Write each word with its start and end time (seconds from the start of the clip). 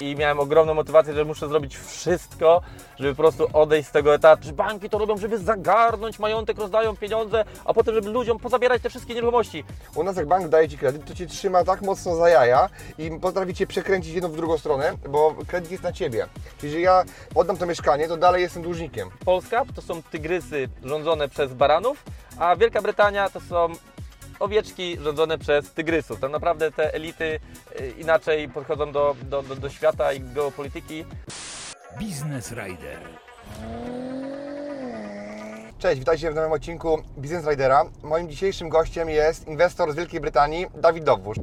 I 0.00 0.16
miałem 0.16 0.40
ogromną 0.40 0.74
motywację, 0.74 1.14
że 1.14 1.24
muszę 1.24 1.48
zrobić 1.48 1.76
wszystko, 1.76 2.60
żeby 2.98 3.14
po 3.14 3.22
prostu 3.22 3.46
odejść 3.52 3.88
z 3.88 3.92
tego 3.92 4.14
etatu. 4.14 4.44
Że 4.44 4.52
banki 4.52 4.90
to 4.90 4.98
robią, 4.98 5.16
żeby 5.16 5.38
zagarnąć 5.38 6.18
majątek, 6.18 6.58
rozdają 6.58 6.96
pieniądze, 6.96 7.44
a 7.64 7.74
potem, 7.74 7.94
żeby 7.94 8.10
ludziom 8.10 8.38
pozabierać 8.38 8.82
te 8.82 8.90
wszystkie 8.90 9.14
nieruchomości. 9.14 9.64
U 9.94 10.02
nas 10.02 10.16
jak 10.16 10.26
bank 10.26 10.48
daje 10.48 10.68
Ci 10.68 10.78
kredyt, 10.78 11.04
to 11.04 11.14
Cię 11.14 11.26
trzyma 11.26 11.64
tak 11.64 11.82
mocno 11.82 12.16
za 12.16 12.28
jaja 12.28 12.68
i 12.98 13.10
potrafi 13.10 13.54
Cię 13.54 13.66
przekręcić 13.66 14.14
jedną 14.14 14.28
w 14.28 14.36
drugą 14.36 14.58
stronę, 14.58 14.92
bo 15.08 15.34
kredyt 15.46 15.70
jest 15.70 15.82
na 15.82 15.92
Ciebie. 15.92 16.26
Czyli 16.58 16.72
że 16.72 16.80
ja 16.80 17.04
oddam 17.34 17.56
to 17.56 17.66
mieszkanie, 17.66 18.08
to 18.08 18.16
dalej 18.16 18.42
jestem 18.42 18.62
dłużnikiem. 18.62 19.10
Polska 19.24 19.64
to 19.74 19.82
są 19.82 20.02
tygrysy 20.02 20.68
rządzone 20.84 21.28
przez 21.28 21.54
baranów, 21.54 22.04
a 22.38 22.56
Wielka 22.56 22.82
Brytania 22.82 23.30
to 23.30 23.40
są 23.40 23.68
owieczki 24.40 24.98
rządzone 25.00 25.38
przez 25.38 25.72
tygrysów. 25.72 26.20
Tak 26.20 26.30
naprawdę 26.30 26.72
te 26.72 26.94
elity 26.94 27.40
y, 27.80 27.94
inaczej 27.98 28.48
podchodzą 28.48 28.92
do, 28.92 29.16
do, 29.22 29.42
do, 29.42 29.56
do 29.56 29.68
świata 29.70 30.12
i 30.12 30.20
geopolityki. 30.20 31.04
Business 32.00 32.52
Rider. 32.52 32.98
Cześć, 35.78 35.98
witajcie 35.98 36.30
w 36.30 36.34
nowym 36.34 36.52
odcinku 36.52 37.02
Business 37.16 37.46
Ridera. 37.46 37.84
Moim 38.02 38.28
dzisiejszym 38.28 38.68
gościem 38.68 39.08
jest 39.10 39.48
inwestor 39.48 39.92
z 39.92 39.96
Wielkiej 39.96 40.20
Brytanii, 40.20 40.66
Dawid 40.74 41.04
Dowóż. 41.04 41.36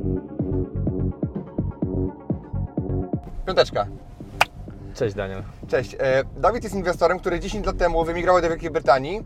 Piąteczka. 3.45 3.87
Cześć 4.95 5.15
Daniel. 5.15 5.43
Cześć. 5.67 5.95
E, 5.99 6.23
Dawid 6.37 6.63
jest 6.63 6.75
inwestorem, 6.75 7.19
który 7.19 7.39
10 7.39 7.65
lat 7.65 7.77
temu 7.77 8.05
wymigrował 8.05 8.41
do 8.41 8.49
Wielkiej 8.49 8.69
Brytanii. 8.69 9.25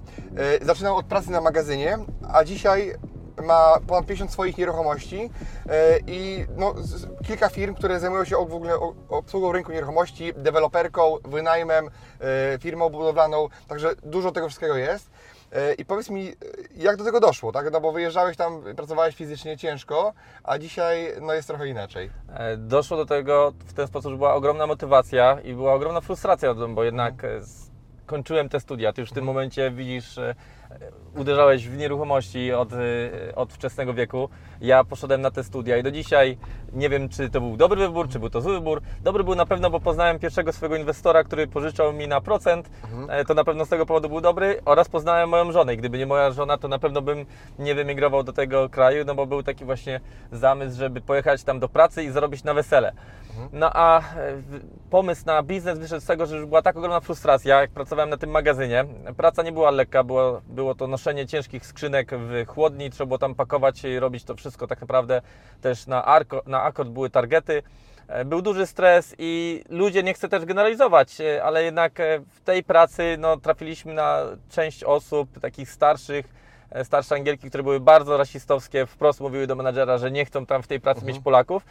E, 0.61 0.65
Zaczynał 0.65 0.97
od 0.97 1.05
pracy 1.05 1.31
na 1.31 1.41
magazynie, 1.41 1.97
a 2.33 2.43
dzisiaj 2.43 2.93
ma 3.41 3.79
ponad 3.87 4.05
50 4.05 4.31
swoich 4.31 4.57
nieruchomości 4.57 5.29
e, 5.69 5.99
i 6.07 6.45
no, 6.57 6.75
kilka 7.27 7.49
firm, 7.49 7.75
które 7.75 7.99
zajmują 7.99 8.25
się 8.25 8.35
w 8.35 8.53
ogóle 8.53 8.73
obsługą 9.09 9.51
rynku 9.51 9.71
nieruchomości, 9.71 10.33
deweloperką, 10.33 11.17
wynajmem, 11.23 11.85
e, 11.85 12.59
firmą 12.59 12.89
budowlaną, 12.89 13.47
także 13.67 13.95
dużo 14.03 14.31
tego 14.31 14.47
wszystkiego 14.47 14.75
jest. 14.75 15.09
E, 15.51 15.73
I 15.73 15.85
powiedz 15.85 16.09
mi, 16.09 16.33
jak 16.75 16.97
do 16.97 17.03
tego 17.03 17.19
doszło, 17.19 17.51
tak? 17.51 17.71
No 17.71 17.81
bo 17.81 17.91
wyjeżdżałeś 17.91 18.37
tam, 18.37 18.63
pracowałeś 18.75 19.15
fizycznie 19.15 19.57
ciężko, 19.57 20.13
a 20.43 20.57
dzisiaj 20.57 21.13
no, 21.21 21.33
jest 21.33 21.47
trochę 21.47 21.67
inaczej. 21.67 22.09
Doszło 22.57 22.97
do 22.97 23.05
tego 23.05 23.53
w 23.65 23.73
ten 23.73 23.87
sposób, 23.87 24.11
że 24.11 24.17
była 24.17 24.33
ogromna 24.33 24.67
motywacja 24.67 25.37
i 25.43 25.53
była 25.53 25.73
ogromna 25.73 26.01
frustracja, 26.01 26.53
bo 26.53 26.83
jednak 26.83 27.23
e, 27.23 27.41
kończyłem 28.05 28.49
te 28.49 28.59
studia. 28.59 28.93
Ty 28.93 29.01
już 29.01 29.09
w 29.09 29.13
tym 29.13 29.25
momencie 29.25 29.71
widzisz, 29.71 30.19
uderzałeś 31.15 31.67
w 31.67 31.77
nieruchomości 31.77 32.53
od, 32.53 32.73
e, 32.73 32.77
od 33.35 33.53
wczesnego 33.53 33.93
wieku. 33.93 34.29
Ja 34.61 34.83
poszedłem 34.83 35.21
na 35.21 35.31
te 35.31 35.43
studia 35.43 35.77
i 35.77 35.83
do 35.83 35.91
dzisiaj 35.91 36.37
nie 36.73 36.89
wiem, 36.89 37.09
czy 37.09 37.29
to 37.29 37.41
był 37.41 37.57
dobry 37.57 37.87
wybór, 37.87 38.09
czy 38.09 38.19
był 38.19 38.29
to 38.29 38.41
zły 38.41 38.53
wybór. 38.53 38.81
Dobry 39.03 39.23
był 39.23 39.35
na 39.35 39.45
pewno, 39.45 39.69
bo 39.69 39.79
poznałem 39.79 40.19
pierwszego 40.19 40.53
swojego 40.53 40.75
inwestora, 40.75 41.23
który 41.23 41.47
pożyczał 41.47 41.93
mi 41.93 42.07
na 42.07 42.21
procent. 42.21 42.69
E, 43.09 43.25
To 43.25 43.33
na 43.33 43.43
pewno 43.43 43.65
z 43.65 43.69
tego 43.69 43.85
powodu 43.85 44.09
był 44.09 44.21
dobry 44.21 44.61
oraz 44.65 44.89
poznałem 44.89 45.29
moją 45.29 45.51
żonę. 45.51 45.73
I 45.73 45.77
Gdyby 45.77 45.97
nie 45.97 46.05
moja 46.05 46.31
żona, 46.31 46.57
to 46.57 46.67
na 46.67 46.79
pewno 46.79 47.01
bym 47.01 47.25
nie 47.59 47.75
wymigrował 47.75 48.23
do 48.23 48.33
tego 48.33 48.69
kraju, 48.69 49.05
no 49.05 49.15
bo 49.15 49.25
był 49.25 49.43
taki 49.43 49.65
właśnie 49.65 49.99
zamysł, 50.31 50.77
żeby 50.77 51.01
pojechać 51.01 51.43
tam 51.43 51.59
do 51.59 51.69
pracy 51.69 52.03
i 52.03 52.09
zarobić 52.11 52.43
na 52.43 52.53
wesele. 52.53 52.91
No 53.53 53.69
a 53.73 53.99
e, 53.99 54.03
pomysł 54.89 55.23
na 55.25 55.43
biznes 55.43 55.79
wyszedł 55.79 56.01
z 56.01 56.05
tego, 56.05 56.25
że 56.25 56.37
już 56.37 56.45
była 56.45 56.61
tak 56.61 56.77
ogromna 56.77 56.99
frustracja, 56.99 57.61
jak 57.61 57.71
pracowałem 57.71 58.09
na 58.09 58.17
tym 58.17 58.29
magazynie. 58.29 58.85
Praca 59.17 59.43
nie 59.43 59.51
była 59.51 59.71
lekka, 59.71 60.03
było, 60.03 60.41
było 60.47 60.75
to 60.75 60.87
noszenie 60.87 61.27
ciężkich 61.27 61.65
skrzynek 61.65 62.11
w 62.13 62.47
chłodni, 62.47 62.89
trzeba 62.89 63.07
było 63.07 63.17
tam 63.17 63.35
pakować 63.35 63.83
i 63.83 63.99
robić 63.99 64.23
to 64.23 64.35
wszystko 64.35 64.67
tak 64.67 64.81
naprawdę 64.81 65.21
też 65.61 65.87
na, 65.87 66.05
arko, 66.05 66.41
na 66.45 66.63
akord 66.63 66.89
były 66.89 67.09
targety. 67.09 67.63
E, 68.07 68.25
Był 68.25 68.41
duży 68.41 68.65
stres 68.65 69.15
i 69.17 69.63
ludzie, 69.69 70.03
nie 70.03 70.13
chcę 70.13 70.29
też 70.29 70.45
generalizować, 70.45 71.21
e, 71.21 71.43
ale 71.43 71.63
jednak 71.63 71.93
w 72.29 72.41
tej 72.41 72.63
pracy 72.63 73.15
no, 73.19 73.37
trafiliśmy 73.37 73.93
na 73.93 74.23
część 74.49 74.83
osób 74.83 75.39
takich 75.39 75.71
starszych, 75.71 76.41
starsze 76.83 77.15
Angielki, 77.15 77.49
które 77.49 77.63
były 77.63 77.79
bardzo 77.79 78.17
rasistowskie, 78.17 78.85
wprost 78.85 79.21
mówiły 79.21 79.47
do 79.47 79.55
menadżera, 79.55 79.97
że 79.97 80.11
nie 80.11 80.25
chcą 80.25 80.45
tam 80.45 80.63
w 80.63 80.67
tej 80.67 80.79
pracy 80.79 81.05
mieć 81.05 81.19
Polaków 81.19 81.65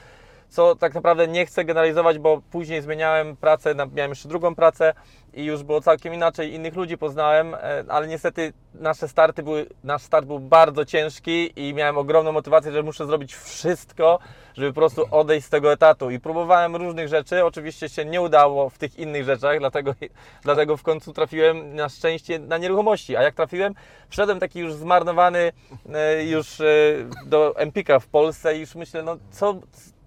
co 0.50 0.76
tak 0.76 0.94
naprawdę 0.94 1.28
nie 1.28 1.46
chcę 1.46 1.64
generalizować, 1.64 2.18
bo 2.18 2.40
później 2.50 2.82
zmieniałem 2.82 3.36
pracę, 3.36 3.74
miałem 3.94 4.10
jeszcze 4.10 4.28
drugą 4.28 4.54
pracę 4.54 4.94
i 5.34 5.44
już 5.44 5.62
było 5.62 5.80
całkiem 5.80 6.14
inaczej, 6.14 6.54
innych 6.54 6.76
ludzi 6.76 6.98
poznałem, 6.98 7.54
e, 7.54 7.84
ale 7.88 8.08
niestety 8.08 8.52
nasze 8.74 9.08
starty 9.08 9.42
były, 9.42 9.66
nasz 9.84 10.02
start 10.02 10.26
był 10.26 10.38
bardzo 10.38 10.84
ciężki 10.84 11.52
i 11.56 11.74
miałem 11.74 11.98
ogromną 11.98 12.32
motywację, 12.32 12.72
że 12.72 12.82
muszę 12.82 13.06
zrobić 13.06 13.34
wszystko, 13.34 14.18
żeby 14.54 14.72
po 14.72 14.80
prostu 14.80 15.04
odejść 15.10 15.46
z 15.46 15.50
tego 15.50 15.72
etatu. 15.72 16.10
I 16.10 16.20
próbowałem 16.20 16.76
różnych 16.76 17.08
rzeczy, 17.08 17.44
oczywiście 17.44 17.88
się 17.88 18.04
nie 18.04 18.20
udało 18.20 18.70
w 18.70 18.78
tych 18.78 18.98
innych 18.98 19.24
rzeczach, 19.24 19.58
dlatego, 19.58 19.94
dlatego 20.44 20.76
w 20.76 20.82
końcu 20.82 21.12
trafiłem 21.12 21.74
na 21.74 21.88
szczęście 21.88 22.38
na 22.38 22.58
nieruchomości, 22.58 23.16
a 23.16 23.22
jak 23.22 23.34
trafiłem, 23.34 23.74
wszedłem 24.08 24.40
taki 24.40 24.58
już 24.58 24.74
zmarnowany 24.74 25.52
e, 25.94 26.24
już 26.24 26.60
e, 26.60 26.64
do 27.26 27.56
Empika 27.56 27.98
w 27.98 28.06
Polsce 28.06 28.56
i 28.56 28.60
już 28.60 28.74
myślę, 28.74 29.02
no 29.02 29.16
co, 29.30 29.54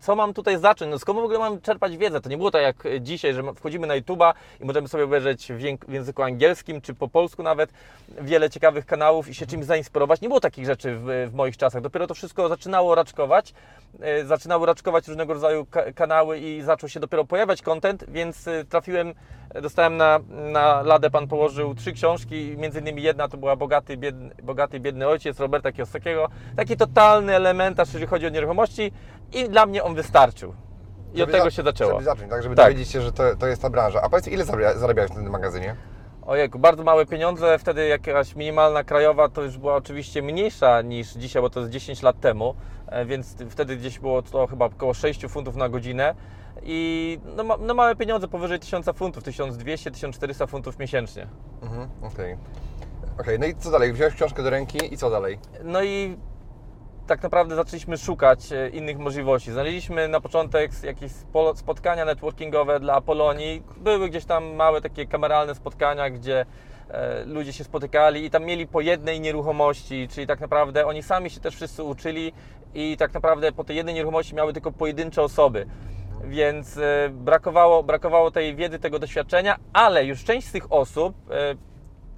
co 0.04 0.16
mam 0.16 0.34
tutaj 0.34 0.58
zacząć? 0.60 0.92
No 0.92 1.00
skąd 1.00 1.20
w 1.20 1.24
ogóle 1.24 1.40
mam 1.40 1.62
czerpać 1.62 1.98
wiedzę? 1.98 2.22
To 2.22 2.30
nie 2.30 2.38
było 2.38 2.52
tak 2.52 2.62
jak 2.62 2.84
dzisiaj, 3.02 3.34
że 3.34 3.54
wchodzimy 3.54 3.88
na 3.88 4.00
YouTube'a 4.00 4.34
i 4.62 4.66
możemy 4.66 4.88
sobie 4.88 5.04
obejrzeć 5.04 5.52
w, 5.54 5.92
języku 5.92 6.24
angielskim 6.24 6.82
czy 6.82 6.94
po 6.94 7.08
polsku 7.08 7.44
nawet 7.44 7.74
wiele 8.22 8.50
ciekawych 8.50 8.86
kanałów 8.86 9.28
i 9.30 9.34
się 9.36 9.46
czymś 9.46 9.66
zainspirować. 9.66 10.22
Nie 10.22 10.28
było 10.28 10.40
takich 10.40 10.66
rzeczy 10.66 10.96
w, 10.96 11.30
w 11.32 11.34
moich 11.34 11.58
czasach. 11.58 11.82
Dopiero 11.82 12.08
to 12.08 12.14
wszystko 12.14 12.50
zaczynało 12.50 12.96
raczkować. 12.96 13.54
E, 14.02 14.26
Zaczynały 14.26 14.66
raczkować 14.68 15.08
różnego 15.08 15.34
rodzaju 15.34 15.66
ka- 15.66 15.92
kanały 15.92 16.40
i 16.40 16.62
zaczął 16.62 16.90
się 16.90 17.00
dopiero 17.00 17.26
pojawiać 17.26 17.62
content, 17.62 18.06
więc 18.08 18.48
e, 18.48 18.66
trafiłem, 18.66 19.14
dostałem 19.62 19.98
na, 19.98 20.20
na 20.30 20.82
ladę, 20.82 21.10
pan 21.10 21.28
położył 21.28 21.76
trzy 21.76 21.92
książki, 21.94 22.56
między 22.58 22.80
innymi 22.80 23.04
jedna 23.04 23.28
to 23.28 23.38
była 23.38 23.56
Bogaty, 23.56 23.98
biedny, 23.98 24.36
Bogaty 24.44 24.80
Biedny 24.80 25.08
Ojciec 25.08 25.40
Roberta 25.40 25.72
Kiyosakiego. 25.72 26.28
Taki 26.56 26.78
totalny 26.78 27.36
elementarz, 27.36 27.88
jeżeli 27.88 28.08
chodzi 28.08 28.28
o 28.28 28.30
nieruchomości 28.30 28.92
i 29.34 29.50
dla 29.50 29.66
mnie 29.66 29.84
on 29.84 29.96
wystarczył. 29.96 30.54
I 31.14 31.14
od 31.14 31.18
Żeby 31.18 31.32
tego 31.32 31.44
za- 31.44 31.52
się 31.52 31.64
zaczęło. 31.64 31.92
Żeby 31.92 32.04
zacząć, 32.04 32.30
tak? 32.30 32.44
Żeby 32.44 32.56
Tak. 32.56 32.66
dowiedzieć 32.66 32.90
się, 32.90 33.02
że 33.02 33.12
to, 33.12 33.36
to 33.36 33.48
jest 33.48 33.62
ta 33.62 33.70
branża. 33.70 34.02
A 34.02 34.10
powiedz, 34.10 34.28
ile 34.28 34.46
zarabia- 34.46 34.78
zarabiałeś 34.78 35.12
w 35.12 35.16
tym 35.16 35.30
magazynie? 35.30 35.76
Ojejku, 36.26 36.60
bardzo 36.60 36.84
małe 36.84 37.06
pieniądze, 37.06 37.60
wtedy 37.60 37.88
jakaś 37.88 38.36
minimalna 38.36 38.84
krajowa 38.84 39.30
to 39.30 39.42
już 39.42 39.58
była 39.58 39.76
oczywiście 39.76 40.22
mniejsza 40.22 40.82
niż 40.82 41.14
dzisiaj, 41.14 41.42
bo 41.42 41.50
to 41.50 41.60
jest 41.60 41.72
10 41.72 42.02
lat 42.04 42.20
temu, 42.20 42.56
e, 42.88 43.06
więc 43.06 43.36
wtedy 43.50 43.78
gdzieś 43.78 44.00
było 44.00 44.22
to 44.22 44.48
chyba 44.48 44.66
około 44.66 44.94
6 44.94 45.28
funtów 45.28 45.56
na 45.56 45.70
godzinę 45.70 46.16
i 46.66 47.20
no, 47.36 47.58
no 47.60 47.74
małe 47.74 47.96
pieniądze 47.96 48.28
powyżej 48.28 48.60
1000 48.60 48.86
funtów, 48.96 49.24
1200-1400 49.24 50.48
funtów 50.48 50.80
miesięcznie. 50.80 51.28
Mhm, 51.62 51.90
okej. 52.02 52.38
Okej, 53.20 53.40
no 53.40 53.46
i 53.46 53.56
co 53.56 53.72
dalej? 53.72 53.94
Wziąłeś 53.94 54.14
książkę 54.14 54.44
do 54.44 54.50
ręki 54.50 54.94
i 54.94 54.98
co 54.98 55.10
dalej? 55.10 55.40
No 55.64 55.84
i 55.84 56.18
tak 57.08 57.24
naprawdę 57.24 57.56
zaczęliśmy 57.56 57.98
szukać 57.98 58.52
e, 58.52 58.70
innych 58.70 58.98
możliwości. 59.00 59.52
Znaleźliśmy 59.52 60.08
na 60.08 60.22
początek 60.22 60.72
jakieś 60.84 61.12
spo- 61.12 61.56
spotkania 61.56 62.06
networkingowe 62.06 62.80
dla 62.80 63.02
Polonii. 63.02 63.64
Były 63.78 64.10
gdzieś 64.10 64.26
tam 64.26 64.56
małe 64.56 64.82
takie 64.82 65.06
kameralne 65.08 65.56
spotkania, 65.56 66.10
gdzie 66.10 66.46
e, 66.90 67.26
ludzie 67.26 67.54
się 67.54 67.64
spotykali 67.64 68.26
i 68.26 68.30
tam 68.30 68.44
mieli 68.46 68.68
po 68.68 68.82
jednej 68.82 69.20
nieruchomości, 69.20 70.08
czyli 70.12 70.28
tak 70.28 70.40
naprawdę 70.40 70.86
oni 70.86 71.04
sami 71.04 71.30
się 71.30 71.40
też 71.40 71.56
wszyscy 71.56 71.84
uczyli 71.84 72.34
i 72.74 72.98
tak 72.98 73.14
naprawdę 73.14 73.52
po 73.52 73.64
tej 73.64 73.76
jednej 73.76 73.96
nieruchomości 73.96 74.36
miały 74.36 74.54
tylko 74.54 74.72
pojedyncze 74.72 75.22
osoby. 75.22 75.66
Więc 76.24 76.78
e, 76.78 77.10
brakowało, 77.10 77.84
brakowało 77.84 78.32
tej 78.32 78.56
wiedzy, 78.56 78.80
tego 78.80 79.00
doświadczenia, 79.00 79.60
ale 79.74 80.06
już 80.06 80.24
część 80.24 80.48
z 80.48 80.52
tych 80.52 80.72
osób 80.72 81.16
e, 81.32 81.56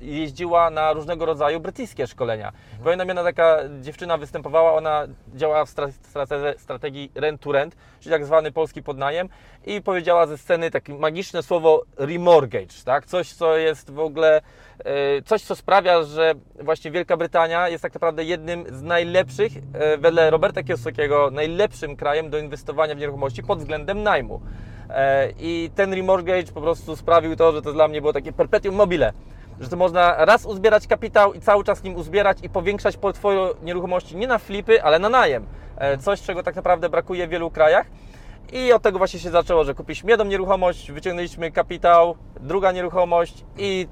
jeździła 0.06 0.70
na 0.70 0.94
różnego 0.94 1.26
rodzaju 1.26 1.60
brytyjskie 1.60 2.08
szkolenia. 2.08 2.52
Pamiętam, 2.84 3.08
jedna 3.08 3.24
taka 3.24 3.60
dziewczyna 3.82 4.18
występowała, 4.18 4.74
ona 4.74 5.04
działała 5.36 5.66
w 5.66 5.70
stra- 5.70 5.92
strate- 6.14 6.58
strategii 6.58 7.12
rent 7.16 7.42
to 7.42 7.52
rent, 7.52 7.76
czyli 8.00 8.14
tak 8.14 8.26
zwany 8.26 8.52
polski 8.52 8.84
podnajem 8.84 9.30
i 9.66 9.82
powiedziała 9.82 10.28
ze 10.28 10.38
sceny 10.38 10.72
takie 10.72 10.94
magiczne 10.94 11.44
słowo 11.44 11.84
remortgage, 11.98 12.84
tak? 12.86 13.06
Coś, 13.06 13.34
co 13.34 13.58
jest 13.58 13.92
w 13.92 14.00
ogóle, 14.00 14.42
e, 14.80 15.22
coś, 15.22 15.42
co 15.42 15.56
sprawia, 15.56 16.04
że 16.04 16.34
właśnie 16.64 16.92
Wielka 16.92 17.18
Brytania 17.18 17.70
jest 17.70 17.82
tak 17.82 17.94
naprawdę 17.94 18.24
jednym 18.24 18.66
z 18.78 18.82
najlepszych, 18.82 19.52
e, 19.74 19.98
wedle 19.98 20.30
Roberta 20.30 20.64
Kiyosakiego, 20.64 21.30
najlepszym 21.32 21.96
krajem 21.96 22.30
do 22.30 22.38
inwestowania 22.38 22.96
w 22.96 22.98
nieruchomości 22.98 23.44
pod 23.44 23.60
względem 23.60 24.04
najmu. 24.04 24.42
E, 24.90 25.30
I 25.40 25.70
ten 25.76 25.94
remortgage 25.94 26.52
po 26.54 26.62
prostu 26.62 26.96
sprawił 26.96 27.36
to, 27.36 27.52
że 27.52 27.62
to 27.62 27.74
dla 27.74 27.88
mnie 27.88 28.02
było 28.02 28.14
takie 28.14 28.34
perpetuum 28.34 28.76
mobile. 28.76 29.14
Że 29.60 29.70
to 29.70 29.76
można 29.76 30.26
raz 30.26 30.46
uzbierać 30.46 30.88
kapitał 30.88 31.34
i 31.34 31.42
cały 31.42 31.64
czas 31.64 31.84
nim 31.84 31.96
uzbierać 31.96 32.38
i 32.44 32.50
powiększać 32.50 32.98
portfolio 32.98 33.56
nieruchomości 33.64 34.16
nie 34.16 34.28
na 34.28 34.38
flipy, 34.38 34.84
ale 34.84 35.00
na 35.00 35.10
najem. 35.10 35.46
E, 35.78 35.98
Coś, 35.98 36.22
czego 36.22 36.44
tak 36.44 36.56
naprawdę 36.56 36.90
brakuje 36.90 37.28
w 37.28 37.30
wielu 37.30 37.52
krajach. 37.52 37.88
I 38.54 38.74
od 38.74 38.82
tego 38.82 38.98
właśnie 38.98 39.20
się 39.20 39.30
zaczęło, 39.30 39.64
że 39.64 39.74
kupiliśmy 39.74 40.12
jedną 40.12 40.26
nieruchomość, 40.26 40.92
wyciągnęliśmy 40.92 41.52
kapitał, 41.52 42.16
druga 42.40 42.72
nieruchomość 42.72 43.46
i 43.58 43.88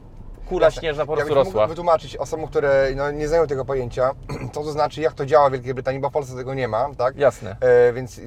kula 0.50 0.72
śnieżna 0.72 1.06
po 1.06 1.13
prostu 1.13 1.34
Jakbyś 1.34 1.45
rosła. 1.45 1.68
wytłumaczyć 1.68 2.18
osobom, 2.18 2.48
które 2.48 2.88
no, 2.95 3.12
nie 3.12 3.28
znają 3.28 3.48
tego 3.48 3.66
pojęcia, 3.66 4.12
co 4.54 4.63
to 4.63 4.72
znaczy, 4.72 5.01
jak 5.01 5.13
to 5.13 5.25
działa 5.25 5.50
w 5.50 5.51
Wielkiej 5.51 5.74
Brytanii, 5.74 6.00
bo 6.01 6.10
w 6.10 6.13
Polsce 6.13 6.36
tego 6.36 6.54
nie 6.54 6.68
ma, 6.68 6.90
tak? 6.98 7.18
Jasne. 7.18 7.56
E, 7.62 7.94
więc 7.94 8.22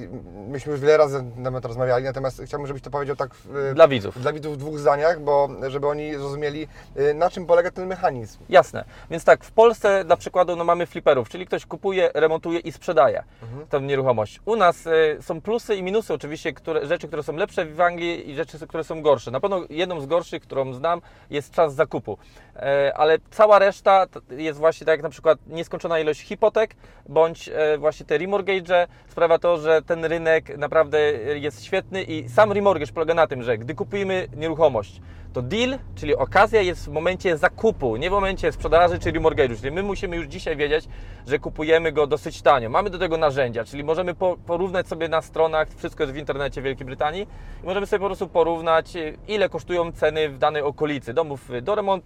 myśmy 0.47 0.71
już 0.71 0.81
wiele 0.81 0.97
razy 0.97 1.23
na 1.35 1.43
temat 1.43 1.65
rozmawiali, 1.65 2.03
natomiast 2.05 2.41
chciałbym, 2.45 2.67
żebyś 2.67 2.81
to 2.81 2.89
powiedział 2.89 3.15
tak 3.15 3.33
w, 3.35 3.71
Dla 3.75 3.87
widzów. 3.87 4.21
dla 4.21 4.33
widzów 4.33 4.53
w 4.53 4.57
dwóch 4.57 4.79
zdaniach, 4.79 5.19
bo 5.21 5.49
żeby 5.67 5.87
oni 5.87 6.15
zrozumieli, 6.15 6.67
y, 6.99 7.13
na 7.13 7.29
czym 7.29 7.45
polega 7.45 7.71
ten 7.71 7.87
mechanizm. 7.87 8.39
Jasne. 8.49 8.83
Więc 9.09 9.23
tak, 9.23 9.43
w 9.43 9.51
Polsce 9.51 10.03
dla 10.05 10.17
przykładu 10.17 10.55
no, 10.55 10.63
mamy 10.63 10.85
fliperów, 10.85 11.29
czyli 11.29 11.45
ktoś 11.45 11.65
kupuje, 11.65 12.11
remontuje 12.13 12.59
i 12.59 12.71
sprzedaje 12.71 13.23
tę 13.69 13.81
nieruchomość. 13.81 14.41
U 14.45 14.55
nas 14.55 14.87
y, 14.87 15.17
są 15.21 15.41
plusy 15.41 15.75
i 15.75 15.83
minusy 15.83 16.13
oczywiście, 16.13 16.53
które, 16.53 16.85
rzeczy, 16.87 17.07
które 17.07 17.23
są 17.23 17.33
lepsze 17.35 17.65
w 17.65 17.81
Anglii 17.81 18.29
i 18.29 18.35
rzeczy, 18.35 18.67
które 18.67 18.83
są 18.83 19.01
gorsze. 19.01 19.31
Na 19.31 19.39
pewno 19.39 19.61
jedną 19.69 20.01
z 20.01 20.05
gorszych, 20.05 20.41
którą 20.41 20.73
znam, 20.73 21.01
jest 21.29 21.51
czas 21.51 21.73
zakupu. 21.73 22.06
E, 22.55 22.93
ale 22.95 23.17
cała 23.31 23.59
reszta 23.59 24.05
jest 24.29 24.59
właśnie 24.59 24.85
tak 24.85 24.93
jak 24.93 25.03
na 25.03 25.09
przykład 25.09 25.39
nieskończona 25.47 25.99
ilość 25.99 26.21
hipotek, 26.21 26.75
bądź 27.09 27.49
e, 27.49 27.77
właśnie 27.77 28.05
te 28.05 28.17
remortgage 28.17 28.87
sprawia 29.07 29.39
to, 29.39 29.57
że 29.57 29.81
ten 29.81 30.05
rynek 30.05 30.57
naprawdę 30.57 30.99
jest 31.35 31.63
świetny 31.63 32.03
i 32.03 32.29
sam 32.29 32.51
remortgage 32.51 32.93
polega 32.93 33.13
na 33.13 33.27
tym, 33.27 33.43
że 33.43 33.57
gdy 33.57 33.75
kupujemy 33.75 34.27
nieruchomość, 34.35 35.01
to 35.33 35.41
deal, 35.41 35.79
czyli 35.95 36.15
okazja 36.15 36.61
jest 36.61 36.85
w 36.85 36.91
momencie 36.91 37.37
zakupu, 37.37 37.97
nie 37.97 38.09
w 38.09 38.13
momencie 38.13 38.51
sprzedaży 38.51 38.99
czy 38.99 39.11
remortgage'u. 39.11 39.59
Czyli 39.59 39.71
my 39.71 39.83
musimy 39.83 40.15
już 40.15 40.25
dzisiaj 40.25 40.55
wiedzieć, 40.55 40.85
że 41.27 41.39
kupujemy 41.39 41.91
go 41.91 42.07
dosyć 42.07 42.41
tanio. 42.41 42.69
Mamy 42.69 42.89
do 42.89 42.99
tego 42.99 43.17
narzędzia, 43.17 43.63
czyli 43.65 43.83
możemy 43.83 44.15
po, 44.15 44.37
porównać 44.45 44.87
sobie 44.87 45.09
na 45.09 45.21
stronach, 45.21 45.67
wszystko 45.77 46.03
jest 46.03 46.13
w 46.13 46.17
internecie 46.17 46.61
Wielkiej 46.61 46.85
Brytanii 46.85 47.27
i 47.63 47.65
możemy 47.65 47.85
sobie 47.85 47.99
po 47.99 48.05
prostu 48.05 48.27
porównać, 48.27 48.95
y, 48.95 49.17
ile 49.27 49.49
kosztują 49.49 49.91
ceny 49.91 50.29
w 50.29 50.37
danej 50.37 50.61
okolicy 50.61 51.13
domów 51.13 51.49
do 51.61 51.75
remontu, 51.75 51.96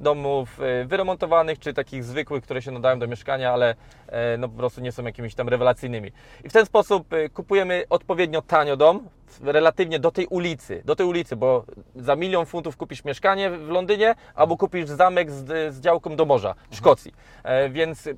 domów 0.00 0.60
y, 0.60 0.84
wyremontowanych, 0.84 1.58
czy 1.58 1.74
takich 1.74 2.04
zwykłych, 2.04 2.44
które 2.44 2.62
się 2.62 2.70
nadają 2.70 2.98
do 2.98 3.06
mieszkania, 3.06 3.52
ale 3.52 3.74
e, 4.06 4.36
no 4.36 4.48
po 4.48 4.56
prostu 4.56 4.80
nie 4.80 4.92
są 4.92 5.04
jakimiś 5.04 5.34
tam 5.34 5.48
rewelacyjnymi. 5.48 6.12
I 6.44 6.48
w 6.48 6.52
ten 6.52 6.66
sposób 6.66 7.12
y, 7.12 7.30
kupujemy 7.30 7.84
odpowiednio 7.90 8.42
tanio 8.42 8.76
dom, 8.76 9.08
relatywnie 9.42 9.98
do 9.98 10.10
tej 10.10 10.26
ulicy, 10.26 10.82
do 10.84 10.96
tej 10.96 11.06
ulicy, 11.06 11.36
bo 11.36 11.64
za 11.96 12.16
milion 12.16 12.46
funtów 12.46 12.76
kupisz 12.76 13.04
mieszkanie 13.04 13.50
w 13.50 13.68
Londynie, 13.68 14.14
albo 14.34 14.56
kupisz 14.56 14.88
zamek 14.88 15.30
z, 15.30 15.74
z 15.74 15.80
działką 15.80 16.16
do 16.16 16.24
morza 16.24 16.54
w 16.70 16.76
Szkocji. 16.76 17.14
E, 17.44 17.70
Więc 17.70 18.08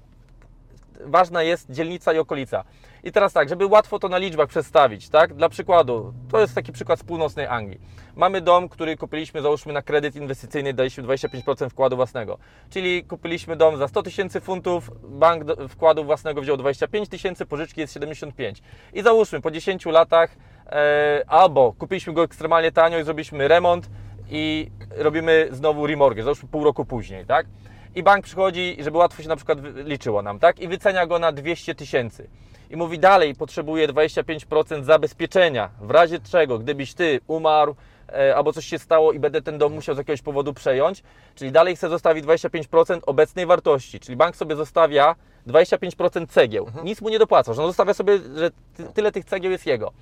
ważna 1.00 1.42
jest 1.42 1.70
dzielnica 1.70 2.12
i 2.12 2.18
okolica. 2.18 2.64
I 3.04 3.12
teraz 3.12 3.32
tak, 3.32 3.48
żeby 3.48 3.66
łatwo 3.66 3.98
to 3.98 4.08
na 4.08 4.18
liczbach 4.18 4.48
przedstawić, 4.48 5.08
tak? 5.08 5.34
Dla 5.34 5.48
przykładu, 5.48 6.12
to 6.30 6.40
jest 6.40 6.54
taki 6.54 6.72
przykład 6.72 7.00
z 7.00 7.04
północnej 7.04 7.46
Anglii. 7.46 7.80
Mamy 8.16 8.40
dom, 8.40 8.68
który 8.68 8.96
kupiliśmy, 8.96 9.42
załóżmy 9.42 9.72
na 9.72 9.82
kredyt 9.82 10.16
inwestycyjny, 10.16 10.74
daliśmy 10.74 11.04
25% 11.04 11.70
wkładu 11.70 11.96
własnego. 11.96 12.38
Czyli 12.70 13.04
kupiliśmy 13.04 13.56
dom 13.56 13.76
za 13.76 13.88
100 13.88 14.02
tysięcy 14.02 14.40
funtów, 14.40 14.90
bank 15.02 15.44
wkładu 15.68 16.04
własnego 16.04 16.40
wziął 16.40 16.56
25 16.56 17.08
tysięcy, 17.08 17.46
pożyczki 17.46 17.80
jest 17.80 17.92
75. 17.92 18.62
I 18.92 19.02
załóżmy, 19.02 19.40
po 19.40 19.50
10 19.50 19.86
latach 19.86 20.36
e, 20.66 21.22
albo 21.26 21.72
kupiliśmy 21.72 22.12
go 22.12 22.22
ekstremalnie 22.22 22.72
tanio 22.72 22.98
i 22.98 23.04
zrobiliśmy 23.04 23.48
remont 23.48 23.90
i 24.30 24.70
robimy 24.96 25.48
znowu 25.50 25.86
remortgage, 25.86 26.24
załóżmy 26.24 26.48
pół 26.48 26.64
roku 26.64 26.84
później, 26.84 27.26
tak? 27.26 27.46
I 27.94 28.02
bank 28.02 28.24
przychodzi, 28.24 28.76
żeby 28.80 28.98
łatwo 28.98 29.22
się 29.22 29.28
na 29.28 29.36
przykład 29.36 29.58
liczyło 29.74 30.22
nam, 30.22 30.38
tak? 30.38 30.60
I 30.60 30.68
wycenia 30.68 31.06
go 31.06 31.18
na 31.18 31.32
200 31.32 31.74
tysięcy. 31.74 32.28
I 32.70 32.76
mówi 32.76 32.98
dalej, 32.98 33.34
potrzebuje 33.34 33.88
25% 33.88 34.84
zabezpieczenia. 34.84 35.70
W 35.80 35.90
razie 35.90 36.20
czego, 36.20 36.58
gdybyś 36.58 36.94
ty 36.94 37.20
umarł 37.26 37.74
e, 38.08 38.36
albo 38.36 38.52
coś 38.52 38.64
się 38.64 38.78
stało 38.78 39.12
i 39.12 39.18
będę 39.18 39.42
ten 39.42 39.58
dom 39.58 39.72
musiał 39.72 39.94
z 39.94 39.98
jakiegoś 39.98 40.22
powodu 40.22 40.54
przejąć, 40.54 41.02
czyli 41.34 41.52
dalej 41.52 41.76
chce 41.76 41.88
zostawić 41.88 42.24
25% 42.24 43.00
obecnej 43.06 43.46
wartości. 43.46 44.00
Czyli 44.00 44.16
bank 44.16 44.36
sobie 44.36 44.56
zostawia 44.56 45.14
25% 45.46 46.26
cegieł. 46.26 46.66
Nic 46.84 47.00
mu 47.00 47.08
nie 47.08 47.18
dopłacasz. 47.18 47.58
On 47.58 47.66
zostawia 47.66 47.94
sobie, 47.94 48.18
że 48.36 48.50
ty, 48.76 48.84
tyle 48.94 49.12
tych 49.12 49.24
cegieł 49.24 49.52
jest 49.52 49.66
jego. 49.66 49.92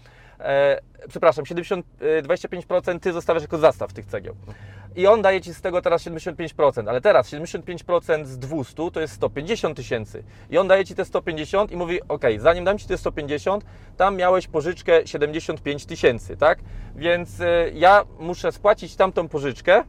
E, 0.40 0.80
przepraszam, 1.08 1.46
70, 1.46 1.86
e, 2.00 2.22
25% 2.22 3.00
ty 3.00 3.12
zostawiasz 3.12 3.42
jako 3.42 3.58
zastaw 3.58 3.92
tych 3.92 4.06
cegieł. 4.06 4.34
I 4.96 5.06
on 5.06 5.22
daje 5.22 5.40
ci 5.40 5.54
z 5.54 5.60
tego 5.60 5.82
teraz 5.82 6.02
75%, 6.02 6.88
ale 6.88 7.00
teraz 7.00 7.30
75% 7.30 8.26
z 8.26 8.38
200 8.38 8.90
to 8.90 9.00
jest 9.00 9.14
150 9.14 9.76
tysięcy. 9.76 10.24
I 10.50 10.58
on 10.58 10.68
daje 10.68 10.84
ci 10.84 10.94
te 10.94 11.04
150 11.04 11.72
i 11.72 11.76
mówi: 11.76 12.00
OK, 12.08 12.22
zanim 12.38 12.64
dam 12.64 12.78
ci 12.78 12.86
te 12.86 12.98
150, 12.98 13.64
tam 13.96 14.16
miałeś 14.16 14.46
pożyczkę 14.46 15.06
75 15.06 15.86
tysięcy, 15.86 16.36
tak? 16.36 16.58
Więc 16.94 17.40
e, 17.40 17.70
ja 17.74 18.04
muszę 18.18 18.52
spłacić 18.52 18.96
tamtą 18.96 19.28
pożyczkę, 19.28 19.84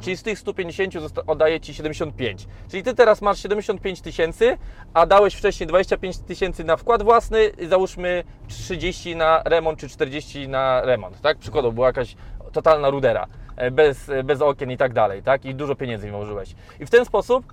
Czyli 0.00 0.16
z 0.16 0.22
tych 0.22 0.38
150 0.38 0.92
zosta- 1.00 1.22
oddaję 1.26 1.60
Ci 1.60 1.74
75. 1.74 2.46
Czyli 2.70 2.82
Ty 2.82 2.94
teraz 2.94 3.22
masz 3.22 3.38
75 3.42 4.00
tysięcy, 4.00 4.58
a 4.94 5.06
dałeś 5.06 5.34
wcześniej 5.34 5.66
25 5.66 6.18
tysięcy 6.18 6.64
na 6.64 6.76
wkład 6.76 7.02
własny, 7.02 7.50
załóżmy 7.68 8.24
30 8.48 9.16
na 9.16 9.42
remont 9.44 9.78
czy 9.78 9.88
40 9.88 10.48
na 10.48 10.80
remont, 10.80 11.20
tak? 11.20 11.38
Przykładowo 11.38 11.72
była 11.74 11.86
jakaś 11.86 12.16
totalna 12.52 12.90
rudera, 12.90 13.26
e, 13.56 13.70
bez, 13.70 14.08
e, 14.08 14.24
bez 14.24 14.42
okien 14.42 14.70
i 14.70 14.76
tak 14.76 14.92
dalej, 14.92 15.22
tak? 15.22 15.44
I 15.44 15.54
dużo 15.54 15.74
pieniędzy 15.74 16.10
włożyłeś. 16.10 16.54
I 16.80 16.86
w 16.86 16.90
ten 16.90 17.04
sposób 17.04 17.52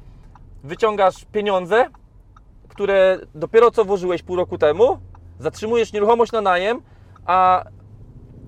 wyciągasz 0.64 1.26
pieniądze, 1.32 1.86
które 2.70 3.20
dopiero 3.36 3.72
co 3.72 3.86
włożyłeś 3.86 4.24
pół 4.24 4.36
roku 4.36 4.58
temu, 4.58 4.98
zatrzymujesz 5.40 5.94
nieruchomość 5.94 6.32
na 6.32 6.42
najem, 6.42 6.82
a 7.26 7.64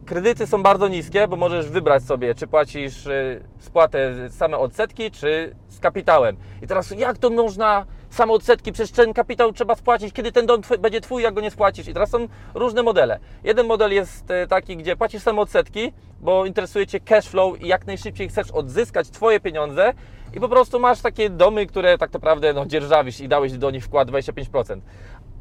kredyty 0.05 0.47
są 0.47 0.63
bardzo 0.63 0.87
niskie, 0.87 1.27
bo 1.27 1.35
możesz 1.35 1.69
wybrać 1.69 2.03
sobie, 2.03 2.35
czy 2.35 2.47
płacisz 2.47 3.05
y, 3.05 3.43
spłatę 3.59 4.29
same 4.29 4.57
odsetki, 4.57 5.11
czy 5.11 5.55
z 5.69 5.79
kapitałem. 5.79 6.37
I 6.61 6.67
teraz 6.67 6.91
jak 6.91 7.17
to 7.17 7.29
można 7.29 7.85
same 8.09 8.33
odsetki, 8.33 8.71
przecież 8.71 8.91
ten 8.91 9.13
kapitał 9.13 9.53
trzeba 9.53 9.75
spłacić, 9.75 10.13
kiedy 10.13 10.31
ten 10.31 10.45
dom 10.45 10.61
twój, 10.61 10.77
będzie 10.77 11.01
twój, 11.01 11.23
jak 11.23 11.33
go 11.33 11.41
nie 11.41 11.51
spłacisz. 11.51 11.87
I 11.87 11.93
teraz 11.93 12.09
są 12.09 12.27
różne 12.53 12.83
modele. 12.83 13.19
Jeden 13.43 13.67
model 13.67 13.93
jest 13.93 14.31
y, 14.31 14.47
taki, 14.47 14.77
gdzie 14.77 14.95
płacisz 14.95 15.23
same 15.23 15.41
odsetki, 15.41 15.93
bo 16.21 16.45
interesuje 16.45 16.87
Cię 16.87 16.99
cash 16.99 17.27
flow 17.27 17.61
i 17.61 17.67
jak 17.67 17.87
najszybciej 17.87 18.29
chcesz 18.29 18.51
odzyskać 18.51 19.09
Twoje 19.09 19.39
pieniądze 19.39 19.93
i 20.33 20.39
po 20.39 20.49
prostu 20.49 20.79
masz 20.79 21.01
takie 21.01 21.29
domy, 21.29 21.65
które 21.65 21.97
tak 21.97 22.13
naprawdę 22.13 22.53
no, 22.53 22.65
dzierżawisz 22.65 23.19
i 23.19 23.27
dałeś 23.27 23.51
do 23.51 23.71
nich 23.71 23.85
wkład 23.85 24.09
25%. 24.09 24.79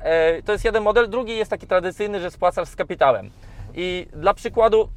E, 0.00 0.42
To 0.42 0.52
jest 0.52 0.64
jeden 0.64 0.82
model. 0.82 1.10
Drugi 1.10 1.36
jest 1.36 1.50
taki 1.50 1.66
tradycyjny, 1.66 2.20
że 2.20 2.30
spłacasz 2.30 2.68
z 2.68 2.76
kapitałem. 2.76 3.30
I 3.74 4.06
dla 4.12 4.34
przykładu, 4.34 4.88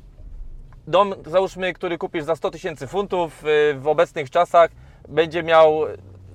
dom, 0.88 1.16
załóżmy, 1.26 1.74
który 1.74 1.98
kupisz 1.98 2.24
za 2.24 2.36
100 2.36 2.52
tysięcy 2.52 2.88
funtów 2.88 3.44
y, 3.44 3.80
w 3.80 3.88
obecnych 3.88 4.30
czasach, 4.30 4.72
będzie 5.10 5.44
miał 5.44 5.82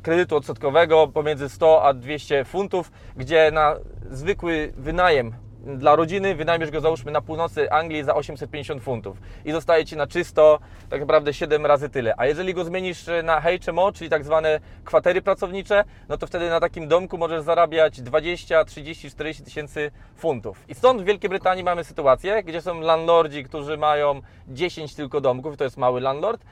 kredytu 0.03 0.37
odsetkowego 0.37 1.09
pomiędzy 1.09 1.49
100 1.49 1.85
a 1.85 1.95
200 1.95 2.45
funtów, 2.45 2.93
gdzie 3.17 3.51
na 3.51 3.77
zwykły 4.11 4.73
wynajem 4.77 5.35
dla 5.65 5.97
rodziny 5.97 6.35
wynajmiesz 6.35 6.71
go 6.71 6.81
załóżmy 6.81 7.13
na 7.13 7.21
północy 7.21 7.71
Anglii 7.73 8.05
za 8.05 8.15
850 8.15 8.83
funtów 8.83 9.17
i 9.45 9.53
zostaje 9.53 9.85
Ci 9.85 9.97
na 9.97 10.07
czysto 10.07 10.59
tak 10.91 11.01
naprawdę 11.01 11.35
7 11.35 11.67
razy 11.67 11.89
tyle. 11.89 12.15
A 12.17 12.27
jeżeli 12.27 12.55
go 12.55 12.65
zmienisz 12.65 13.09
y, 13.09 13.23
na 13.23 13.41
HMO, 13.41 13.93
czyli 13.93 14.11
tak 14.11 14.25
zwane 14.25 14.61
kwatery 14.85 15.23
pracownicze, 15.23 15.85
no 16.09 16.17
to 16.19 16.27
wtedy 16.27 16.51
na 16.51 16.61
takim 16.61 16.89
domku 16.89 17.19
możesz 17.19 17.43
zarabiać 17.43 18.03
20, 18.03 18.65
30, 18.65 19.11
40 19.11 19.43
tysięcy 19.43 19.91
funtów. 20.17 20.65
I 20.69 20.75
stąd 20.75 21.03
w 21.03 21.05
Wielkiej 21.05 21.31
Brytanii 21.31 21.65
mamy 21.65 21.85
sytuację, 21.85 22.43
gdzie 22.43 22.63
są 22.63 22.81
landlordzi, 22.81 23.45
którzy 23.45 23.77
mają 23.77 24.21
10 24.49 24.95
tylko 24.95 25.21
domków, 25.21 25.57
to 25.57 25.65
jest 25.65 25.77
mały 25.77 26.01
landlord, 26.01 26.45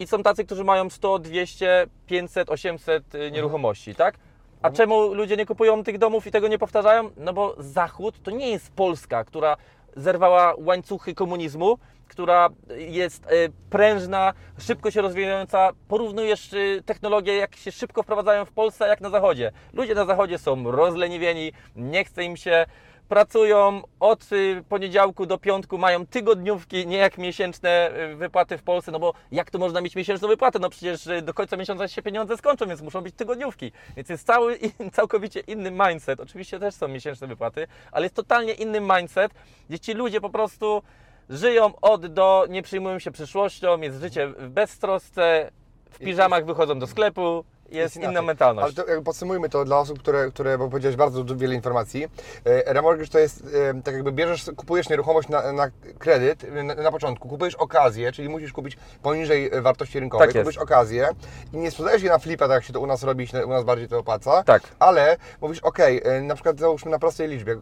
i 0.00 0.06
są 0.06 0.22
tacy, 0.22 0.44
którzy 0.44 0.64
mają 0.64 0.90
100, 0.90 1.18
200, 1.18 1.86
500, 2.06 2.50
800 2.50 3.14
y, 3.14 3.30
nieruchomości, 3.30 3.94
tak? 3.94 4.18
A 4.62 4.70
czemu 4.70 5.14
ludzie 5.14 5.36
nie 5.36 5.46
kupują 5.46 5.84
tych 5.84 5.98
domów 5.98 6.26
i 6.26 6.30
tego 6.30 6.48
nie 6.48 6.58
powtarzają? 6.58 7.10
No 7.16 7.32
bo 7.32 7.54
Zachód 7.58 8.22
to 8.22 8.30
nie 8.30 8.50
jest 8.50 8.72
Polska, 8.72 9.24
która 9.24 9.56
zerwała 9.96 10.54
łańcuchy 10.58 11.14
komunizmu, 11.14 11.78
która 12.08 12.48
jest 12.76 13.26
e, 13.26 13.30
prężna, 13.70 14.32
szybko 14.58 14.90
się 14.90 15.02
rozwijająca. 15.02 15.70
Porównujesz 15.88 16.54
e, 16.54 16.82
technologie, 16.82 17.36
jak 17.36 17.56
się 17.56 17.72
szybko 17.72 18.02
wprowadzają 18.02 18.44
w 18.44 18.52
Polsce, 18.52 18.88
jak 18.88 19.00
na 19.00 19.10
Zachodzie. 19.10 19.52
Ludzie 19.72 19.94
na 19.94 20.04
Zachodzie 20.04 20.38
są 20.38 20.70
rozleniwieni, 20.70 21.52
nie 21.76 22.04
chce 22.04 22.24
im 22.24 22.36
się, 22.36 22.66
pracują 23.08 23.82
od 24.00 24.32
y, 24.32 24.64
poniedziałku 24.68 25.26
do 25.26 25.38
piątku, 25.38 25.78
mają 25.78 26.06
tygodniówki, 26.06 26.86
nie 26.86 26.96
jak 26.96 27.18
miesięczne 27.18 27.90
y, 28.12 28.16
wypłaty 28.16 28.58
w 28.58 28.62
Polsce, 28.62 28.92
no 28.92 28.98
bo 28.98 29.14
jak 29.32 29.50
to 29.50 29.58
można 29.58 29.80
mieć 29.80 29.96
miesięczną 29.96 30.28
wypłatę? 30.28 30.58
No 30.58 30.70
przecież 30.70 31.06
y, 31.06 31.22
do 31.22 31.34
końca 31.34 31.56
miesiąca 31.56 31.88
się 31.88 32.02
pieniądze 32.02 32.36
skończą, 32.36 32.66
więc 32.66 32.82
muszą 32.82 33.00
być 33.00 33.14
tygodniówki. 33.14 33.72
Więc 33.96 34.08
jest 34.08 34.26
cały, 34.26 34.56
in- 34.80 34.90
całkowicie 34.90 35.40
inny 35.40 35.70
mindset. 35.70 36.20
Oczywiście 36.20 36.58
też 36.58 36.74
są 36.74 36.88
miesięczne 36.88 37.26
wypłaty, 37.26 37.66
ale 37.92 38.04
jest 38.04 38.14
totalnie 38.14 38.52
inny 38.52 38.80
mindset, 38.80 39.32
gdzie 39.68 39.78
ci 39.78 39.94
ludzie 39.94 40.20
po 40.20 40.30
prostu 40.30 40.82
żyją 41.30 41.72
od 41.80 42.06
do, 42.06 42.46
nie 42.48 42.62
przejmują 42.62 42.98
się 42.98 43.10
przyszłością, 43.10 43.80
jest 43.80 44.00
życie 44.00 44.26
w 44.26 44.48
beztrosce, 44.48 45.50
w 45.90 45.98
piżamach 45.98 46.44
wychodzą 46.44 46.78
do 46.78 46.86
sklepu, 46.86 47.44
jest, 47.70 47.96
inna 47.96 48.22
mentalność. 48.22 48.78
Ale 48.78 48.96
to 48.96 49.02
podsumujmy 49.02 49.48
to 49.48 49.64
dla 49.64 49.78
osób, 49.78 49.98
które, 49.98 50.30
które 50.30 50.58
bo 50.58 50.68
powiedziałeś 50.68 50.96
bardzo 50.96 51.24
wiele 51.24 51.54
informacji. 51.54 52.08
E, 52.44 52.72
Remortgage 52.72 53.10
to 53.10 53.18
jest 53.18 53.42
e, 53.76 53.82
tak 53.82 53.94
jakby 53.94 54.12
bierzesz, 54.12 54.44
kupujesz 54.56 54.88
nieruchomość 54.88 55.28
na, 55.28 55.52
na 55.52 55.70
kredyt 55.98 56.44
e, 56.44 56.62
na, 56.62 56.74
na 56.74 56.90
początku, 56.90 57.28
kupujesz 57.28 57.54
okazję, 57.54 58.12
czyli 58.12 58.28
musisz 58.28 58.52
kupić 58.52 58.76
poniżej 59.02 59.50
wartości 59.60 60.00
rynkowej, 60.00 60.28
Tak 60.28 60.36
kupujesz 60.36 60.58
okazję 60.58 61.08
i 61.52 61.56
nie 61.56 61.70
sprzedajesz 61.70 62.02
je 62.02 62.10
na 62.10 62.18
flipa, 62.18 62.48
tak 62.48 62.54
jak 62.54 62.64
się 62.64 62.72
to 62.72 62.80
u 62.80 62.86
nas 62.86 63.02
robi, 63.02 63.28
u 63.46 63.48
nas 63.48 63.64
bardziej 63.64 63.88
to 63.88 63.98
opłaca, 63.98 64.42
Tak. 64.42 64.62
ale 64.78 65.16
mówisz, 65.40 65.60
ok, 65.60 65.78
na 66.22 66.34
przykład 66.34 66.58
załóżmy 66.58 66.90
na 66.90 66.98
prostej 66.98 67.28
liczbie, 67.28 67.56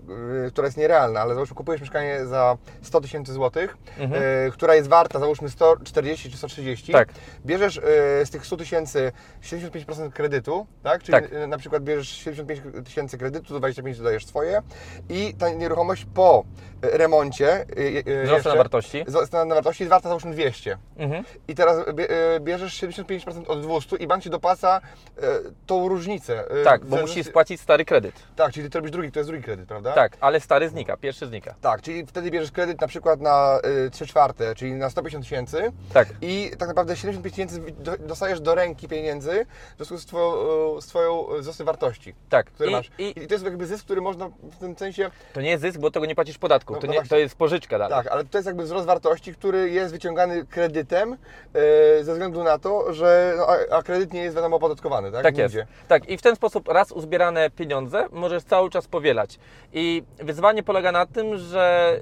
która 0.51 0.67
jest 0.67 0.77
nierealna, 0.77 1.21
ale 1.21 1.35
załóżmy 1.35 1.57
kupujesz 1.57 1.81
mieszkanie 1.81 2.27
za 2.27 2.57
100 2.83 3.01
tysięcy 3.01 3.33
złotych, 3.33 3.77
e, 3.99 4.51
która 4.51 4.75
jest 4.75 4.89
warta 4.89 5.19
załóżmy 5.19 5.49
140 5.51 6.31
czy 6.31 6.37
130, 6.37 6.93
Tak. 6.93 7.09
bierzesz 7.47 7.81
z 8.25 8.31
tych 8.31 8.47
100 8.47 8.57
tysięcy 8.57 9.13
75% 9.43 9.96
kredytu, 10.15 10.67
tak? 10.83 11.03
Czyli 11.03 11.13
Tak. 11.13 11.31
na 11.49 11.59
przykład 11.59 11.83
bierzesz 11.85 12.09
75 12.09 12.87
tysięcy 12.87 13.19
kredytu, 13.19 13.49
to 13.49 13.59
25 13.59 13.99
dodajesz 13.99 14.27
swoje 14.27 14.63
i 15.09 15.35
ta 15.39 15.51
nieruchomość 15.51 16.07
po 16.15 16.45
e, 16.83 16.99
remoncie 16.99 17.49
e, 17.53 17.65
e, 17.77 18.33
jeszcze- 18.33 18.49
na 18.49 18.57
wartości. 18.57 19.05
wzrost 19.07 19.33
na 19.33 19.45
wartości 19.47 19.83
jest 19.83 19.91
warta 19.91 20.09
załóżmy 20.09 20.33
200. 20.33 20.79
Mhm. 20.97 21.25
I 21.49 21.55
teraz 21.55 21.79
bie- 21.95 22.09
bierzesz 22.41 22.75
75% 22.75 23.45
od 23.49 23.63
200 23.63 23.97
i 23.97 24.07
bank 24.07 24.23
Ci 24.23 24.31
dopłaca 24.31 24.81
e, 25.19 25.21
tą 25.67 25.89
różnicę. 25.89 26.45
Tak, 26.65 26.85
bo 26.85 26.97
musisz 26.97 27.27
spłacić 27.27 27.61
stary 27.61 27.85
kredyt. 27.85 28.15
Tak, 28.37 28.53
czyli 28.53 28.71
Ty 28.71 28.79
robisz 28.79 28.91
drugi, 28.91 29.13
to 29.13 29.19
jest 29.21 29.31
drugi 29.31 29.45
kredyt, 29.45 29.69
prawda? 29.69 29.93
Tak, 29.93 30.17
ale 30.21 30.41
stary 30.41 30.69
znika, 30.69 30.97
pierwszy 30.97 31.27
znika. 31.27 31.55
Tak, 31.61 31.83
czyli 31.83 32.07
wtedy 32.07 32.31
bierzesz 32.31 32.53
kredyt 32.53 32.81
na 32.81 32.87
przykład 32.89 33.21
na 33.21 33.59
y, 33.87 33.91
3 33.91 34.07
czwarte, 34.07 34.55
czyli 34.55 34.73
na 34.73 34.91
150 34.91 35.25
tysięcy 35.25 35.73
Tak. 35.93 36.09
i 36.21 36.51
tak 36.59 36.69
naprawdę 36.69 36.97
75 36.97 37.35
tysięcy 37.35 37.73
do- 37.79 37.97
dostajesz 37.99 38.41
do 38.41 38.55
ręki 38.55 38.89
pieniędzy 38.89 39.47
związku 39.87 39.99
z 39.99 40.07
Twoją, 40.07 40.81
z 40.81 40.87
twoją 40.87 41.27
wzrostem 41.41 41.67
wartości, 41.67 42.15
Tak. 42.29 42.47
który 42.47 42.71
I, 42.71 42.73
masz. 42.73 42.91
I 42.99 43.09
I 43.23 43.27
to 43.27 43.35
jest 43.35 43.45
jakby 43.45 43.67
zysk, 43.67 43.85
który 43.85 44.01
można 44.01 44.29
w 44.29 44.57
tym 44.61 44.77
sensie, 44.77 45.11
to 45.33 45.41
nie 45.41 45.51
jest 45.51 45.63
zysk, 45.63 45.79
bo 45.81 45.91
tego 45.91 46.07
nie 46.07 46.15
płacisz 46.15 46.39
podatku. 46.39 46.73
No, 46.75 46.81
To, 46.81 46.87
no 46.87 46.93
nie, 46.93 47.03
to 47.03 47.17
jest 47.17 47.37
pożyczka 47.37 47.79
dalej. 47.79 47.97
tak, 48.05 48.13
ale 48.13 48.25
to 48.25 48.39
jest 48.39 48.47
jakby 48.47 48.63
wzrost 48.63 48.87
wartości, 48.87 49.35
który 49.35 49.71
jest 49.71 49.93
wyciągany 49.93 50.47
kredytem 50.47 51.13
y, 51.13 52.05
ze 52.05 52.13
względu 52.13 52.45
na 52.45 52.59
to, 52.59 52.93
że 52.93 53.35
no, 53.37 53.47
a, 53.47 53.77
a 53.77 53.83
kredyt 53.83 54.13
nie 54.13 54.21
jest 54.23 54.37
wiadomo 54.37 54.57
opodatkowany, 54.57 55.13
tak? 55.13 55.23
Tak 55.23 55.39
jest. 55.39 55.55
Nigdzie. 55.55 55.67
Tak, 55.89 56.09
i 56.09 56.17
w 56.19 56.23
ten 56.23 56.37
sposób 56.37 56.69
raz 56.69 56.93
uzbierane 56.93 57.51
pieniądze 57.51 58.09
możesz 58.13 58.43
cały 58.43 58.71
czas 58.71 58.87
powielać. 58.87 59.39
I 59.73 60.03
wyzwanie 60.19 60.63
polega 60.63 60.93
na 60.93 61.07
tym, 61.07 61.37
że 61.39 62.01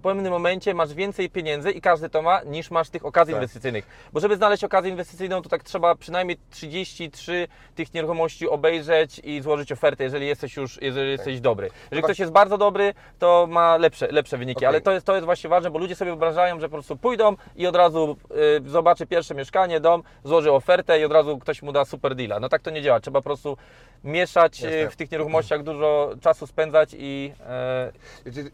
pewnym 0.00 0.32
momencie 0.32 0.74
masz 0.74 0.94
więcej 0.94 1.30
pieniędzy 1.30 1.70
i 1.70 1.80
każdy 1.80 2.08
to 2.08 2.22
ma, 2.22 2.42
niż 2.42 2.70
masz 2.70 2.90
tych 2.90 3.04
okazji 3.06 3.34
Tak. 3.34 3.42
inwestycyjnych. 3.42 3.86
Bo 4.12 4.20
żeby 4.20 4.36
znaleźć 4.36 4.64
okazję 4.64 4.90
inwestycyjną, 4.90 5.42
to 5.42 5.48
tak 5.48 5.62
trzeba 5.62 5.94
przynajmniej 5.94 6.38
33 6.50 7.48
tych 7.74 7.94
nieruchomości 7.94 8.48
obejrzeć 8.48 9.20
i 9.24 9.40
złożyć 9.40 9.72
ofertę, 9.72 10.04
jeżeli 10.04 10.26
jesteś 10.26 10.56
już, 10.56 10.82
jeżeli 10.82 11.10
jesteś 11.10 11.40
dobry. 11.40 11.66
Jeżeli 11.66 12.02
Zobacz- 12.02 12.04
ktoś 12.04 12.18
jest 12.18 12.32
bardzo 12.32 12.58
dobry, 12.58 12.94
to 13.18 13.46
ma 13.50 13.76
lepsze, 13.76 14.08
lepsze 14.12 14.38
wyniki, 14.38 14.58
Okej. 14.58 14.68
ale 14.68 14.80
to 14.80 14.92
jest, 14.92 15.06
to 15.06 15.14
jest 15.14 15.24
właśnie 15.24 15.50
ważne, 15.50 15.70
bo 15.70 15.78
ludzie 15.78 15.96
sobie 15.96 16.10
wyobrażają, 16.10 16.60
że 16.60 16.68
po 16.68 16.72
prostu 16.72 16.96
pójdą 16.96 17.36
i 17.56 17.66
od 17.66 17.76
razu 17.76 18.16
y, 18.66 18.70
zobaczy 18.70 19.06
pierwsze 19.06 19.34
mieszkanie, 19.34 19.80
dom, 19.80 20.02
złoży 20.24 20.52
ofertę 20.52 21.00
i 21.00 21.04
od 21.04 21.12
razu 21.12 21.38
ktoś 21.38 21.62
mu 21.62 21.72
da 21.72 21.84
super 21.84 22.14
deala. 22.14 22.40
No 22.40 22.48
tak 22.48 22.62
to 22.62 22.70
nie 22.70 22.82
działa. 22.82 23.00
Trzeba 23.00 23.18
po 23.20 23.24
prostu 23.24 23.56
mieszać 24.04 24.64
y, 24.64 24.90
w 24.90 24.96
tych 24.96 25.10
nieruchomościach, 25.10 25.62
dużo 25.62 26.10
czasu 26.20 26.46
spędzać 26.46 26.90
i 26.98 27.32
e, 27.46 27.92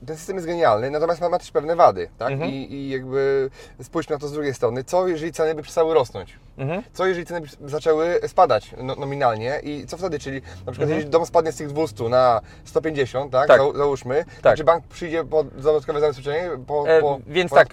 Ten 0.06 0.16
system 0.16 0.36
jest 0.36 0.46
genialny, 0.48 0.90
natomiast 0.90 1.20
ma, 1.20 1.28
ma 1.36 1.40
też 1.40 1.50
pewne 1.50 1.76
wady, 1.76 2.08
tak? 2.18 2.32
Mhm. 2.32 2.50
I, 2.50 2.72
I 2.72 2.90
jakby 2.90 3.50
spójrzmy 3.82 4.16
na 4.16 4.20
to 4.20 4.28
z 4.28 4.32
drugiej 4.32 4.54
strony. 4.54 4.84
Co 4.84 5.08
jeżeli 5.08 5.32
ceny 5.32 5.54
by 5.54 5.62
przestały 5.62 5.94
rosnąć? 5.94 6.38
mhm. 6.58 6.82
Co 6.92 7.06
jeżeli 7.06 7.26
ceny 7.26 7.40
by 7.40 7.70
zaczęły 7.70 8.20
spadać 8.26 8.70
no, 8.82 8.94
nominalnie 8.94 9.60
i 9.62 9.86
co 9.86 9.96
wtedy? 9.96 10.18
Czyli 10.18 10.42
na 10.66 10.72
przykład 10.72 10.90
jeżeli 10.90 11.10
dom 11.10 11.26
spadnie 11.26 11.52
z 11.52 11.56
tych 11.56 11.68
200 11.68 12.08
na 12.08 12.40
150, 12.64 13.32
tak? 13.32 13.48
Tak. 13.48 13.58
Zał, 13.58 13.76
załóżmy, 13.76 14.24
Tak. 14.42 14.56
czy 14.56 14.64
bank 14.64 14.84
przyjdzie 14.86 15.24
po 15.24 15.44
dodatkowe 15.44 16.00
zabezpieczenie? 16.00 16.50
Po, 16.66 16.88
E, 16.88 17.00
po, 17.00 17.20
Więc 17.26 17.50
po 17.50 17.56
tak, 17.56 17.68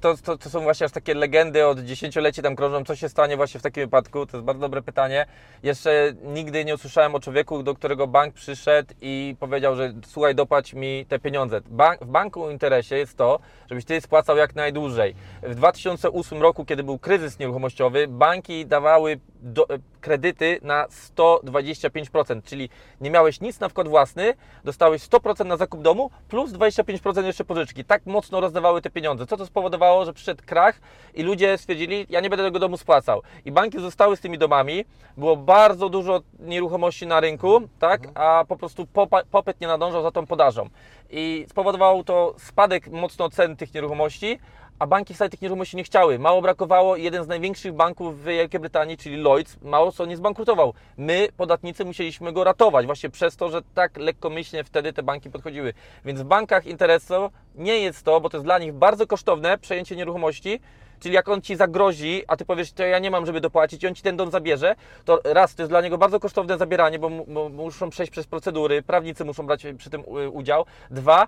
to, 0.00 0.16
to, 0.16 0.38
to 0.38 0.50
są 0.50 0.60
właśnie 0.60 0.86
aż 0.86 0.92
takie 0.92 1.14
legendy 1.14 1.66
od 1.66 1.80
dziesięcioleci 1.80 2.42
tam 2.42 2.56
krążą, 2.56 2.84
co 2.84 2.96
się 2.96 3.08
stanie 3.08 3.36
właśnie 3.36 3.60
w 3.60 3.62
takim 3.62 3.84
wypadku, 3.84 4.26
to 4.26 4.36
jest 4.36 4.44
bardzo 4.44 4.60
dobre 4.60 4.82
pytanie. 4.82 5.26
Jeszcze 5.62 6.12
nigdy 6.24 6.64
nie 6.64 6.74
usłyszałem 6.74 7.14
o 7.14 7.20
człowieku, 7.20 7.62
do 7.62 7.74
którego 7.74 8.06
bank 8.06 8.34
przyszedł 8.34 8.94
i 9.00 9.36
powiedział, 9.40 9.76
że 9.76 9.92
słuchaj, 10.06 10.34
dopłać 10.34 10.74
mi 10.74 11.06
te 11.08 11.18
pieniądze. 11.18 11.60
Bank, 11.70 12.00
w 12.00 12.06
banku 12.06 12.50
interesie 12.50 13.01
jest 13.02 13.16
to, 13.16 13.38
żebyś 13.70 13.84
ty 13.84 14.00
spłacał 14.00 14.36
jak 14.36 14.54
najdłużej. 14.54 15.14
W 15.42 15.54
2008 15.54 16.42
roku, 16.42 16.64
kiedy 16.64 16.82
był 16.82 16.98
kryzys 16.98 17.38
nieruchomościowy, 17.38 18.08
banki 18.08 18.66
dawały 18.66 19.20
do, 19.42 19.68
e, 19.68 19.78
kredyty 20.00 20.58
na 20.62 20.86
125%, 20.86 22.44
czyli 22.44 22.68
nie 23.00 23.10
miałeś 23.10 23.40
nic 23.40 23.60
na 23.60 23.68
wkład 23.68 23.88
własny, 23.88 24.34
dostałeś 24.64 25.02
100% 25.02 25.46
na 25.46 25.56
zakup 25.56 25.82
domu 25.82 26.10
plus 26.28 26.52
25% 26.52 27.26
jeszcze 27.26 27.44
pożyczki. 27.44 27.84
Tak 27.84 28.06
mocno 28.06 28.40
rozdawały 28.40 28.82
te 28.82 28.90
pieniądze. 28.90 29.26
Co 29.26 29.36
to 29.36 29.46
spowodowało, 29.46 30.04
że 30.04 30.12
przyszedł 30.12 30.42
krach 30.46 30.80
i 31.14 31.22
ludzie 31.22 31.58
stwierdzili, 31.58 32.06
ja 32.10 32.20
nie 32.20 32.30
będę 32.30 32.44
tego 32.44 32.58
domu 32.58 32.76
spłacał. 32.76 33.22
I 33.44 33.52
banki 33.52 33.80
zostały 33.80 34.16
z 34.16 34.20
tymi 34.20 34.38
domami, 34.38 34.84
było 35.16 35.36
bardzo 35.36 35.88
dużo 35.88 36.20
nieruchomości 36.38 37.06
na 37.06 37.20
rynku, 37.20 37.60
tak, 37.78 38.08
a 38.14 38.44
po 38.48 38.56
prostu 38.56 38.86
popyt 39.30 39.60
nie 39.60 39.66
nadążał 39.66 40.02
za 40.02 40.10
tą 40.10 40.26
podażą. 40.26 40.68
I 41.10 41.46
spowodowało 41.48 42.04
to 42.04 42.34
spadek 42.38 42.88
mocno 42.88 43.30
cen 43.30 43.56
tych 43.56 43.74
nieruchomości, 43.74 44.38
a 44.78 44.86
banki 44.86 45.14
wcale 45.14 45.30
tych 45.30 45.42
nieruchomości 45.42 45.76
nie 45.76 45.84
chciały. 45.84 46.18
Mało 46.18 46.42
brakowało, 46.42 46.96
jeden 46.96 47.24
z 47.24 47.28
największych 47.28 47.72
banków 47.72 48.20
w 48.20 48.24
Wielkiej 48.24 48.60
Brytanii, 48.60 48.96
czyli 48.96 49.16
Lloyds, 49.16 49.58
mało 49.62 49.92
co 49.92 50.06
nie 50.06 50.16
zbankrutował. 50.16 50.74
My, 50.96 51.28
podatnicy, 51.36 51.84
musieliśmy 51.84 52.32
go 52.32 52.44
ratować 52.44 52.86
właśnie 52.86 53.10
przez 53.10 53.36
to, 53.36 53.50
że 53.50 53.62
tak 53.74 53.96
lekkomyślnie 53.96 54.64
wtedy 54.64 54.92
te 54.92 55.02
banki 55.02 55.30
podchodziły. 55.30 55.74
Więc 56.04 56.20
w 56.20 56.24
bankach 56.24 56.66
interesu 56.66 57.30
nie 57.54 57.78
jest 57.78 58.02
to, 58.04 58.20
bo 58.20 58.30
to 58.30 58.36
jest 58.36 58.46
dla 58.46 58.58
nich 58.58 58.72
bardzo 58.72 59.06
kosztowne 59.06 59.58
przejęcie 59.58 59.96
nieruchomości, 59.96 60.60
Czyli 61.02 61.14
jak 61.14 61.28
on 61.28 61.42
ci 61.42 61.56
zagrozi, 61.56 62.22
a 62.28 62.36
ty 62.36 62.44
powiesz, 62.44 62.72
to 62.72 62.82
ja 62.82 62.98
nie 62.98 63.10
mam, 63.10 63.26
żeby 63.26 63.40
dopłacić, 63.40 63.82
i 63.82 63.86
on 63.86 63.94
ci 63.94 64.02
ten 64.02 64.16
dom 64.16 64.30
zabierze, 64.30 64.74
to 65.04 65.20
raz, 65.24 65.54
to 65.54 65.62
jest 65.62 65.72
dla 65.72 65.80
niego 65.80 65.98
bardzo 65.98 66.20
kosztowne 66.20 66.58
zabieranie, 66.58 66.98
bo, 66.98 67.10
bo 67.10 67.48
muszą 67.48 67.90
przejść 67.90 68.12
przez 68.12 68.26
procedury, 68.26 68.82
prawnicy 68.82 69.24
muszą 69.24 69.46
brać 69.46 69.66
przy 69.78 69.90
tym 69.90 70.00
y, 70.00 70.30
udział. 70.30 70.64
Dwa, 70.90 71.26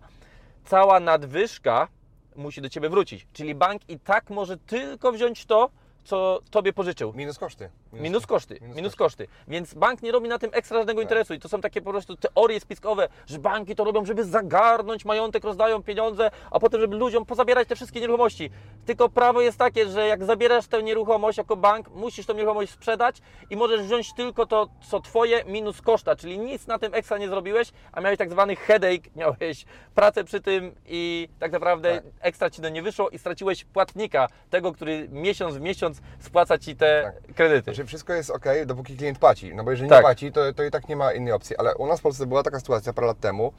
cała 0.64 1.00
nadwyżka 1.00 1.88
musi 2.36 2.60
do 2.60 2.68
ciebie 2.68 2.88
wrócić. 2.88 3.26
Czyli 3.32 3.54
bank 3.54 3.82
i 3.88 3.98
tak 4.00 4.30
może 4.30 4.58
tylko 4.58 5.12
wziąć 5.12 5.46
to, 5.46 5.70
co 6.04 6.40
tobie 6.50 6.72
pożyczył. 6.72 7.12
Minus 7.12 7.38
koszty. 7.38 7.70
Minus 8.00 8.26
koszty, 8.26 8.58
Minus 8.60 8.76
minus, 8.76 8.96
koszty. 8.96 9.26
Więc 9.48 9.74
bank 9.74 10.02
nie 10.02 10.12
robi 10.12 10.28
na 10.28 10.38
tym 10.38 10.50
ekstra 10.52 10.78
żadnego 10.78 11.02
interesu 11.02 11.34
i 11.34 11.38
to 11.38 11.48
są 11.48 11.60
takie 11.60 11.82
po 11.82 11.90
prostu 11.90 12.16
teorie 12.16 12.60
spiskowe, 12.60 13.08
że 13.26 13.38
banki 13.38 13.74
to 13.74 13.84
robią, 13.84 14.04
żeby 14.04 14.24
zagarnąć 14.24 15.04
majątek, 15.04 15.44
rozdają 15.44 15.82
pieniądze, 15.82 16.30
a 16.50 16.60
potem, 16.60 16.80
żeby 16.80 16.96
ludziom 16.96 17.26
pozabierać 17.26 17.68
te 17.68 17.76
wszystkie 17.76 18.00
nieruchomości. 18.00 18.50
Tylko 18.86 19.08
prawo 19.08 19.40
jest 19.40 19.58
takie, 19.58 19.88
że 19.88 20.06
jak 20.06 20.24
zabierasz 20.24 20.66
tę 20.66 20.82
nieruchomość 20.82 21.38
jako 21.38 21.56
bank, 21.56 21.90
musisz 21.90 22.26
tę 22.26 22.34
nieruchomość 22.34 22.72
sprzedać 22.72 23.22
i 23.50 23.56
możesz 23.56 23.82
wziąć 23.82 24.14
tylko 24.14 24.46
to, 24.46 24.68
co 24.88 25.00
twoje, 25.00 25.44
minus 25.44 25.80
koszta, 25.80 26.16
czyli 26.16 26.38
nic 26.38 26.66
na 26.66 26.78
tym 26.78 26.94
ekstra 26.94 27.18
nie 27.18 27.28
zrobiłeś, 27.28 27.72
a 27.92 28.00
miałeś 28.00 28.18
tak 28.18 28.30
zwany 28.30 28.56
headache, 28.56 29.10
miałeś 29.16 29.64
pracę 29.94 30.24
przy 30.24 30.40
tym 30.40 30.74
i 30.86 31.28
tak 31.38 31.52
naprawdę 31.52 31.94
Tak. 31.94 32.04
ekstra 32.20 32.50
ci 32.50 32.62
to 32.62 32.68
nie 32.68 32.82
wyszło 32.82 33.10
i 33.10 33.18
straciłeś 33.18 33.64
płatnika, 33.64 34.28
tego, 34.50 34.72
który 34.72 35.08
miesiąc 35.12 35.54
w 35.54 35.60
miesiąc 35.60 36.00
spłaca 36.20 36.58
ci 36.58 36.76
te 36.76 37.12
kredyty. 37.34 37.64
Znaczy 37.64 37.83
wszystko 37.86 38.12
jest 38.12 38.30
ok, 38.30 38.44
dopóki 38.66 38.96
klient 38.96 39.18
płaci. 39.18 39.54
No 39.54 39.64
bo 39.64 39.70
jeżeli 39.70 39.88
Tak. 39.90 39.98
nie 39.98 40.02
płaci, 40.02 40.32
to, 40.32 40.52
to 40.52 40.64
i 40.64 40.70
tak 40.70 40.88
nie 40.88 40.96
ma 40.96 41.12
innej 41.12 41.32
opcji. 41.32 41.56
Ale 41.56 41.74
u 41.76 41.86
nas 41.86 42.00
w 42.00 42.02
Polsce 42.02 42.26
była 42.26 42.42
taka 42.42 42.58
sytuacja 42.60 42.92
parę 42.92 43.06
lat 43.06 43.20
temu. 43.20 43.52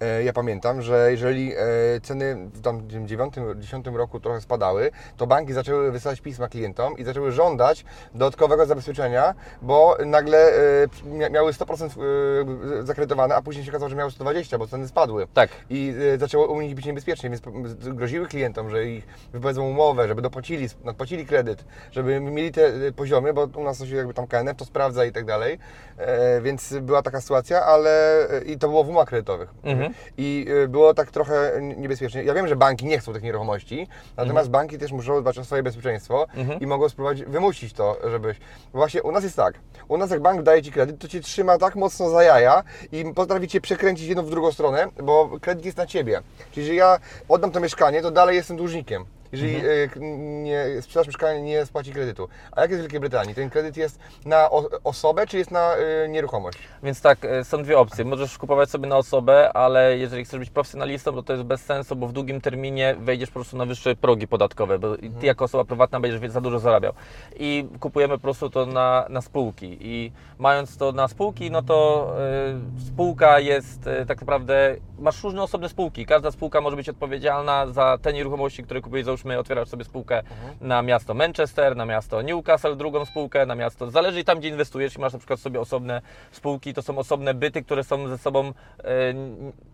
E, 0.00 0.24
ja 0.24 0.32
pamiętam, 0.32 0.82
że 0.82 1.10
jeżeli 1.10 1.52
e, 1.54 1.56
ceny 2.02 2.36
w 2.52 2.60
tam 2.62 2.80
9-10 2.88 3.96
roku 3.96 4.20
trochę 4.20 4.40
spadały, 4.40 4.90
to 5.16 5.26
banki 5.26 5.52
zaczęły 5.52 5.92
wysyłać 5.92 6.20
pisma 6.20 6.48
klientom 6.48 6.98
i 6.98 7.04
zaczęły 7.04 7.32
żądać 7.32 7.84
dodatkowego 8.14 8.66
zabezpieczenia, 8.66 9.34
bo 9.62 9.96
nagle 10.06 10.38
e, 10.38 10.86
mia- 11.06 11.30
miały 11.30 11.52
100% 11.52 11.90
e, 12.80 12.86
zakredytowane, 12.86 13.34
a 13.34 13.42
później 13.42 13.64
się 13.64 13.70
okazało, 13.70 13.88
że 13.90 13.96
miały 13.96 14.10
120, 14.10 14.58
bo 14.58 14.66
ceny 14.66 14.88
spadły. 14.88 15.26
Tak. 15.34 15.50
I 15.70 15.94
e, 16.14 16.18
zaczęło 16.18 16.46
u 16.46 16.60
nich 16.60 16.74
być 16.74 16.86
niebezpiecznie, 16.86 17.30
więc 17.30 17.42
groziły 17.94 18.26
klientom, 18.26 18.70
że 18.70 18.86
ich 18.86 19.06
wypowiedzą 19.32 19.68
umowę, 19.68 20.08
żeby 20.08 20.22
dopłacili, 20.22 20.68
nadpłacili 20.84 21.26
kredyt, 21.26 21.64
żeby 21.92 22.20
mieli 22.20 22.52
te 22.52 22.66
e, 22.66 22.92
poziomy, 22.92 23.32
bo 23.32 23.48
u 23.56 23.64
nas 23.64 23.69
nas 23.70 23.78
coś 23.78 23.90
jakby 23.90 24.14
tam 24.14 24.26
KNF 24.26 24.56
to 24.56 24.64
sprawdza 24.64 25.04
i 25.04 25.12
tak 25.12 25.24
dalej, 25.24 25.58
e, 25.98 26.40
więc 26.40 26.74
była 26.82 27.02
taka 27.02 27.20
sytuacja, 27.20 27.64
ale 27.64 28.26
i 28.46 28.58
to 28.58 28.68
było 28.68 28.84
w 28.84 28.88
umowach 28.88 29.08
kredytowych. 29.08 29.48
Mhm. 29.62 29.94
I 30.18 30.46
e, 30.64 30.68
było 30.68 30.94
tak 30.94 31.10
trochę 31.10 31.52
niebezpiecznie. 31.76 32.22
Ja 32.24 32.34
wiem, 32.34 32.48
że 32.48 32.56
banki 32.56 32.86
nie 32.86 32.98
chcą 32.98 33.12
tych 33.12 33.22
nieruchomości, 33.22 33.88
natomiast 34.16 34.46
Mhm. 34.46 34.52
banki 34.52 34.78
też 34.78 34.92
muszą 34.92 35.20
dbać 35.20 35.38
o 35.38 35.44
swoje 35.44 35.62
bezpieczeństwo 35.62 36.26
i 36.60 36.66
mogą 36.66 36.88
spróbować 36.88 37.22
wymusić 37.24 37.72
to, 37.72 37.96
żebyś... 38.10 38.36
Właśnie 38.72 39.02
u 39.02 39.12
nas 39.12 39.24
jest 39.24 39.36
tak, 39.36 39.54
u 39.88 39.96
nas 39.96 40.10
jak 40.10 40.20
bank 40.20 40.42
daje 40.42 40.62
Ci 40.62 40.72
kredyt, 40.72 40.98
to 40.98 41.08
Cię 41.08 41.20
trzyma 41.20 41.58
tak 41.58 41.76
mocno 41.76 42.10
za 42.10 42.22
jaja 42.22 42.62
i 42.92 43.04
potrafi 43.14 43.48
Cię 43.48 43.60
przekręcić 43.60 44.06
jedną 44.06 44.22
w 44.22 44.30
drugą 44.30 44.52
stronę, 44.52 44.86
bo 45.02 45.30
kredyt 45.40 45.64
jest 45.64 45.78
na 45.78 45.86
Ciebie. 45.86 46.22
Czyli 46.50 46.66
jeżeli 46.66 46.78
ja 46.78 46.98
oddam 47.28 47.50
to 47.50 47.60
mieszkanie, 47.60 48.02
to 48.02 48.10
dalej 48.10 48.36
jestem 48.36 48.56
dłużnikiem. 48.56 49.04
Jeżeli 49.32 49.54
Mhm. 49.56 49.90
e, 49.96 50.00
nie, 50.42 50.82
sprzedaż 50.82 51.06
mieszkania 51.06 51.40
nie 51.40 51.66
spłaci 51.66 51.92
kredytu. 51.92 52.28
A 52.52 52.60
jak 52.60 52.70
jest 52.70 52.80
w 52.80 52.82
Wielkiej 52.82 53.00
Brytanii? 53.00 53.34
Ten 53.34 53.50
kredyt 53.50 53.76
jest 53.76 53.98
na 54.24 54.50
osobę, 54.84 55.26
czy 55.26 55.38
jest 55.38 55.50
na 55.50 55.74
e, 55.76 56.08
nieruchomość? 56.08 56.58
Więc 56.82 57.00
tak, 57.00 57.24
e, 57.24 57.44
są 57.44 57.62
dwie 57.62 57.78
opcje. 57.78 58.04
Możesz 58.04 58.38
kupować 58.38 58.70
sobie 58.70 58.88
na 58.88 58.96
osobę, 58.96 59.52
ale 59.52 59.98
jeżeli 59.98 60.24
chcesz 60.24 60.38
być 60.38 60.50
profesjonalistą, 60.50 61.12
to 61.12 61.22
to 61.22 61.32
jest 61.32 61.44
bez 61.44 61.60
sensu, 61.60 61.96
bo 61.96 62.06
w 62.06 62.12
długim 62.12 62.40
terminie 62.40 62.96
wejdziesz 63.00 63.28
po 63.30 63.34
prostu 63.34 63.56
na 63.56 63.66
wyższe 63.66 63.96
progi 63.96 64.28
podatkowe, 64.28 64.78
bo 64.78 64.96
ty 65.20 65.26
jako 65.26 65.44
osoba 65.44 65.64
prywatna 65.64 66.00
będziesz 66.00 66.30
za 66.30 66.40
dużo 66.40 66.58
zarabiał. 66.58 66.92
I 67.36 67.68
kupujemy 67.80 68.14
po 68.14 68.22
prostu 68.22 68.50
to 68.50 68.66
na, 68.66 69.06
na 69.08 69.20
spółki. 69.20 69.78
I 69.80 70.12
mając 70.38 70.76
to 70.76 70.92
na 70.92 71.08
spółki, 71.08 71.50
no 71.50 71.62
to 71.62 72.10
spółka 72.88 73.40
jest 73.40 73.80
tak 74.08 74.20
naprawdę, 74.20 74.76
masz 75.00 75.22
różne 75.22 75.42
osobne 75.42 75.68
spółki. 75.68 76.06
Każda 76.06 76.30
spółka 76.30 76.60
może 76.60 76.76
być 76.76 76.88
odpowiedzialna 76.88 77.66
za 77.66 77.98
te 78.02 78.12
nieruchomości, 78.12 78.62
które 78.62 78.80
kupujesz. 78.80 79.06
Załóżmy, 79.06 79.38
otwierasz 79.38 79.68
sobie 79.68 79.84
spółkę 79.84 80.22
na 80.60 80.82
miasto 80.82 81.14
Manchester, 81.14 81.76
na 81.76 81.86
miasto 81.86 82.22
Newcastle, 82.22 82.76
drugą 82.76 83.04
spółkę, 83.04 83.46
na 83.46 83.54
miasto. 83.54 83.90
Zależy 83.90 84.24
tam, 84.24 84.38
gdzie 84.38 84.48
inwestujesz. 84.48 84.98
Masz 84.98 85.12
na 85.12 85.18
przykład 85.18 85.40
sobie 85.40 85.60
osobne 85.60 86.02
spółki, 86.32 86.74
to 86.74 86.82
są 86.82 86.98
osobne 86.98 87.34
byty, 87.34 87.62
które 87.62 87.84
są 87.84 88.08
ze 88.08 88.18
sobą, 88.18 88.52
e, 88.84 89.14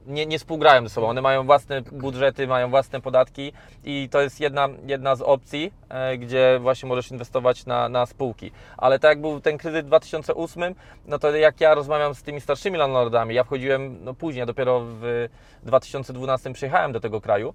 nie, 0.06 0.26
nie 0.26 0.38
współgrają 0.38 0.82
ze 0.82 0.88
sobą. 0.88 1.08
One 1.08 1.22
mają 1.22 1.46
własne 1.46 1.82
budżety, 1.82 2.46
mają 2.46 2.70
własne 2.70 3.00
podatki 3.00 3.52
i 3.84 4.08
to 4.10 4.20
jest 4.20 4.40
jedna, 4.40 4.68
jedna 4.86 5.16
z 5.16 5.22
opcji, 5.22 5.72
e, 5.88 6.18
gdzie 6.18 6.58
właśnie 6.62 6.88
możesz 6.88 7.10
inwestować 7.10 7.66
na, 7.66 7.88
na 7.88 8.06
spółki. 8.06 8.50
Ale 8.76 8.98
tak 8.98 9.08
jak 9.08 9.20
był 9.20 9.40
ten 9.40 9.58
kredyt 9.58 9.86
w 9.86 9.88
2008, 9.88 10.74
no 11.06 11.18
to 11.18 11.36
jak 11.36 11.60
ja 11.60 11.74
rozmawiam 11.74 12.14
z 12.14 12.22
tymi 12.22 12.40
starszymi 12.40 12.78
landlordami, 12.78 13.34
ja 13.34 13.44
wchodziłem 13.44 14.04
no 14.04 14.14
później, 14.14 14.46
dopiero 14.46 14.82
w 14.84 15.15
2012 15.62 16.52
przyjechałem 16.52 16.92
do 16.92 17.00
tego 17.00 17.20
kraju. 17.20 17.54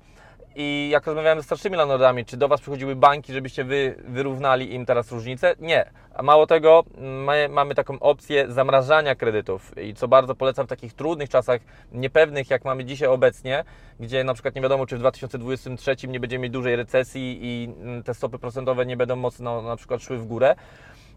I 0.55 0.89
jak 0.91 1.05
rozmawiałem 1.05 1.39
ze 1.39 1.43
starszymi 1.43 1.77
landlordami, 1.77 2.25
czy 2.25 2.37
do 2.37 2.47
Was 2.47 2.61
przychodziły 2.61 2.95
banki, 2.95 3.33
żebyście 3.33 3.63
Wy 3.63 3.95
wyrównali 4.07 4.73
im 4.73 4.85
teraz 4.85 5.11
różnicę? 5.11 5.55
Nie. 5.59 5.91
A 6.13 6.23
mało 6.23 6.47
tego, 6.47 6.83
my, 6.97 7.49
mamy 7.49 7.75
taką 7.75 7.99
opcję 7.99 8.51
zamrażania 8.51 9.15
kredytów 9.15 9.77
i 9.77 9.93
co 9.93 10.07
bardzo 10.07 10.35
polecam 10.35 10.65
w 10.65 10.69
takich 10.69 10.93
trudnych 10.93 11.29
czasach, 11.29 11.61
niepewnych 11.91 12.49
jak 12.49 12.65
mamy 12.65 12.85
dzisiaj 12.85 13.07
obecnie, 13.07 13.63
gdzie 13.99 14.23
na 14.23 14.33
przykład 14.33 14.55
nie 14.55 14.61
wiadomo, 14.61 14.85
czy 14.85 14.95
w 14.95 14.99
2023 14.99 16.07
nie 16.07 16.19
będziemy 16.19 16.43
mieć 16.43 16.53
dużej 16.53 16.75
recesji 16.75 17.39
i 17.41 17.73
mm, 17.81 18.03
te 18.03 18.13
stopy 18.13 18.39
procentowe 18.39 18.85
nie 18.85 18.97
będą 18.97 19.15
mocno 19.15 19.61
na 19.61 19.75
przykład 19.75 20.01
szły 20.01 20.17
w 20.17 20.25
górę, 20.25 20.55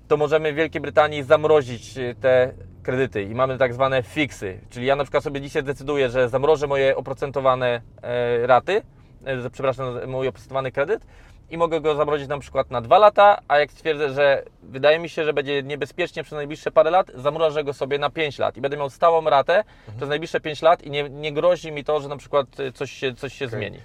to 0.09 0.17
możemy 0.17 0.53
w 0.53 0.57
Wielkiej 0.57 0.81
Brytanii 0.81 1.23
zamrozić 1.23 1.99
e, 1.99 2.15
te 2.15 2.53
kredyty 2.83 3.23
i 3.23 3.35
mamy 3.35 3.59
tak 3.59 3.75
zwane 3.75 4.03
fiksy. 4.03 4.61
Czyli 4.71 4.87
ja 4.87 4.97
na 4.97 5.05
przykład 5.05 5.25
sobie 5.25 5.41
dzisiaj 5.41 5.63
decyduję, 5.63 6.11
że 6.11 6.29
zamrożę 6.29 6.67
moje 6.67 6.97
oprocentowane 6.97 7.81
e, 8.03 8.47
raty, 8.47 8.83
e, 9.25 9.51
przepraszam, 9.51 9.87
mój 10.07 10.29
oprocentowany 10.29 10.73
kredyt 10.73 11.07
i 11.51 11.59
mogę 11.59 11.81
go 11.81 11.95
zamrozić 11.95 12.29
na 12.29 12.39
przykład 12.39 12.71
na 12.71 12.81
dwa 12.81 12.99
lata, 12.99 13.39
a 13.49 13.59
jak 13.59 13.73
stwierdzę, 13.73 14.13
że 14.13 14.43
wydaje 14.63 14.99
mi 14.99 15.09
się, 15.09 15.25
że 15.25 15.33
będzie 15.33 15.63
niebezpiecznie 15.63 16.23
przez 16.23 16.37
najbliższe 16.37 16.71
parę 16.71 16.91
lat, 16.91 17.11
zamrożę 17.15 17.65
go 17.65 17.73
sobie 17.73 17.99
na 17.99 18.11
5 18.11 18.39
lat 18.39 18.57
i 18.57 18.61
będę 18.61 18.77
miał 18.77 18.91
stałą 18.91 19.31
ratę 19.31 19.65
przez 19.97 20.09
najbliższe 20.09 20.41
5 20.41 20.63
lat 20.63 20.83
i 20.83 20.91
nie, 20.91 21.11
nie 21.11 21.33
grozi 21.33 21.73
mi 21.73 21.85
to, 21.85 22.01
że 22.01 22.09
na 22.09 22.17
przykład 22.17 22.61
e, 22.61 22.73
coś 22.73 22.93
się, 22.93 23.15
coś 23.15 23.35
się 23.35 23.49
zmieni. 23.49 23.79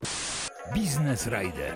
Biznes 0.73 1.27
Rider. 1.27 1.73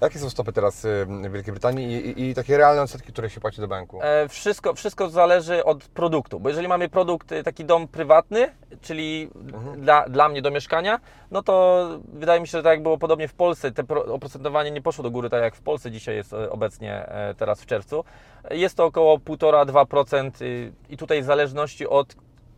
Jakie 0.00 0.18
są 0.18 0.30
stopy 0.30 0.52
teraz 0.52 0.84
y, 0.84 1.06
w 1.06 1.32
Wielkiej 1.32 1.52
Brytanii 1.52 1.92
i, 1.92 2.20
i, 2.20 2.30
i 2.30 2.34
takie 2.34 2.56
realne 2.56 2.82
odsetki, 2.82 3.12
które 3.12 3.30
się 3.30 3.40
płaci 3.40 3.60
do 3.60 3.68
banku? 3.68 4.00
E, 4.02 4.28
Wszystko, 4.28 4.74
wszystko 4.74 5.08
zależy 5.10 5.64
od 5.64 5.84
produktu, 5.84 6.40
bo 6.40 6.48
jeżeli 6.48 6.68
mamy 6.68 6.88
produkt, 6.88 7.32
y, 7.32 7.42
taki 7.42 7.64
dom 7.64 7.88
prywatny, 7.88 8.48
czyli 8.80 9.30
dla, 9.76 10.08
dla 10.08 10.28
mnie 10.28 10.42
do 10.42 10.50
mieszkania, 10.50 11.00
no 11.30 11.42
to 11.42 11.86
wydaje 12.12 12.40
mi 12.40 12.46
się, 12.46 12.58
że 12.58 12.62
tak 12.62 12.70
jak 12.72 12.82
było 12.82 12.98
podobnie 12.98 13.28
w 13.28 13.34
Polsce, 13.34 13.72
te 13.72 13.84
pro- 13.84 14.14
oprocentowanie 14.14 14.70
nie 14.70 14.82
poszło 14.82 15.02
do 15.04 15.10
góry, 15.10 15.30
tak 15.30 15.42
jak 15.42 15.54
w 15.56 15.60
Polsce 15.62 15.90
dzisiaj 15.90 16.16
jest 16.16 16.32
e, 16.32 16.50
obecnie, 16.50 17.08
e, 17.08 17.34
teraz 17.34 17.60
w 17.62 17.66
czerwcu. 17.66 18.04
Jest 18.50 18.76
to 18.76 18.84
około 18.84 19.18
1,5-2% 19.18 20.42
y, 20.42 20.72
i 20.88 20.96
tutaj 20.96 21.22
w 21.22 21.24
zależności 21.24 21.86
od 21.88 22.14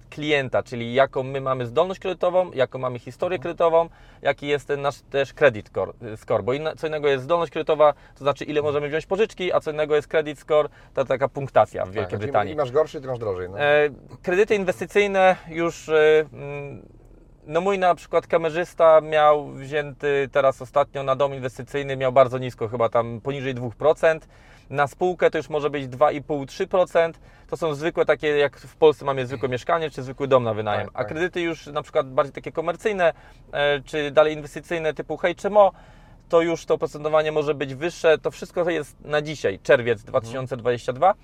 klienta, 0.09 0.63
czyli 0.63 0.95
jaką 0.95 1.23
my 1.23 1.41
mamy 1.41 1.67
zdolność 1.67 2.01
kredytową, 2.01 2.51
jaką 2.53 2.79
mamy 2.79 2.99
historię 2.99 3.39
kredytową, 3.39 3.89
jaki 4.23 4.47
jest 4.47 4.69
ten 4.69 4.83
nasz 4.83 5.01
też 5.11 5.33
credit 5.33 5.71
score, 6.17 6.45
bo 6.45 6.53
inna, 6.53 6.75
co 6.77 6.87
innego 6.87 7.09
jest 7.09 7.25
zdolność 7.25 7.53
kredytowa, 7.53 7.93
to 7.93 8.19
znaczy 8.19 8.45
ile 8.45 8.63
możemy 8.63 8.89
wziąć 8.89 9.07
pożyczki, 9.07 9.53
a 9.53 9.61
co 9.61 9.71
innego 9.71 9.97
jest 9.97 10.09
credit 10.09 10.39
score, 10.39 10.69
to 10.95 11.05
taka 11.05 11.29
punktacja 11.29 11.85
w 11.85 11.91
Wielkiej 11.91 12.03
Tak, 12.03 12.11
czyli 12.11 12.21
Brytanii. 12.21 12.57
Masz 12.57 12.73
gorszy, 12.73 13.01
ty 13.01 13.07
masz 13.07 13.19
drożej. 13.19 13.51
No. 13.51 13.61
E, 13.61 13.91
kredyty 14.23 14.55
inwestycyjne 14.55 15.37
już, 15.49 15.89
e, 15.89 16.25
mm, 16.33 16.83
no 17.47 17.61
mój 17.61 17.79
na 17.79 17.95
przykład 17.95 18.27
kamerzysta 18.27 19.01
miał 19.01 19.49
wzięty 19.53 20.29
teraz 20.33 20.63
ostatnio 20.63 21.03
na 21.03 21.17
dom 21.17 21.35
inwestycyjny, 21.35 21.97
miał 21.97 22.13
bardzo 22.13 22.39
nisko, 22.39 22.69
chyba 22.69 22.89
tam 22.89 23.21
poniżej 23.21 23.55
2%. 23.55 24.29
Na 24.71 24.87
spółkę 24.87 25.31
to 25.31 25.39
już 25.39 25.49
może 25.49 25.71
być 25.71 25.87
2,5-3%. 25.87 27.13
To 27.51 27.57
są 27.57 27.75
zwykłe 27.75 28.05
takie, 28.05 28.29
jak 28.29 28.57
w 28.57 28.77
Polsce 28.77 29.05
mamy 29.05 29.27
zwykłe 29.27 29.49
mieszkanie, 29.49 29.91
czy 29.91 30.03
zwykły 30.03 30.29
dom 30.29 30.45
na 30.45 30.55
wynajem. 30.55 30.87
Tak, 30.87 30.95
A 30.95 30.99
tak. 30.99 31.09
kredyty 31.09 31.41
już 31.41 31.67
na 31.67 31.83
przykład 31.83 32.11
bardziej 32.11 32.33
takie 32.33 32.53
komercyjne, 32.53 33.13
e, 33.53 33.81
czy 33.81 34.11
dalej 34.11 34.35
inwestycyjne 34.35 34.95
typu 34.95 35.17
HMO, 35.17 35.73
to 36.29 36.41
już 36.41 36.67
to 36.67 36.75
oprocentowanie 36.75 37.33
może 37.33 37.55
być 37.55 37.75
wyższe. 37.75 38.19
To 38.19 38.31
wszystko 38.31 38.71
jest 38.71 38.97
na 39.05 39.23
dzisiaj, 39.23 39.59
czerwiec 39.63 40.03
2022. 40.03 41.11
E, 41.11 41.15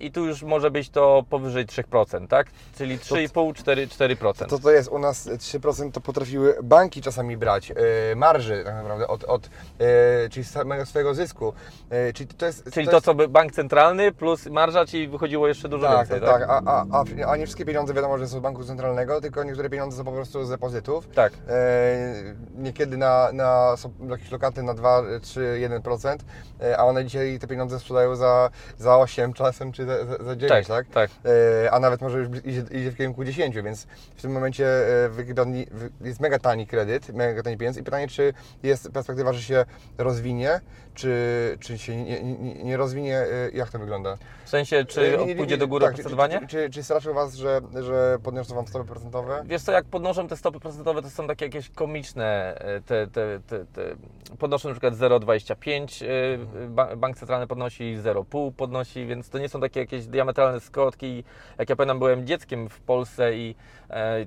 I 0.00 0.12
tu 0.12 0.26
już 0.26 0.42
może 0.42 0.70
być 0.70 0.90
to 0.90 1.24
powyżej 1.30 1.66
3%, 1.66 2.28
tak? 2.28 2.46
Czyli 2.76 2.98
3,5-4%. 2.98 4.46
To 4.46 4.58
to 4.58 4.70
jest 4.70 4.88
u 4.88 4.98
nas 4.98 5.28
3% 5.28 5.92
to 5.92 6.00
potrafiły 6.00 6.56
banki 6.62 7.02
czasami 7.02 7.36
brać, 7.36 7.70
e, 7.70 7.74
marży 8.16 8.62
tak 8.64 8.74
naprawdę 8.74 9.08
od, 9.08 9.24
od 9.24 9.50
e, 9.78 10.28
czyli 10.28 10.44
samego 10.44 10.86
swojego 10.86 11.14
zysku. 11.14 11.52
E, 11.90 12.12
czyli 12.12 12.28
to 12.28 12.46
jest, 12.46 12.70
Czyli 12.72 12.86
to 12.86 12.90
to, 12.90 12.96
jest, 12.96 13.04
co 13.06 13.14
by 13.14 13.28
bank 13.28 13.52
centralny 13.52 14.12
plus 14.12 14.46
marża, 14.46 14.86
ci 14.86 15.08
wychodziło 15.08 15.48
jeszcze 15.48 15.68
dużo 15.68 15.86
tak, 15.86 15.96
więcej, 15.96 16.20
tak, 16.20 16.40
tak? 16.40 16.50
A, 16.50 16.62
a, 16.66 16.86
a, 16.92 17.30
a 17.30 17.36
nie 17.36 17.44
wszystkie 17.44 17.64
pieniądze 17.64 17.94
wiadomo, 17.94 18.18
że 18.18 18.28
są 18.28 18.38
z 18.38 18.42
banku 18.42 18.64
centralnego, 18.64 19.20
tylko 19.20 19.44
niektóre 19.44 19.70
pieniądze 19.70 19.96
są 19.96 20.04
po 20.04 20.12
prostu 20.12 20.44
z 20.44 20.50
depozytów. 20.50 21.08
Tak. 21.14 21.32
E, 21.48 22.34
niekiedy 22.54 22.96
na, 22.96 23.32
na, 23.32 23.76
są 23.76 23.92
jakieś 24.10 24.30
lokaty 24.30 24.62
na 24.62 24.74
2, 24.74 25.02
3, 25.22 25.68
1%, 25.82 26.16
e, 26.62 26.78
a 26.78 26.84
one 26.84 27.04
dzisiaj 27.04 27.38
te 27.38 27.46
pieniądze 27.46 27.78
sprzedają 27.78 28.16
za, 28.16 28.50
za 28.78 28.98
8 28.98 29.32
czasem, 29.44 29.72
czy 29.72 29.86
za, 29.86 30.04
za, 30.04 30.24
za 30.24 30.36
9, 30.36 30.66
tak? 30.68 30.86
tak. 30.88 31.10
E, 31.64 31.70
a 31.70 31.80
nawet 31.80 32.00
może 32.00 32.18
już 32.18 32.28
idzie, 32.44 32.64
idzie 32.70 32.90
w 32.90 32.96
kierunku 32.96 33.24
10, 33.24 33.54
więc 33.56 33.86
w 34.16 34.22
tym 34.22 34.32
momencie 34.32 34.66
e, 34.66 35.08
w 35.08 35.16
Wielkiej 35.16 35.34
Brytanii 35.34 35.66
w- 35.70 36.06
jest 36.06 36.20
mega 36.20 36.38
tani 36.38 36.66
kredyt, 36.66 37.08
mega 37.14 37.42
tani 37.42 37.56
pieniądz 37.56 37.76
i 37.76 37.82
pytanie, 37.82 38.08
czy 38.08 38.32
jest 38.62 38.90
perspektywa, 38.90 39.32
że 39.32 39.42
się 39.42 39.64
rozwinie, 39.98 40.60
czy, 40.94 41.56
czy 41.60 41.78
się 41.78 41.96
nie, 41.96 42.22
nie, 42.22 42.54
nie 42.64 42.76
rozwinie, 42.76 43.16
e, 43.18 43.50
jak 43.54 43.70
to 43.70 43.78
wygląda? 43.78 44.18
W 44.44 44.48
sensie, 44.48 44.84
czy 44.84 45.18
E, 45.18 45.26
nie, 45.26 45.34
pójdzie 45.36 45.56
do 45.56 45.68
góry 45.68 45.84
tak, 45.86 45.94
czy, 45.94 46.00
oprocentowanie? 46.02 46.40
czy, 46.40 46.46
czy, 46.46 46.70
czy 46.70 46.82
straszy 46.82 47.12
Was, 47.12 47.34
że, 47.34 47.60
że 47.82 48.18
podniosą 48.22 48.54
Wam 48.54 48.66
stopy 48.66 48.84
procentowe? 48.84 49.42
Wiesz 49.46 49.62
co, 49.62 49.72
jak 49.72 49.84
podnoszą 49.84 50.28
te 50.28 50.36
stopy 50.36 50.60
procentowe, 50.60 51.02
to 51.02 51.10
są 51.10 51.26
takie 51.26 51.44
jakieś 51.44 51.70
komiczne, 51.70 52.54
e, 52.58 52.80
te, 52.80 53.06
te, 53.06 53.40
te, 53.46 53.64
te 53.64 53.82
podnoszą 54.38 54.68
na 54.68 54.74
przykład 54.74 54.94
0,25, 54.94 56.04
e, 56.64 56.68
ba- 56.68 56.96
bank 56.96 57.16
centralny 57.16 57.46
podnosi 57.46 57.96
0,5 57.98 58.52
podnosi, 58.52 59.06
więc 59.06 59.30
to 59.30 59.38
nie 59.38 59.48
są 59.48 59.60
takie 59.60 59.80
jakieś 59.80 60.06
diametralne 60.06 60.60
skotki. 60.60 61.24
Jak 61.58 61.70
ja 61.70 61.76
pamiętam, 61.76 61.98
byłem 61.98 62.26
dzieckiem 62.26 62.68
w 62.68 62.80
Polsce 62.80 63.34
i 63.36 63.54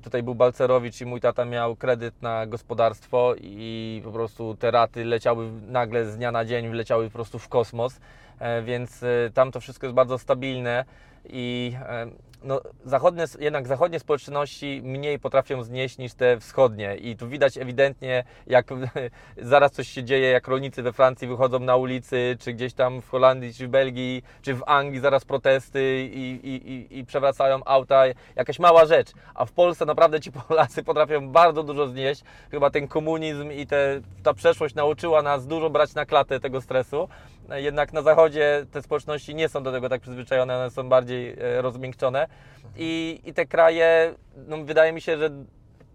tutaj 0.04 0.24
był 0.24 0.36
Balcerowicz 0.36 1.02
i 1.02 1.06
mój 1.06 1.22
tata 1.22 1.46
miał 1.46 1.76
kredyt 1.76 2.22
na 2.22 2.46
gospodarstwo 2.48 3.34
i 3.42 4.02
po 4.06 4.12
prostu 4.12 4.56
te 4.56 4.72
raty 4.72 5.06
leciały 5.06 5.50
nagle 5.68 6.06
z 6.06 6.18
dnia 6.18 6.32
na 6.32 6.46
dzień, 6.46 6.53
wleciały 6.72 7.06
po 7.06 7.14
prostu 7.14 7.40
w 7.40 7.50
kosmos, 7.50 8.00
e, 8.40 8.62
więc 8.62 9.04
e, 9.04 9.08
tam 9.34 9.52
to 9.52 9.60
wszystko 9.60 9.86
jest 9.88 9.96
bardzo 9.96 10.18
stabilne 10.18 10.86
i 11.30 11.74
e, 11.80 12.08
no, 12.44 12.62
zachodnie, 12.86 13.26
jednak 13.40 13.68
zachodnie 13.68 14.00
społeczności 14.00 14.82
mniej 14.84 15.20
potrafią 15.20 15.64
znieść 15.64 15.98
niż 15.98 16.14
te 16.14 16.40
wschodnie. 16.40 16.96
I 16.96 17.16
tu 17.16 17.28
widać 17.28 17.58
ewidentnie, 17.58 18.24
jak 18.48 18.68
zaraz 19.38 19.72
coś 19.72 19.88
się 19.88 20.04
dzieje, 20.04 20.30
jak 20.30 20.48
rolnicy 20.48 20.84
we 20.84 20.94
Francji 20.94 21.28
wychodzą 21.28 21.60
na 21.60 21.76
ulicy, 21.76 22.38
czy 22.40 22.54
gdzieś 22.54 22.74
tam 22.74 23.02
w 23.02 23.10
Holandii, 23.10 23.54
czy 23.54 23.68
w 23.68 23.70
Belgii, 23.70 24.24
czy 24.42 24.54
w 24.54 24.64
Anglii 24.66 25.02
zaraz 25.02 25.26
protesty 25.26 26.10
i, 26.14 26.40
i, 26.44 27.00
i, 27.00 27.06
przewracają 27.06 27.60
auta, 27.66 28.04
jakaś 28.36 28.60
mała 28.60 28.86
rzecz, 28.86 29.12
a 29.36 29.46
w 29.46 29.52
Polsce 29.52 29.86
naprawdę 29.86 30.20
ci 30.20 30.32
Polacy 30.48 30.84
potrafią 30.84 31.30
bardzo 31.30 31.64
dużo 31.64 31.88
znieść, 31.88 32.24
chyba 32.52 32.70
ten 32.70 32.88
komunizm 32.88 33.52
i 33.52 33.68
te, 33.68 34.02
ta 34.24 34.34
przeszłość 34.34 34.76
nauczyła 34.76 35.22
nas 35.22 35.48
dużo 35.48 35.70
brać 35.70 35.94
na 35.94 36.06
klatę 36.06 36.40
tego 36.40 36.62
stresu 36.62 37.10
jednak 37.50 37.94
na 37.94 38.02
zachodzie 38.02 38.66
te 38.72 38.82
społeczności 38.82 39.36
nie 39.36 39.50
są 39.50 39.64
do 39.64 39.72
tego 39.72 39.90
tak 39.90 40.02
przyzwyczajone, 40.02 40.58
one 40.58 40.70
są 40.70 40.90
bardziej 40.90 41.36
e, 41.40 41.62
rozmiękczone. 41.62 42.28
I, 42.76 43.22
i 43.26 43.34
te 43.34 43.46
kraje, 43.46 44.14
no, 44.48 44.58
wydaje 44.64 44.94
mi 44.94 45.02
się, 45.02 45.18
że 45.18 45.30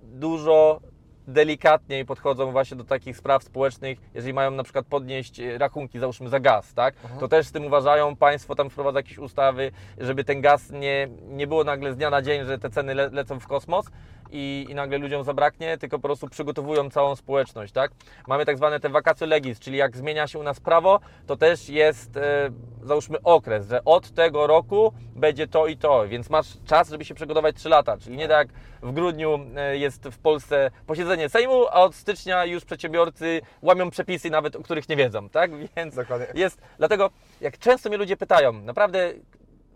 dużo 0.02 0.80
delikatniej 1.28 2.04
podchodzą 2.04 2.52
właśnie 2.52 2.76
do 2.76 2.84
takich 2.84 3.16
spraw 3.16 3.44
społecznych, 3.44 3.98
jeżeli 4.14 4.34
mają 4.34 4.50
na 4.50 4.62
przykład 4.62 4.86
podnieść 4.86 5.40
e, 5.40 5.58
rachunki, 5.58 5.98
załóżmy 5.98 6.28
za 6.28 6.40
gaz, 6.40 6.74
tak? 6.74 6.94
To 7.20 7.28
też 7.28 7.46
z 7.46 7.52
tym 7.52 7.66
uważają, 7.66 8.16
państwo 8.16 8.54
tam 8.54 8.70
wprowadza 8.70 8.98
jakieś 8.98 9.18
ustawy, 9.18 9.70
żeby 9.98 10.24
ten 10.24 10.40
gaz 10.40 10.70
nie, 10.70 11.08
nie 11.28 11.46
było 11.46 11.64
nagle 11.64 11.92
z 11.92 11.96
dnia 11.96 12.10
na 12.10 12.22
dzień, 12.22 12.46
że 12.46 12.58
te 12.58 12.70
ceny 12.70 12.94
le, 12.94 13.10
lecą 13.12 13.40
w 13.40 13.46
kosmos 13.46 13.86
i, 14.32 14.66
i 14.68 14.74
nagle 14.74 14.98
ludziom 14.98 15.24
zabraknie, 15.24 15.78
tylko 15.78 15.98
po 15.98 16.02
prostu 16.02 16.28
przygotowują 16.28 16.90
całą 16.90 17.16
społeczność, 17.16 17.72
tak? 17.72 17.90
Mamy 18.26 18.46
tak 18.46 18.56
zwane 18.56 18.80
te 18.80 18.88
vacatio 18.88 19.26
legis, 19.26 19.60
czyli 19.60 19.76
jak 19.76 19.96
zmienia 19.96 20.26
się 20.26 20.38
u 20.38 20.42
nas 20.42 20.60
prawo, 20.60 21.00
to 21.26 21.36
też 21.36 21.68
jest, 21.68 22.16
e, 22.16 22.50
załóżmy 22.82 23.22
okres, 23.22 23.68
że 23.68 23.84
od 23.84 24.10
tego 24.10 24.46
roku 24.46 24.92
będzie 25.16 25.46
to 25.46 25.66
i 25.66 25.76
to, 25.76 26.08
więc 26.08 26.30
masz 26.30 26.46
czas, 26.66 26.90
żeby 26.90 27.04
się 27.04 27.14
przygotować 27.14 27.56
3 27.56 27.68
lata, 27.68 27.96
czyli 27.98 28.16
nie 28.16 28.28
tak 28.28 28.48
w 28.82 28.92
grudniu 28.92 29.40
e, 29.56 29.78
jest 29.78 30.04
w 30.04 30.18
Polsce 30.18 30.70
posiedzenie 30.86 31.28
Sejmu, 31.28 31.66
a 31.66 31.72
od 31.72 31.94
stycznia 31.94 32.44
już 32.44 32.64
przedsiębiorcy 32.64 33.40
łamią 33.62 33.90
przepisy 33.90 34.30
nawet, 34.30 34.56
o 34.56 34.62
których 34.62 34.88
nie 34.88 34.96
wiedzą, 34.96 35.28
tak? 35.28 35.50
Więc 35.76 35.94
Dokładnie. 35.94 36.26
jest, 36.34 36.60
dlatego 36.78 37.10
jak 37.40 37.58
często 37.58 37.88
mnie 37.88 37.98
ludzie 37.98 38.16
pytają, 38.16 38.52
naprawdę 38.52 39.12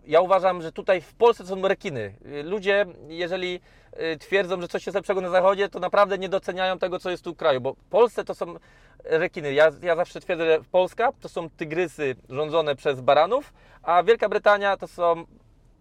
ja 0.05 0.21
uważam, 0.21 0.61
że 0.61 0.71
tutaj 0.71 1.01
w 1.01 1.13
Polsce 1.13 1.43
to 1.43 1.49
są 1.49 1.67
rekiny. 1.67 2.13
Ludzie, 2.43 2.85
jeżeli 3.07 3.59
twierdzą, 4.19 4.61
że 4.61 4.67
coś 4.67 4.85
jest 4.85 4.95
lepszego 4.95 5.21
na 5.21 5.29
zachodzie, 5.29 5.69
to 5.69 5.79
naprawdę 5.79 6.17
nie 6.17 6.29
doceniają 6.29 6.79
tego, 6.79 6.99
co 6.99 7.09
jest 7.09 7.23
tu 7.23 7.33
w 7.33 7.37
kraju, 7.37 7.61
bo 7.61 7.73
w 7.73 7.83
Polsce 7.89 8.23
to 8.23 8.35
są 8.35 8.55
rekiny. 9.03 9.53
Ja, 9.53 9.71
ja 9.81 9.95
zawsze 9.95 10.21
twierdzę, 10.21 10.45
że 10.45 10.59
Polska 10.71 11.11
to 11.21 11.29
są 11.29 11.49
tygrysy 11.49 12.15
rządzone 12.29 12.75
przez 12.75 13.01
baranów, 13.01 13.53
a 13.83 14.03
Wielka 14.03 14.29
Brytania 14.29 14.77
to 14.77 14.87
są 14.87 15.25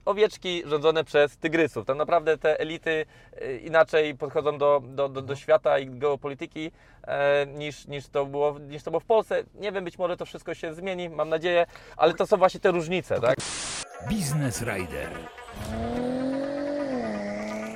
owieczki 0.05 0.63
rządzone 0.67 1.05
przez 1.05 1.37
tygrysów. 1.37 1.87
Tam 1.87 1.99
naprawdę 1.99 2.39
te 2.39 2.61
elity 2.61 3.07
y, 3.43 3.59
inaczej 3.59 4.15
podchodzą 4.15 4.59
do, 4.59 4.83
do, 4.85 5.09
do, 5.09 5.23
do 5.23 5.37
świata 5.37 5.79
i 5.79 5.87
geopolityki 5.87 6.71
e, 7.03 7.47
niż, 7.47 7.87
niż, 7.87 8.09
to 8.09 8.27
było, 8.27 8.59
niż 8.59 8.83
to 8.83 8.91
było 8.91 9.01
w 9.01 9.05
Polsce. 9.05 9.45
Nie 9.55 9.73
wiem, 9.73 9.85
być 9.85 9.99
może 9.99 10.17
to 10.17 10.27
wszystko 10.27 10.55
się 10.55 10.75
zmieni, 10.75 11.09
mam 11.11 11.29
nadzieję, 11.29 11.67
ale 11.97 12.15
to 12.15 12.27
są 12.27 12.37
właśnie 12.37 12.61
te 12.61 12.71
różnice, 12.71 13.21
tak? 13.21 13.37
Business 14.11 14.63
Rider. 14.63 15.09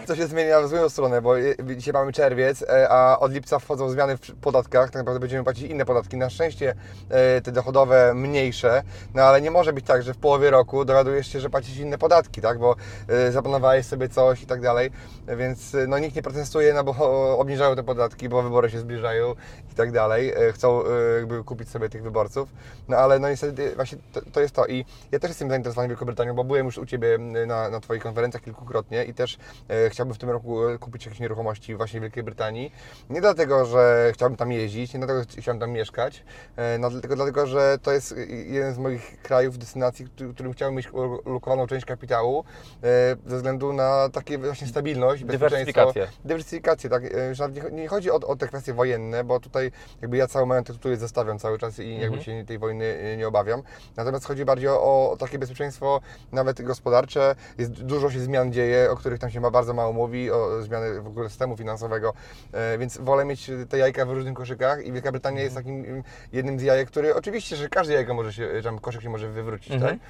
Co 0.06 0.16
się 0.16 0.26
zmienia 0.26 0.60
w 0.60 0.68
złą 0.68 0.88
stronę, 0.88 1.22
bo 1.22 1.34
dzisiaj 1.76 1.92
mamy 1.92 2.12
czerwiec, 2.12 2.62
e, 2.62 2.88
a 2.88 3.18
od 3.18 3.32
lipca 3.32 3.58
wchodzą 3.58 3.90
zmiany 3.90 4.16
w 4.16 4.34
podatkach, 4.40 4.90
tak 4.90 5.00
naprawdę 5.00 5.20
będziemy 5.20 5.44
płacić 5.44 5.70
inne 5.70 5.84
podatki. 5.84 6.16
Na 6.16 6.30
szczęście 6.30 6.74
e, 7.08 7.40
te 7.40 7.52
dochodowe 7.52 8.14
mniejsze, 8.14 8.82
no 9.14 9.22
ale 9.22 9.40
nie 9.40 9.50
może 9.50 9.72
być 9.72 9.86
tak, 9.86 10.02
że 10.02 10.14
w 10.14 10.16
połowie 10.16 10.50
roku 10.50 10.84
dowiadujesz 10.84 11.32
się, 11.32 11.40
że 11.40 11.50
płacisz 11.50 11.76
inne 11.76 11.98
podatki, 11.98 12.40
tak, 12.40 12.58
bo 12.58 12.76
e, 13.08 13.32
zaplanowałeś 13.32 13.86
sobie 13.86 14.08
coś 14.08 14.42
i 14.42 14.46
tak 14.46 14.60
dalej, 14.60 14.90
więc 15.36 15.76
no 15.88 15.98
nikt 15.98 16.16
nie 16.16 16.22
protestuje, 16.22 16.74
no 16.74 16.84
bo 16.84 17.38
obniżają 17.38 17.76
te 17.76 17.82
podatki, 17.82 18.28
bo 18.28 18.42
wybory 18.42 18.70
się 18.70 18.78
zbliżają 18.78 19.34
i 19.72 19.74
tak 19.74 19.92
dalej, 19.92 20.32
chcą 20.52 20.82
jakby 21.16 21.44
kupić 21.44 21.68
sobie 21.68 21.88
tych 21.88 22.02
wyborców, 22.02 22.48
no 22.88 22.96
ale 22.96 23.18
no 23.18 23.28
niestety 23.28 23.72
właśnie 23.76 23.98
to, 24.12 24.20
to 24.32 24.40
jest 24.40 24.54
to. 24.54 24.66
I 24.66 24.84
ja 25.12 25.18
też 25.18 25.30
jestem 25.30 25.48
zainteresowany 25.48 25.88
Wielką 25.88 26.06
Brytanią, 26.06 26.34
bo 26.34 26.44
byłem 26.44 26.66
już 26.66 26.78
u 26.78 26.86
Ciebie 26.86 27.18
na, 27.46 27.70
na 27.70 27.80
Twoich 27.80 28.02
konferencjach 28.02 28.42
kilkukrotnie 28.42 29.04
i 29.04 29.14
też 29.14 29.38
e, 29.68 29.90
chciałbym 29.96 30.14
w 30.14 30.18
tym 30.18 30.30
roku 30.30 30.68
e, 30.68 30.78
kupić 30.78 31.06
jakieś 31.06 31.20
nieruchomości 31.20 31.76
właśnie 31.76 32.00
w 32.00 32.02
Wielkiej 32.02 32.22
Brytanii. 32.22 32.72
Nie 33.10 33.20
dlatego, 33.20 33.66
że 33.66 34.10
chciałbym 34.12 34.36
tam 34.36 34.52
jeździć, 34.52 34.94
nie 34.94 35.00
dlatego, 35.00 35.20
że 35.20 35.26
chciałbym 35.42 35.60
tam 35.60 35.70
mieszkać, 35.70 36.24
e, 36.56 36.78
no, 36.78 36.90
tylko 36.90 37.16
dlatego, 37.16 37.46
że 37.46 37.78
to 37.82 37.92
jest 37.92 38.14
jeden 38.46 38.74
z 38.74 38.78
moich 38.78 39.22
krajów, 39.22 39.58
destynacji, 39.58 40.06
który- 40.06 40.34
którym 40.34 40.52
chciałbym 40.52 40.76
mieć 40.76 40.92
ulokowaną 41.24 41.66
część 41.66 41.86
kapitału 41.86 42.44
e, 42.82 43.16
ze 43.26 43.36
względu 43.36 43.72
na 43.72 44.08
takie 44.08 44.38
właśnie 44.38 44.66
stabilność, 44.66 45.24
bezpieczeństwo. 45.24 45.56
Dywersyfikację. 45.56 46.08
Dywersyfikację, 46.24 46.90
tak. 46.90 47.02
nie, 47.72 47.88
chodzi 47.88 48.10
o, 48.10 48.14
o 48.14 48.36
te 48.36 48.48
kwestie 48.48 48.74
wojenne, 48.74 49.24
bo 49.24 49.40
tutaj 49.40 49.72
jakby 50.02 50.16
ja 50.16 50.26
cały 50.26 50.46
majątek 50.46 50.76
tutaj 50.76 50.96
zostawiam 50.96 51.38
cały 51.38 51.58
czas 51.58 51.78
i 51.78 52.00
jakby 52.00 52.22
się 52.22 52.44
tej 52.46 52.58
wojny 52.58 53.14
nie 53.18 53.28
obawiam. 53.28 53.62
Natomiast 53.96 54.26
chodzi 54.26 54.44
bardziej 54.44 54.68
o, 54.68 55.10
o 55.10 55.16
takie 55.18 55.38
bezpieczeństwo 55.38 56.00
nawet 56.32 56.62
gospodarcze. 56.62 57.34
Jest, 57.58 57.72
dużo 57.72 58.10
się 58.10 58.20
zmian 58.20 58.52
dzieje, 58.52 58.90
o 58.90 58.96
których 58.96 59.18
tam 59.18 59.30
się 59.30 59.40
ma 59.40 59.50
bardzo 59.50 59.74
mało 59.74 59.85
mówi, 59.92 60.30
o 60.30 60.62
zmiany 60.62 61.00
w 61.00 61.06
ogóle 61.06 61.28
systemu 61.28 61.56
finansowego, 61.56 62.12
e, 62.52 62.78
więc 62.78 62.98
wolę 62.98 63.24
mieć 63.24 63.50
te 63.68 63.78
jajka 63.78 64.06
w 64.06 64.10
różnych 64.10 64.34
koszykach 64.34 64.84
i 64.84 64.92
Wielka 64.92 65.12
Brytania 65.12 65.42
jest 65.42 65.54
takim 65.54 65.84
mm, 65.84 66.02
jednym 66.32 66.58
z 66.60 66.62
jajek, 66.62 66.88
który 66.88 67.14
oczywiście, 67.14 67.56
że 67.56 67.68
każde 67.68 67.94
jajko 67.94 68.14
może 68.14 68.32
się, 68.32 68.48
tam 68.64 68.78
koszyk 68.78 69.02
się 69.02 69.10
może 69.10 69.28
wywrócić, 69.28 69.72
Mhm. 69.72 69.98
tak? 69.98 70.08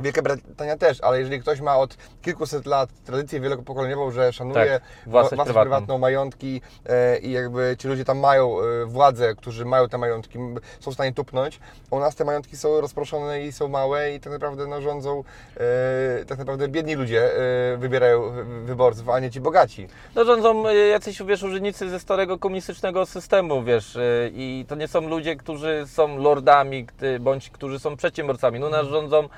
Wielka 0.00 0.22
Brytania 0.22 0.76
też, 0.76 1.00
ale 1.00 1.18
jeżeli 1.20 1.40
ktoś 1.40 1.60
ma 1.60 1.76
od 1.78 1.96
kilkuset 2.22 2.66
lat 2.66 2.90
tradycję 3.06 3.40
wielopokoleniową, 3.40 4.10
że 4.10 4.32
szanuje 4.32 4.54
Tak, 4.54 4.68
własność 4.70 5.06
własność 5.06 5.44
prywatną. 5.44 5.62
prywatną, 5.62 5.98
majątki 5.98 6.60
e, 6.86 7.18
i 7.18 7.30
jakby 7.32 7.76
ci 7.78 7.88
ludzie 7.88 8.04
tam 8.04 8.18
mają 8.18 8.60
e, 8.60 8.84
władzę, 8.86 9.34
którzy 9.34 9.64
mają 9.64 9.88
te 9.88 9.98
majątki, 9.98 10.38
są 10.80 10.90
w 10.90 10.94
stanie 10.94 11.12
tupnąć, 11.12 11.60
u 11.90 11.98
nas 11.98 12.14
te 12.14 12.24
majątki 12.24 12.56
są 12.56 12.80
rozproszone 12.80 13.42
i 13.42 13.52
są 13.52 13.68
małe 13.68 14.14
i 14.14 14.20
tak 14.20 14.32
naprawdę 14.32 14.66
no, 14.66 14.80
rządzą, 14.80 15.24
e, 15.56 16.24
tak 16.24 16.38
naprawdę 16.38 16.68
biedni 16.68 16.94
ludzie 16.94 17.30
e, 17.74 17.76
wybierają 17.76 18.30
wy- 18.30 18.44
wyborców, 18.44 19.08
a 19.08 19.20
nie 19.20 19.30
ci 19.30 19.40
bogaci. 19.40 19.88
No 20.14 20.24
rządzą 20.24 20.68
y, 20.68 20.74
jacyś, 20.88 21.22
wiesz, 21.22 21.42
urzędnicy 21.42 21.90
ze 21.90 22.00
starego 22.00 22.38
komunistycznego 22.38 23.06
systemu, 23.06 23.62
wiesz, 23.62 23.96
y, 23.96 24.30
i 24.34 24.64
to 24.68 24.74
nie 24.74 24.88
są 24.88 25.08
ludzie, 25.08 25.36
którzy 25.36 25.84
są 25.86 26.18
lordami, 26.18 26.86
bądź 27.20 27.50
którzy 27.50 27.78
są 27.78 27.96
przedsiębiorcami. 27.96 28.60
No 28.60 28.68
nas 28.68 28.86
rządzą, 28.86 29.24
y, 29.24 29.28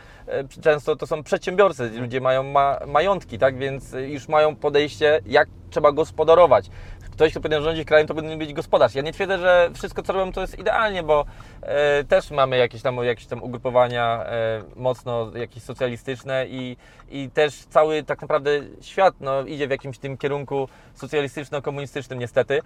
często 0.62 0.96
to 0.96 1.06
są 1.06 1.22
przedsiębiorcy, 1.22 1.90
ludzie 1.90 2.20
mają 2.20 2.42
ma, 2.42 2.78
majątki, 2.86 3.38
tak, 3.38 3.58
więc 3.58 3.94
y, 3.94 4.08
już 4.08 4.28
mają 4.28 4.56
podejście, 4.56 5.20
jak 5.26 5.48
trzeba 5.70 5.92
gospodarować. 5.92 6.70
Ktoś, 7.10 7.30
kto 7.30 7.40
powinien 7.40 7.62
rządzić 7.62 7.84
krajem, 7.84 8.06
to 8.06 8.14
powinien 8.14 8.38
być 8.38 8.52
gospodarz. 8.52 8.94
Ja 8.94 9.02
nie 9.02 9.12
twierdzę, 9.12 9.38
że 9.38 9.70
wszystko, 9.74 10.02
co 10.02 10.12
robią, 10.12 10.32
to 10.32 10.40
jest 10.40 10.58
idealnie, 10.58 11.02
bo 11.02 11.24
e, 11.62 12.04
też 12.04 12.30
mamy 12.30 12.56
jakieś 12.56 12.82
tam, 12.82 12.96
jakieś 12.96 13.26
tam 13.26 13.42
ugrupowania 13.42 14.24
e, 14.24 14.62
mocno 14.76 15.30
jakieś 15.36 15.62
socjalistyczne 15.62 16.46
i, 16.46 16.76
i 17.10 17.30
też 17.30 17.54
cały 17.54 18.02
tak 18.02 18.22
naprawdę 18.22 18.50
świat 18.80 19.14
no, 19.20 19.42
idzie 19.42 19.66
w 19.66 19.70
jakimś 19.70 19.98
tym 19.98 20.16
kierunku 20.16 20.68
socjalistyczno-komunistycznym 20.94 22.18
niestety. 22.18 22.60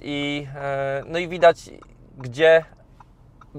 I, 0.00 0.46
e, 0.54 1.02
no 1.06 1.18
i 1.18 1.28
widać, 1.28 1.70
gdzie 2.18 2.64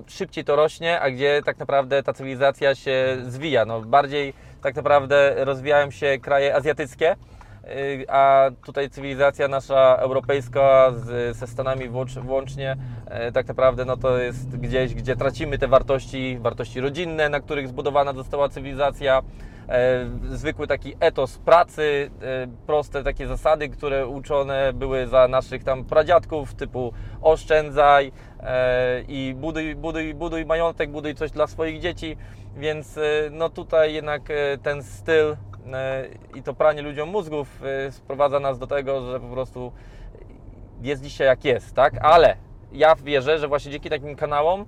szybciej 0.08 0.43
to 0.43 0.56
rośnie, 0.56 0.99
a 0.99 1.12
gdzie 1.12 1.41
tak 1.45 1.60
naprawdę 1.60 2.03
ta 2.03 2.13
cywilizacja 2.13 2.75
się 2.75 3.17
zwija. 3.27 3.65
No, 3.65 3.82
bardziej 3.82 4.34
tak 4.62 4.75
naprawdę 4.75 5.36
rozwijają 5.38 5.91
się 5.91 6.17
kraje 6.21 6.56
azjatyckie, 6.56 7.15
y, 7.65 8.06
a 8.10 8.49
tutaj 8.65 8.89
cywilizacja 8.89 9.47
nasza 9.47 9.95
europejska 9.99 10.91
z, 10.91 11.38
ze 11.38 11.47
Stanami 11.47 11.89
włącz, 11.89 12.13
włącznie 12.13 12.75
e, 13.06 13.32
tak 13.32 13.47
naprawdę 13.47 13.86
no 13.86 13.97
to 13.97 14.17
jest 14.17 14.58
gdzieś, 14.58 14.93
gdzie 14.93 15.15
tracimy 15.15 15.58
te 15.58 15.67
wartości, 15.67 16.38
wartości 16.41 16.79
rodzinne, 16.79 17.29
na 17.29 17.39
których 17.39 17.67
zbudowana 17.67 18.13
została 18.13 18.49
cywilizacja. 18.49 19.21
E, 19.69 20.10
zwykły 20.30 20.67
taki 20.67 20.95
etos 20.99 21.38
pracy, 21.38 22.12
e, 22.21 22.47
proste 22.67 23.04
takie 23.04 23.28
zasady, 23.28 23.69
które 23.69 24.08
uczone 24.08 24.73
były 24.73 25.08
za 25.08 25.28
naszych 25.28 25.63
tam 25.63 25.86
pradziadków, 25.86 26.54
typu 26.54 26.93
oszczędzaj 27.21 28.12
e, 28.39 29.02
i 29.08 29.36
buduj, 29.38 29.76
buduj, 29.76 30.13
buduj 30.13 30.45
majątek, 30.45 30.91
buduj 30.91 31.15
coś 31.15 31.32
dla 31.32 31.47
swoich 31.47 31.80
dzieci, 31.80 32.17
więc 32.58 32.99
no 33.32 33.49
tutaj 33.49 33.93
jednak 33.93 34.21
ten 34.63 34.84
styl 34.84 35.38
i 36.36 36.43
to 36.43 36.54
pranie 36.54 36.82
ludziom 36.82 37.10
mózgów 37.10 37.62
sprowadza 37.91 38.39
nas 38.39 38.60
do 38.60 38.67
tego, 38.67 39.12
że 39.12 39.19
po 39.19 39.28
prostu 39.28 39.71
jest 40.82 41.04
dzisiaj 41.04 41.28
jak 41.28 41.45
jest, 41.45 41.76
tak? 41.76 41.93
Ale 42.02 42.36
ja 42.71 42.95
wierzę, 42.95 43.39
że 43.39 43.47
właśnie 43.47 43.71
dzięki 43.71 43.89
takim 43.89 44.15
kanałom 44.15 44.65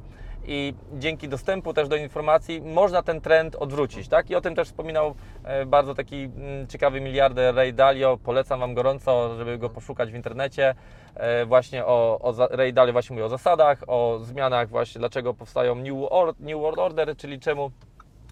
i 0.48 0.74
dzięki 0.94 1.30
dostępu 1.30 1.74
też 1.74 1.88
do 1.88 1.96
informacji 1.96 2.62
można 2.62 3.04
ten 3.04 3.22
trend 3.22 3.56
odwrócić, 3.56 4.08
tak? 4.08 4.30
I 4.30 4.36
o 4.36 4.42
tym 4.42 4.56
też 4.56 4.68
wspominał 4.68 5.16
e, 5.44 5.66
bardzo 5.66 5.96
taki 5.96 6.16
mm, 6.16 6.68
ciekawy 6.68 7.02
miliarder 7.02 7.56
Ray 7.56 7.74
Dalio. 7.74 8.18
Polecam 8.18 8.60
Wam 8.60 8.74
gorąco, 8.74 9.36
żeby 9.38 9.58
go 9.58 9.70
poszukać 9.70 10.12
w 10.12 10.16
internecie. 10.16 10.76
E, 11.16 11.46
Właśnie 11.46 11.86
o, 11.86 12.20
o 12.22 12.48
Ray 12.50 12.74
Dalio 12.74 12.94
właśnie 12.94 13.14
mówi 13.14 13.24
o 13.24 13.30
zasadach, 13.30 13.84
o 13.88 14.20
zmianach 14.22 14.70
właśnie, 14.70 15.00
dlaczego 15.00 15.34
powstają 15.34 15.76
New, 15.76 15.96
Or- 16.10 16.36
New 16.40 16.60
World 16.60 16.80
Order, 16.80 17.18
czyli 17.18 17.40
czemu 17.40 17.72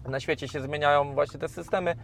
na 0.08 0.20
świecie 0.20 0.48
się 0.48 0.60
zmieniają 0.60 1.14
właśnie 1.14 1.40
te 1.40 1.48
systemy. 1.48 1.94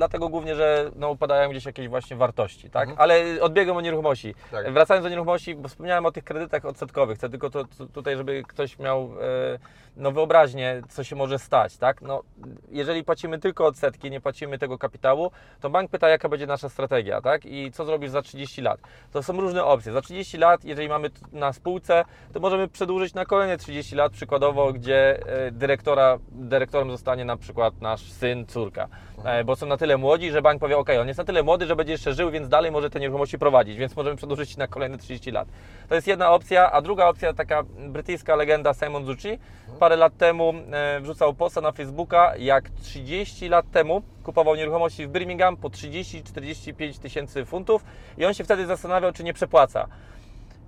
Dlatego 0.00 0.28
głównie, 0.28 0.54
że 0.54 0.90
no, 0.96 1.10
upadają 1.10 1.50
gdzieś 1.50 1.64
jakieś 1.66 1.88
właśnie 1.88 2.16
wartości, 2.16 2.70
tak? 2.70 2.88
Ale 2.96 3.24
odbiegam 3.40 3.76
o 3.76 3.80
nieruchomości. 3.80 4.34
Tak. 4.50 4.72
Wracając 4.72 5.04
do 5.04 5.10
nieruchomości, 5.10 5.54
bo 5.54 5.68
wspomniałem 5.68 6.06
o 6.06 6.12
tych 6.12 6.24
kredytach 6.24 6.64
odsetkowych, 6.64 7.18
chcę 7.18 7.30
tylko 7.30 7.50
to, 7.50 7.64
to, 7.64 7.86
tutaj, 7.86 8.16
żeby 8.16 8.42
ktoś 8.48 8.78
miał 8.78 9.02
e, 9.02 9.58
no, 9.96 10.12
wyobraźnię, 10.12 10.82
co 10.88 11.04
się 11.04 11.16
może 11.16 11.38
stać, 11.38 11.76
tak? 11.76 12.02
No, 12.02 12.22
jeżeli 12.68 13.04
płacimy 13.04 13.38
tylko 13.38 13.66
odsetki, 13.66 14.10
nie 14.10 14.20
płacimy 14.20 14.58
tego 14.58 14.78
kapitału, 14.78 15.30
to 15.60 15.70
bank 15.70 15.90
pyta, 15.90 16.08
jaka 16.08 16.28
będzie 16.28 16.46
nasza 16.46 16.68
strategia, 16.68 17.20
tak? 17.20 17.46
I 17.46 17.72
co 17.72 17.84
zrobisz 17.84 18.10
za 18.10 18.22
30 18.22 18.62
lat? 18.62 18.80
To 19.12 19.22
są 19.22 19.40
różne 19.40 19.64
opcje. 19.64 19.92
Za 19.92 20.00
30 20.00 20.38
lat, 20.38 20.64
jeżeli 20.64 20.88
mamy 20.88 21.10
na 21.32 21.52
spółce, 21.52 22.04
to 22.32 22.40
możemy 22.40 22.68
przedłużyć 22.68 23.14
na 23.14 23.24
kolejne 23.24 23.56
30 23.56 23.96
lat, 23.96 24.12
przykładowo, 24.12 24.72
gdzie 24.72 25.26
e, 25.26 25.50
dyrektora, 25.50 26.18
dyrektorem 26.32 26.90
zostanie 26.90 27.24
na 27.24 27.36
przykład 27.36 27.80
nasz 27.80 28.12
syn, 28.12 28.46
córka, 28.46 28.88
e, 29.24 29.44
bo 29.44 29.56
są 29.56 29.66
na 29.66 29.76
tyle 29.76 29.89
młodzi, 29.96 30.30
że 30.30 30.42
bank 30.42 30.60
powie, 30.60 30.78
ok, 30.78 30.88
on 31.00 31.08
jest 31.08 31.18
na 31.18 31.24
tyle 31.24 31.42
młody, 31.42 31.66
że 31.66 31.76
będzie 31.76 31.92
jeszcze 31.92 32.14
żył, 32.14 32.30
więc 32.30 32.48
dalej 32.48 32.70
może 32.70 32.90
te 32.90 33.00
nieruchomości 33.00 33.38
prowadzić, 33.38 33.76
więc 33.76 33.96
możemy 33.96 34.16
przedłużyć 34.16 34.56
na 34.56 34.66
kolejne 34.66 34.98
30 34.98 35.30
lat. 35.30 35.48
To 35.88 35.94
jest 35.94 36.06
jedna 36.06 36.30
opcja, 36.30 36.72
a 36.72 36.80
druga 36.80 37.06
opcja, 37.06 37.32
taka 37.32 37.62
brytyjska 37.88 38.36
legenda 38.36 38.74
Simon 38.74 39.04
Zucci, 39.04 39.38
parę 39.78 39.96
lat 39.96 40.16
temu 40.16 40.54
e, 40.72 41.00
wrzucał 41.00 41.34
posta 41.34 41.60
na 41.60 41.72
Facebooka, 41.72 42.36
jak 42.36 42.70
30 42.70 43.48
lat 43.48 43.70
temu 43.70 44.02
kupował 44.22 44.56
nieruchomości 44.56 45.06
w 45.06 45.10
Birmingham 45.10 45.56
po 45.56 45.68
30-45 45.68 46.98
tysięcy 46.98 47.44
funtów 47.44 47.84
i 48.18 48.24
on 48.24 48.34
się 48.34 48.44
wtedy 48.44 48.66
zastanawiał, 48.66 49.12
czy 49.12 49.24
nie 49.24 49.32
przepłaca. 49.32 49.88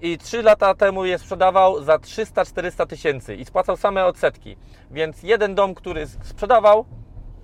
I 0.02 0.18
3 0.18 0.42
lata 0.42 0.74
temu 0.74 1.04
je 1.04 1.18
sprzedawał 1.18 1.82
za 1.82 1.96
300-400 1.96 2.86
tysięcy 2.86 3.36
i 3.36 3.44
spłacał 3.44 3.76
same 3.76 4.04
odsetki. 4.04 4.56
Więc 4.90 5.22
jeden 5.22 5.54
dom, 5.54 5.74
który 5.74 6.06
sprzedawał, 6.06 6.84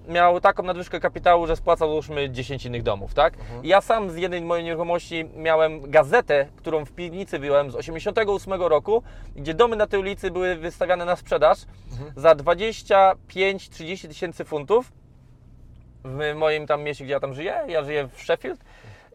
miał 0.09 0.41
taką 0.41 0.63
nadwyżkę 0.63 1.01
kapitału, 1.01 1.47
że 1.47 1.57
spłacał 1.57 1.89
załóżmy 1.89 2.31
10 2.31 2.65
innych 2.65 2.83
domów, 2.83 3.15
tak? 3.15 3.35
I 3.63 3.69
ja 3.69 3.81
sam 3.81 4.11
z 4.11 4.17
jednej 4.17 4.41
mojej 4.43 4.65
nieruchomości 4.65 5.25
miałem 5.37 5.91
gazetę, 5.91 6.47
którą 6.57 6.85
w 6.85 6.93
piwnicy 6.93 7.39
wyjąłem 7.39 7.71
z 7.71 7.75
88 7.75 8.53
roku, 8.63 9.03
gdzie 9.37 9.55
domy 9.55 9.77
na 9.77 9.87
tej 9.87 10.01
ulicy 10.01 10.31
były 10.31 10.57
wystawiane 10.57 11.05
na 11.05 11.17
sprzedaż 11.17 11.59
za 12.17 12.33
25-30 12.33 14.09
tysięcy 14.09 14.45
funtów 14.45 14.93
w 16.05 16.35
moim 16.35 16.67
tam 16.67 16.83
mieście, 16.83 17.05
gdzie 17.05 17.13
ja 17.13 17.21
tam 17.21 17.35
żyję, 17.35 17.55
ja 17.69 17.85
żyję 17.85 18.09
w 18.13 18.23
Sheffield 18.23 18.61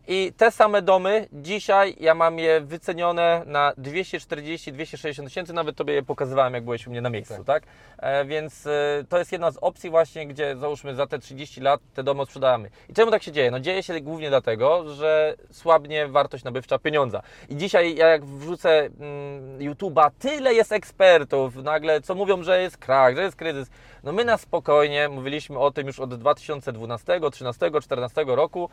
i 0.08 0.34
te 0.38 0.52
same 0.52 0.82
domy 0.82 1.28
dzisiaj 1.34 1.96
ja 2.00 2.16
mam 2.16 2.40
je 2.40 2.62
wycenione 2.62 3.44
na 3.46 3.74
240-260 3.78 5.24
tysięcy, 5.24 5.54
nawet 5.54 5.76
Tobie 5.76 5.94
je 5.94 6.04
pokazywałem, 6.04 6.54
jak 6.54 6.64
byłeś 6.64 6.88
u 6.88 6.90
mnie 6.90 7.02
na 7.02 7.10
miejscu, 7.10 7.44
tak? 7.44 7.64
E, 7.98 8.26
więc 8.26 8.68
e, 8.68 9.04
to 9.10 9.18
jest 9.18 9.32
jedna 9.32 9.52
z 9.52 9.58
opcji 9.58 9.90
właśnie, 9.90 10.28
gdzie 10.28 10.58
załóżmy 10.58 10.96
za 10.96 11.08
te 11.08 11.20
30 11.20 11.62
lat 11.62 11.82
te 11.94 12.04
domy 12.04 12.26
sprzedamy. 12.26 12.70
I 12.90 12.94
czemu 12.94 13.12
tak 13.12 13.24
się 13.24 13.32
dzieje? 13.32 13.52
No 13.52 13.60
dzieje 13.60 13.84
się 13.84 14.02
głównie 14.02 14.30
dlatego, 14.30 14.94
że 14.94 15.36
słabnie 15.52 16.08
wartość 16.08 16.44
nabywcza 16.44 16.80
pieniądza. 16.80 17.22
I 17.50 17.58
dzisiaj 17.58 17.96
ja 17.96 18.08
jak 18.08 18.26
wrzucę 18.26 18.80
mm, 18.80 19.60
YouTube'a, 19.60 20.12
tyle 20.20 20.54
jest 20.54 20.72
ekspertów 20.72 21.56
nagle, 21.56 22.02
co 22.02 22.16
mówią, 22.16 22.44
że 22.44 22.62
jest 22.62 22.78
krach, 22.78 23.16
że 23.16 23.22
jest 23.22 23.36
kryzys. 23.36 23.70
No 24.04 24.12
my 24.12 24.26
na 24.26 24.38
spokojnie 24.38 25.10
mówiliśmy 25.10 25.60
o 25.60 25.72
tym 25.72 25.88
już 25.88 26.00
od 26.00 26.16
2012, 26.16 27.20
13, 27.32 27.72
14 27.82 28.26
roku, 28.28 28.70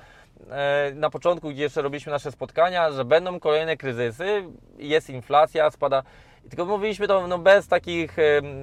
e, 0.50 0.92
na 0.94 1.10
początku, 1.10 1.19
gdzie 1.50 1.62
jeszcze 1.62 1.82
robiliśmy 1.82 2.12
nasze 2.12 2.32
spotkania, 2.32 2.92
że 2.92 3.04
będą 3.04 3.40
kolejne 3.40 3.76
kryzysy, 3.76 4.42
jest 4.78 5.10
inflacja, 5.10 5.70
spada. 5.70 6.02
Tylko 6.48 6.64
mówiliśmy 6.64 7.08
to 7.08 7.26
no, 7.26 7.38
bez 7.38 7.68
takich 7.68 8.16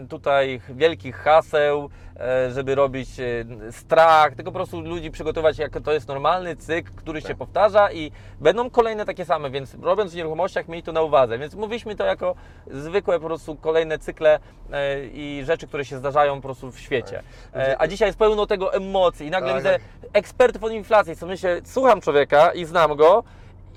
tutaj 0.10 0.62
wielkich 0.70 1.16
haseł, 1.16 1.90
e, 2.20 2.52
żeby 2.52 2.76
robić 2.76 3.10
e, 3.20 3.46
strach, 3.72 4.36
tylko 4.36 4.52
po 4.52 4.56
prostu 4.56 4.82
ludzi 4.82 5.12
przygotować, 5.12 5.58
jak 5.58 5.82
to 5.84 5.94
jest 5.94 6.08
normalny 6.08 6.56
cykl, 6.56 6.92
który 6.96 7.22
się 7.22 7.36
powtarza 7.36 7.92
i 7.92 8.12
będą 8.40 8.70
kolejne 8.70 9.06
takie 9.06 9.26
same, 9.26 9.50
więc 9.50 9.76
robiąc 9.82 10.14
w 10.14 10.16
nieruchomościach 10.16 10.68
mieli 10.68 10.84
to 10.84 10.92
na 10.92 11.02
uwadze. 11.02 11.38
Więc 11.38 11.56
mówiliśmy 11.56 11.96
to 11.96 12.06
jako 12.06 12.36
zwykłe 12.72 13.20
po 13.20 13.26
prostu 13.26 13.56
kolejne 13.56 14.00
cykle 14.00 14.40
e, 14.72 15.06
i 15.06 15.44
rzeczy, 15.46 15.68
które 15.68 15.86
się 15.86 15.98
zdarzają 15.98 16.36
po 16.36 16.42
prostu 16.42 16.72
w 16.72 16.80
świecie. 16.80 17.24
E, 17.56 17.76
a 17.80 17.88
dzisiaj 17.88 18.08
jest 18.10 18.20
pełno 18.20 18.46
tego 18.46 18.74
emocji 18.74 19.28
i 19.28 19.30
nagle 19.30 19.50
Tak, 19.50 19.58
widzę 19.58 19.72
tak. 19.72 20.10
ekspertów 20.14 20.64
od 20.64 20.72
inflacji, 20.72 21.16
co 21.16 21.28
myślę, 21.28 21.62
słucham 21.64 22.02
człowieka 22.02 22.52
i 22.52 22.66
znam 22.66 22.96
go 22.96 23.24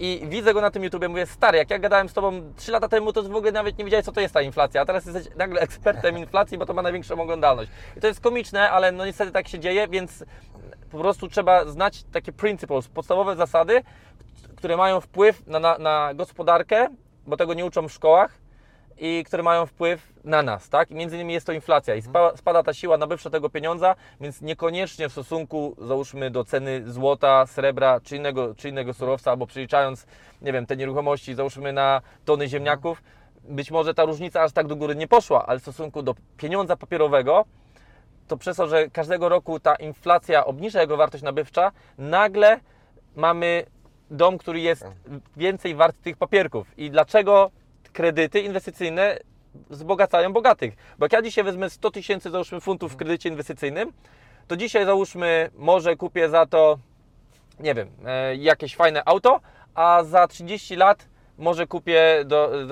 i 0.01 0.29
widzę 0.29 0.55
go 0.55 0.61
na 0.61 0.71
tym 0.71 0.85
YouTubie, 0.85 1.09
mówię, 1.09 1.27
stary, 1.27 1.59
jak 1.59 1.71
ja 1.71 1.79
gadałem 1.79 2.09
z 2.09 2.13
Tobą 2.13 2.53
3 2.57 2.73
lata 2.73 2.89
temu, 2.89 3.13
to 3.13 3.23
w 3.23 3.37
ogóle 3.37 3.53
nawet 3.53 3.79
nie 3.79 3.85
wiedziałeś, 3.85 4.07
co 4.07 4.13
to 4.13 4.21
jest 4.21 4.35
ta 4.35 4.43
inflacja, 4.43 4.81
a 4.81 4.85
teraz 4.85 5.07
jesteś 5.07 5.37
nagle 5.37 5.61
ekspertem 5.61 6.19
inflacji, 6.19 6.59
bo 6.59 6.67
to 6.67 6.75
ma 6.75 6.83
największą 6.83 7.21
oglądalność. 7.21 7.71
I 7.97 8.01
to 8.01 8.07
jest 8.07 8.21
komiczne, 8.21 8.71
ale 8.71 8.93
no 8.93 9.07
niestety 9.07 9.33
tak 9.33 9.49
się 9.49 9.59
dzieje, 9.59 9.89
więc 9.89 10.25
po 10.91 10.99
prostu 10.99 11.29
trzeba 11.29 11.65
znać 11.65 12.05
takie 12.13 12.33
principles, 12.33 12.89
podstawowe 12.89 13.37
zasady, 13.37 13.83
które 14.57 14.77
mają 14.77 15.01
wpływ 15.01 15.47
na, 15.47 15.59
na, 15.59 15.79
na 15.79 16.15
gospodarkę, 16.15 16.89
bo 17.27 17.37
tego 17.37 17.55
nie 17.55 17.65
uczą 17.65 17.89
w 17.89 17.93
szkołach, 17.93 18.39
i 19.01 19.25
które 19.25 19.43
mają 19.43 19.67
wpływ 19.67 20.13
na 20.25 20.43
nas, 20.43 20.69
tak? 20.69 20.91
I 20.91 20.95
między 20.95 21.17
innymi 21.17 21.35
jest 21.35 21.47
to 21.47 21.53
inflacja 21.53 21.95
i 21.95 22.03
spa, 22.03 22.37
spada 22.37 22.63
ta 22.63 22.75
siła 22.75 22.97
nabywcza 22.97 23.31
tego 23.31 23.51
pieniądza, 23.51 23.95
więc 24.21 24.41
niekoniecznie 24.41 25.09
w 25.09 25.13
stosunku, 25.13 25.77
załóżmy, 25.79 26.31
do 26.31 26.45
ceny 26.45 26.93
złota, 26.93 27.47
srebra 27.47 28.01
czy 28.01 28.17
innego, 28.17 28.55
czy 28.55 28.69
innego 28.69 28.95
surowca, 28.95 29.31
albo 29.31 29.47
przeliczając, 29.47 30.07
nie 30.43 30.53
wiem, 30.53 30.67
te 30.67 30.77
nieruchomości, 30.77 31.35
załóżmy 31.35 31.73
na 31.73 32.01
tony 32.25 32.49
ziemniaków, 32.49 33.03
być 33.45 33.71
może 33.71 33.95
ta 33.95 34.05
różnica 34.05 34.43
aż 34.43 34.53
tak 34.53 34.67
do 34.67 34.77
góry 34.77 34.97
nie 34.97 35.09
poszła, 35.09 35.47
ale 35.47 35.59
w 35.59 35.63
stosunku 35.63 36.03
do 36.03 36.15
pieniądza 36.37 36.77
papierowego, 36.77 37.45
to 38.29 38.37
przez 38.37 38.57
to, 38.57 38.69
że 38.69 38.91
każdego 38.91 39.29
roku 39.29 39.61
ta 39.61 39.75
inflacja 39.75 40.45
obniża 40.45 40.81
jego 40.81 40.97
wartość 40.97 41.25
nabywcza, 41.25 41.73
nagle 41.99 42.61
mamy 43.17 43.67
dom, 44.11 44.39
który 44.39 44.61
jest 44.61 44.87
więcej 45.37 45.75
wart 45.75 45.97
tych 46.03 46.17
papierków. 46.17 46.79
I 46.79 46.91
dlaczego 46.91 47.51
kredyty 47.93 48.41
inwestycyjne 48.41 49.19
wzbogacają 49.71 50.33
bogatych? 50.33 50.77
Bo 50.99 51.05
jak 51.05 51.13
ja 51.13 51.23
dzisiaj 51.23 51.45
wezmę 51.45 51.71
100 51.71 51.91
tysięcy, 51.91 52.31
załóżmy, 52.31 52.61
funtów 52.61 52.93
w 52.93 52.97
kredycie 52.97 53.29
inwestycyjnym, 53.29 53.93
to 54.47 54.57
dzisiaj 54.57 54.85
załóżmy, 54.85 55.51
może 55.57 55.97
kupię 55.97 56.29
za 56.29 56.47
to, 56.47 56.79
nie 57.61 57.75
wiem, 57.75 57.89
e, 58.07 58.37
jakieś 58.37 58.77
fajne 58.77 59.03
auto, 59.05 59.41
a 59.75 60.05
za 60.05 60.29
30 60.29 60.77
lat 60.77 61.10
może 61.41 61.67
kupię 61.67 62.25
do, 62.25 62.63
e, 62.63 62.67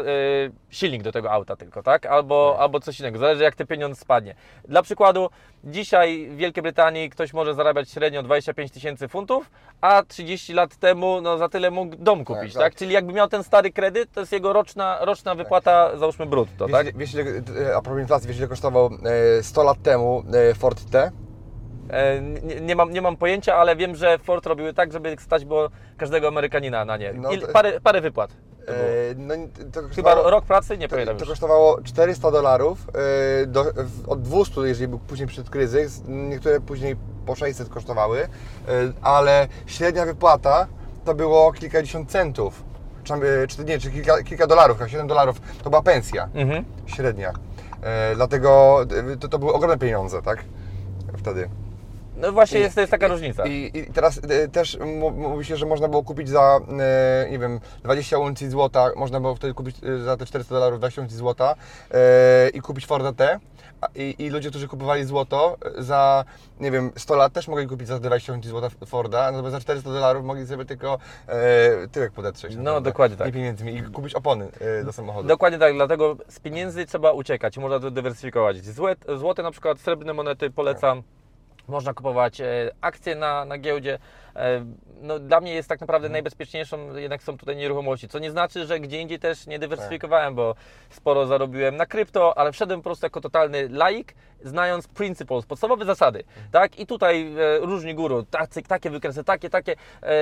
silnik 0.70 1.02
do 1.02 1.12
tego 1.12 1.32
auta 1.32 1.56
tylko, 1.56 1.82
tak? 1.82 2.06
Albo, 2.06 2.56
albo 2.58 2.80
coś 2.80 3.00
innego, 3.00 3.18
zależy 3.18 3.42
jak 3.42 3.54
ten 3.54 3.66
pieniądz 3.66 3.98
spadnie. 3.98 4.34
Dla 4.68 4.82
przykładu, 4.82 5.30
dzisiaj 5.64 6.28
w 6.30 6.36
Wielkiej 6.36 6.62
Brytanii 6.62 7.10
ktoś 7.10 7.32
może 7.32 7.54
zarabiać 7.54 7.90
średnio 7.90 8.22
25 8.22 8.72
tysięcy 8.72 9.08
funtów, 9.08 9.50
a 9.80 10.02
30 10.02 10.52
lat 10.52 10.76
temu 10.76 11.20
no, 11.20 11.38
za 11.38 11.48
tyle 11.48 11.70
mógł 11.70 11.96
dom 11.96 12.24
kupić, 12.24 12.52
tak, 12.54 12.62
tak. 12.62 12.74
Czyli 12.74 12.92
jakby 12.92 13.12
miał 13.12 13.28
ten 13.28 13.44
stary 13.44 13.72
kredyt, 13.72 14.12
to 14.12 14.20
jest 14.20 14.32
jego 14.32 14.52
roczna, 14.52 14.98
roczna 15.00 15.34
wypłata, 15.34 15.96
załóżmy 15.96 16.26
brutto, 16.26 16.66
Wiesz, 16.66 16.76
tak? 16.76 16.96
wiesz, 16.96 17.14
ile, 17.14 17.22
e, 17.22 17.76
a 17.76 17.82
propos 17.82 18.00
inflacji, 18.00 18.28
wiesz 18.28 18.38
ile 18.38 18.48
kosztował 18.48 18.90
e, 19.38 19.42
100 19.42 19.62
lat 19.62 19.82
temu 19.82 20.22
e, 20.50 20.54
Ford 20.54 20.90
T? 20.90 21.10
E, 21.90 22.20
nie, 22.20 22.60
nie, 22.60 22.76
mam, 22.76 22.90
nie 22.90 23.02
mam 23.02 23.16
pojęcia, 23.16 23.54
ale 23.54 23.76
wiem, 23.76 23.96
że 23.96 24.18
Ford 24.18 24.46
robiły 24.46 24.74
tak, 24.74 24.92
żeby 24.92 25.16
stać 25.18 25.44
było 25.44 25.68
każdego 25.96 26.28
Amerykanina 26.28 26.84
na 26.84 26.96
nie. 26.96 27.12
No 27.12 27.30
to- 27.36 27.52
parę, 27.52 27.80
parę 27.80 28.00
wypłat. 28.00 28.30
To 28.68 28.74
było. 28.74 28.86
E, 28.86 29.14
no, 29.16 29.34
to 29.72 29.80
Chyba 29.96 30.14
rok 30.14 30.44
pracy? 30.44 30.78
Nie 30.78 30.88
To, 30.88 30.94
pamiętam 30.94 31.16
to 31.16 31.22
już. 31.22 31.28
kosztowało 31.30 31.82
400 31.82 32.30
dolarów, 32.30 32.78
e, 33.42 33.46
do, 33.46 33.64
od 34.06 34.22
200, 34.22 34.60
jeżeli 34.60 34.88
był 34.88 34.98
później 34.98 35.26
przyszedł 35.26 35.50
kryzys, 35.50 36.02
niektóre 36.08 36.60
później 36.60 36.96
po 37.26 37.34
600 37.34 37.68
kosztowały, 37.68 38.20
e, 38.20 38.28
ale 39.02 39.48
średnia 39.66 40.06
wypłata 40.06 40.66
to 41.04 41.14
było 41.14 41.52
kilkadziesiąt 41.52 42.10
centów, 42.10 42.62
czy, 43.04 43.12
czy 43.48 43.64
nie, 43.64 43.78
czy 43.78 43.90
kilka, 43.90 44.22
kilka 44.22 44.46
dolarów, 44.46 44.78
chyba 44.78 44.88
7 44.90 45.06
dolarów, 45.06 45.40
to 45.62 45.70
była 45.70 45.82
pensja 45.82 46.28
Mhm. 46.34 46.64
średnia. 46.86 47.32
Dlatego 48.16 48.80
to, 49.20 49.28
to 49.28 49.38
były 49.38 49.52
ogromne 49.52 49.78
pieniądze, 49.78 50.22
tak? 50.22 50.44
Wtedy. 51.16 51.48
No 52.18 52.32
właśnie 52.32 52.58
I- 52.58 52.62
jest, 52.62 52.74
to 52.74 52.80
jest 52.80 52.90
taka 52.90 53.08
różnica. 53.08 53.46
I, 53.46 53.70
I 53.74 53.92
teraz 53.92 54.20
e, 54.28 54.48
też 54.48 54.78
mówi 55.14 55.44
się, 55.44 55.56
że 55.56 55.66
można 55.66 55.88
było 55.88 56.02
kupić 56.02 56.28
za, 56.28 56.60
e, 56.78 57.30
nie 57.30 57.38
wiem, 57.38 57.60
20 57.84 58.18
uncji 58.18 58.50
złota, 58.50 58.90
można 58.96 59.20
było 59.20 59.34
wtedy 59.34 59.54
kupić 59.54 59.76
e, 59.84 59.98
za 59.98 60.16
te 60.16 60.26
400 60.26 60.54
dolarów 60.54 60.78
20 60.78 61.02
uncji 61.02 61.16
złota 61.16 61.54
i 62.54 62.60
kupić 62.60 62.86
Forda 62.86 63.12
T. 63.12 63.40
I, 63.94 64.14
I 64.18 64.30
ludzie, 64.30 64.50
którzy 64.50 64.68
kupowali 64.68 65.04
złoto 65.04 65.56
za, 65.78 66.24
nie 66.60 66.70
wiem, 66.70 66.92
100 66.96 67.16
lat 67.16 67.32
też 67.32 67.48
mogli 67.48 67.66
kupić 67.66 67.88
za 67.88 67.98
20 67.98 68.32
uncji 68.32 68.50
złota 68.50 68.68
Forda, 68.86 69.30
natomiast 69.32 69.52
za 69.52 69.60
400 69.60 69.90
dolarów 69.90 70.24
mogli 70.24 70.46
sobie 70.46 70.64
tylko 70.64 70.98
e, 71.26 71.88
tyłek 71.88 72.12
podetrzeć. 72.12 72.56
No, 72.56 72.62
naprawdę. 72.62 72.90
dokładnie 72.90 73.16
tak. 73.16 73.28
I 73.28 73.32
pieniędzmi 73.32 73.76
i 73.76 73.82
kupić 73.82 74.14
opony 74.14 74.48
e, 74.60 74.84
do 74.84 74.92
samochodu. 74.92 75.28
Dokładnie 75.28 75.58
tak, 75.58 75.74
dlatego 75.74 76.16
z 76.28 76.40
pieniędzy 76.40 76.86
trzeba 76.86 77.12
uciekać, 77.12 77.58
można 77.58 77.80
to 77.80 77.90
dywersyfikować. 77.90 78.64
Złe, 78.64 78.96
złote 79.16 79.42
na 79.42 79.50
przykład, 79.50 79.80
srebrne 79.80 80.12
monety 80.12 80.50
polecam. 80.50 81.02
Można 81.68 81.94
kupować 81.94 82.40
e, 82.40 82.70
akcje 82.80 83.14
na, 83.14 83.44
na 83.44 83.58
giełdzie. 83.58 83.98
E, 84.36 84.64
No, 85.02 85.18
dla 85.18 85.40
mnie 85.40 85.54
jest 85.54 85.68
tak 85.68 85.80
naprawdę 85.80 86.08
najbezpieczniejszą 86.08 86.96
jednak 86.96 87.22
są 87.22 87.38
tutaj 87.38 87.56
nieruchomości, 87.56 88.08
co 88.08 88.18
nie 88.18 88.30
znaczy, 88.30 88.66
że 88.66 88.80
gdzie 88.80 89.00
indziej 89.00 89.18
też 89.18 89.46
nie 89.46 89.58
dywersyfikowałem, 89.58 90.34
bo 90.34 90.54
sporo 90.90 91.26
zarobiłem 91.26 91.76
na 91.76 91.86
krypto, 91.86 92.38
ale 92.38 92.52
wszedłem 92.52 92.80
po 92.80 92.84
prostu 92.84 93.06
jako 93.06 93.20
totalny 93.20 93.68
laik, 93.68 94.14
znając 94.44 94.88
principles, 94.88 95.46
podstawowe 95.46 95.84
zasady, 95.84 96.24
tak? 96.52 96.78
I 96.78 96.86
tutaj 96.86 97.34
e, 97.36 97.58
różni 97.58 97.94
guru, 97.94 98.22
tacy, 98.22 98.62
takie 98.62 98.90
wykresy, 98.90 99.24
takie, 99.24 99.50
takie 99.50 99.76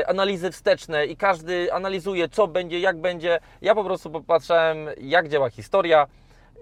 analizy 0.06 0.50
wsteczne 0.50 1.06
i 1.06 1.16
każdy 1.16 1.72
analizuje, 1.72 2.28
co 2.28 2.46
będzie, 2.46 2.80
jak 2.80 2.96
będzie. 3.00 3.38
Ja 3.62 3.74
po 3.74 3.85
prostu 3.85 4.11
popatrzałem, 4.11 4.78
jak 5.00 5.28
działa 5.28 5.50
historia, 5.50 6.06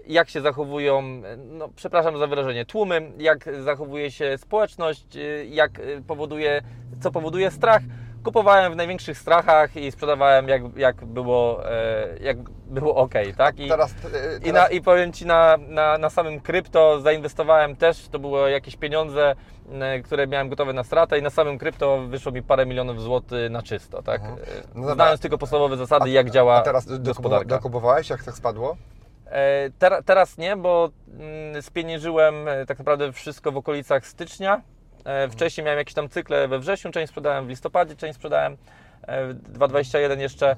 jak 0.07 0.29
się 0.29 0.41
zachowują, 0.41 1.21
no, 1.37 1.69
przepraszam 1.75 2.17
za 2.17 2.27
wyrażenie, 2.27 2.65
tłumy, 2.65 3.11
jak 3.17 3.49
zachowuje 3.63 4.11
się 4.11 4.37
społeczność, 4.37 5.15
y, 5.15 5.47
jak 5.49 5.79
y, 5.79 6.01
powoduje, 6.07 6.61
co 7.01 7.11
powoduje 7.11 7.51
strach. 7.51 7.81
Kupowałem 8.23 8.73
w 8.73 8.75
największych 8.75 9.17
strachach 9.17 9.75
i 9.75 9.91
sprzedawałem 9.91 10.47
jak, 10.47 10.61
jak 10.77 11.05
było, 11.05 11.71
e, 11.71 12.17
jak 12.21 12.37
było 12.67 12.95
ok, 12.95 13.13
tak? 13.37 13.59
I, 13.59 13.69
Teraz, 13.69 13.91
e, 13.91 14.37
i, 14.37 14.41
teraz 14.41 14.53
na, 14.53 14.67
I 14.75 14.81
powiem 14.81 15.13
Ci, 15.13 15.25
na, 15.25 15.57
na, 15.67 15.97
na 15.97 16.09
samym 16.09 16.39
krypto 16.41 16.99
zainwestowałem 17.01 17.75
też, 17.75 18.07
to 18.07 18.19
było 18.19 18.47
jakieś 18.47 18.75
pieniądze, 18.75 19.35
e, 19.71 19.99
które 19.99 20.27
miałem 20.27 20.49
gotowe 20.49 20.73
na 20.73 20.83
stratę 20.83 21.19
i 21.19 21.21
na 21.21 21.29
samym 21.29 21.57
krypto 21.57 22.01
wyszło 22.07 22.31
mi 22.31 22.43
parę 22.43 22.65
milionów 22.65 23.01
złotych 23.01 23.51
na 23.51 23.61
czysto, 23.61 24.01
tak? 24.03 24.21
Mhm. 24.21 24.39
E, 24.39 24.41
No. 24.75 24.93
Znając 24.93 25.21
tylko 25.21 25.37
podstawowe 25.37 25.77
zasady, 25.77 26.09
jak 26.09 26.29
działa 26.29 26.55
a 26.55 26.61
teraz 26.61 26.99
gospodarka. 26.99 27.45
dokupowałeś, 27.45 28.09
jak 28.09 28.23
tak 28.23 28.35
spadło? 28.35 28.75
E, 29.25 29.69
tera- 29.79 30.03
teraz 30.03 30.37
nie, 30.37 30.57
bo 30.57 30.89
mm, 31.19 31.61
spieniężyłem 31.61 32.47
e, 32.47 32.65
tak 32.65 32.79
naprawdę 32.79 33.11
wszystko 33.11 33.51
w 33.51 33.57
okolicach 33.57 34.07
stycznia. 34.07 34.61
E, 35.05 35.29
wcześniej 35.29 35.65
miałem 35.65 35.77
jakieś 35.79 35.93
tam 35.93 36.09
cykle 36.09 36.47
we 36.47 36.59
wrześniu, 36.59 36.91
część 36.91 37.09
sprzedałem 37.09 37.45
w 37.45 37.49
listopadzie, 37.49 37.95
część 37.95 38.15
sprzedałem 38.15 38.57
w 39.07 39.51
2021 39.51 40.19
jeszcze. 40.19 40.55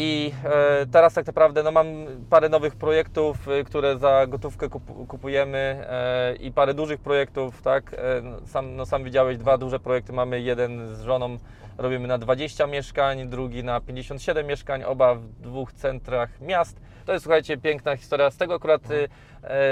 I 0.00 0.32
e, 0.44 0.86
teraz 0.86 1.14
tak 1.14 1.26
naprawdę 1.26 1.62
no, 1.62 1.70
mam 1.72 1.86
parę 2.30 2.48
nowych 2.48 2.76
projektów, 2.76 3.48
e, 3.48 3.64
które 3.64 3.98
za 3.98 4.26
gotówkę 4.26 4.68
kup- 4.68 5.06
kupujemy 5.06 5.58
e, 5.58 6.36
i 6.36 6.52
parę 6.52 6.74
dużych 6.74 7.00
projektów, 7.00 7.62
tak? 7.62 7.96
No, 8.22 8.36
sam, 8.46 8.76
no, 8.76 8.86
sam 8.86 9.04
widziałeś, 9.04 9.38
dwa 9.38 9.58
duże 9.58 9.80
projekty 9.80 10.12
mamy, 10.12 10.40
jeden 10.40 10.96
z 10.96 11.00
żoną 11.00 11.38
robimy 11.78 12.08
na 12.08 12.18
20 12.18 12.66
mieszkań, 12.66 13.28
drugi 13.28 13.64
na 13.64 13.80
57 13.80 14.46
mieszkań, 14.46 14.84
oba 14.84 15.14
w 15.14 15.24
dwóch 15.24 15.72
centrach 15.72 16.40
miast. 16.40 16.80
To 17.06 17.12
jest, 17.12 17.24
słuchajcie, 17.24 17.56
piękna 17.56 17.96
historia. 17.96 18.30
Z 18.30 18.36
tego 18.36 18.54
akurat 18.54 18.82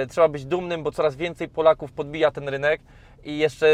trzeba 0.08 0.28
być 0.28 0.44
dumnym, 0.44 0.82
bo 0.82 0.92
coraz 0.92 1.16
więcej 1.16 1.48
Polaków 1.48 1.92
podbija 1.92 2.30
ten 2.30 2.48
rynek 2.48 2.80
i 3.24 3.38
jeszcze 3.38 3.66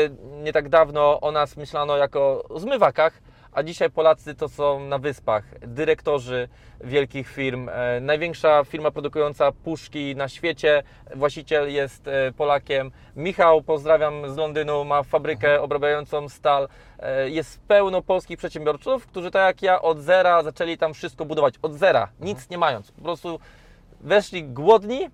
nie 0.43 0.53
tak 0.53 0.69
dawno 0.69 1.21
o 1.21 1.33
nas 1.33 1.57
myślano 1.57 1.97
jako 1.97 2.45
o 2.49 2.61
zmywakach, 2.61 3.13
a 3.53 3.63
dzisiaj 3.63 3.91
Polacy 3.91 4.35
to 4.35 4.49
są 4.49 4.81
na 4.81 4.99
wyspach, 4.99 5.45
dyrektorzy 5.61 6.49
wielkich 6.81 7.29
firm. 7.29 7.69
E, 7.69 8.01
największa 8.01 8.65
firma 8.65 8.91
produkująca 8.91 9.53
puszki 9.53 10.17
na 10.17 10.29
świecie, 10.29 10.83
właściciel 11.15 11.73
jest 11.73 12.09
e, 12.09 12.33
Polakiem. 12.33 12.91
Michał, 13.17 13.63
pozdrawiam 13.63 14.31
z 14.35 14.37
Londynu, 14.37 14.85
ma 14.85 15.03
fabrykę 15.03 15.61
obrabiającą 15.61 16.29
stal. 16.29 16.69
E, 16.99 17.31
jest 17.31 17.61
pełno 17.61 18.03
polskich 18.03 18.39
przedsiębiorców, 18.39 19.07
którzy 19.07 19.31
tak 19.31 19.47
jak 19.47 19.63
ja 19.63 19.83
od 19.83 19.99
zera 19.99 20.43
zaczęli 20.43 20.79
tam 20.79 20.95
wszystko 20.95 21.25
budować. 21.25 21.55
Od 21.63 21.75
zera, 21.75 22.09
nic 22.21 22.51
nie 22.51 22.59
mając. 22.59 22.93
Po 22.93 23.03
prostu 23.03 23.41
weszli 24.01 24.45
głodni, 24.45 25.11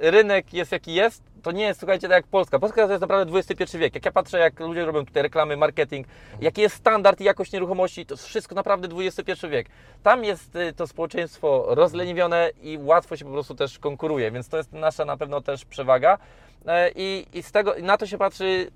rynek 0.00 0.54
jest 0.54 0.72
jaki 0.72 0.94
jest, 0.94 1.22
to 1.44 1.52
nie 1.52 1.64
jest, 1.64 1.80
słuchajcie, 1.80 2.08
tak 2.08 2.16
jak 2.16 2.26
Polska. 2.26 2.58
Polska 2.58 2.86
to 2.86 2.92
jest 2.92 3.00
naprawdę 3.00 3.38
XXI 3.38 3.78
wiek. 3.78 3.94
Jak 3.94 4.04
ja 4.04 4.12
patrzę, 4.12 4.38
jak 4.38 4.60
ludzie 4.60 4.84
robią 4.84 5.06
tutaj 5.06 5.22
reklamy, 5.22 5.56
marketing, 5.56 6.06
jaki 6.40 6.60
jest 6.60 6.76
standard 6.76 7.20
i 7.20 7.24
jakość 7.24 7.52
nieruchomości, 7.52 8.06
to 8.06 8.16
wszystko 8.16 8.54
naprawdę 8.54 8.88
XXI 8.96 9.48
wiek. 9.48 9.66
Tam 10.02 10.24
jest 10.24 10.56
y, 10.56 10.72
to 10.72 10.86
społeczeństwo 10.86 11.66
rozleniwione 11.68 12.50
i 12.62 12.78
łatwo 12.82 13.16
się 13.16 13.24
po 13.24 13.30
prostu 13.30 13.54
też 13.54 13.78
konkuruje, 13.78 14.30
więc 14.30 14.48
to 14.48 14.56
jest 14.56 14.72
nasza 14.72 15.04
na 15.04 15.16
pewno 15.16 15.40
też 15.40 15.64
przewaga. 15.64 16.18
E, 16.66 16.90
I, 16.96 17.26
i 17.32 17.42
z 17.42 17.52
tego, 17.52 17.74
na 17.82 17.96
to 17.96 18.06
się 18.06 18.18
patrzy 18.18 18.70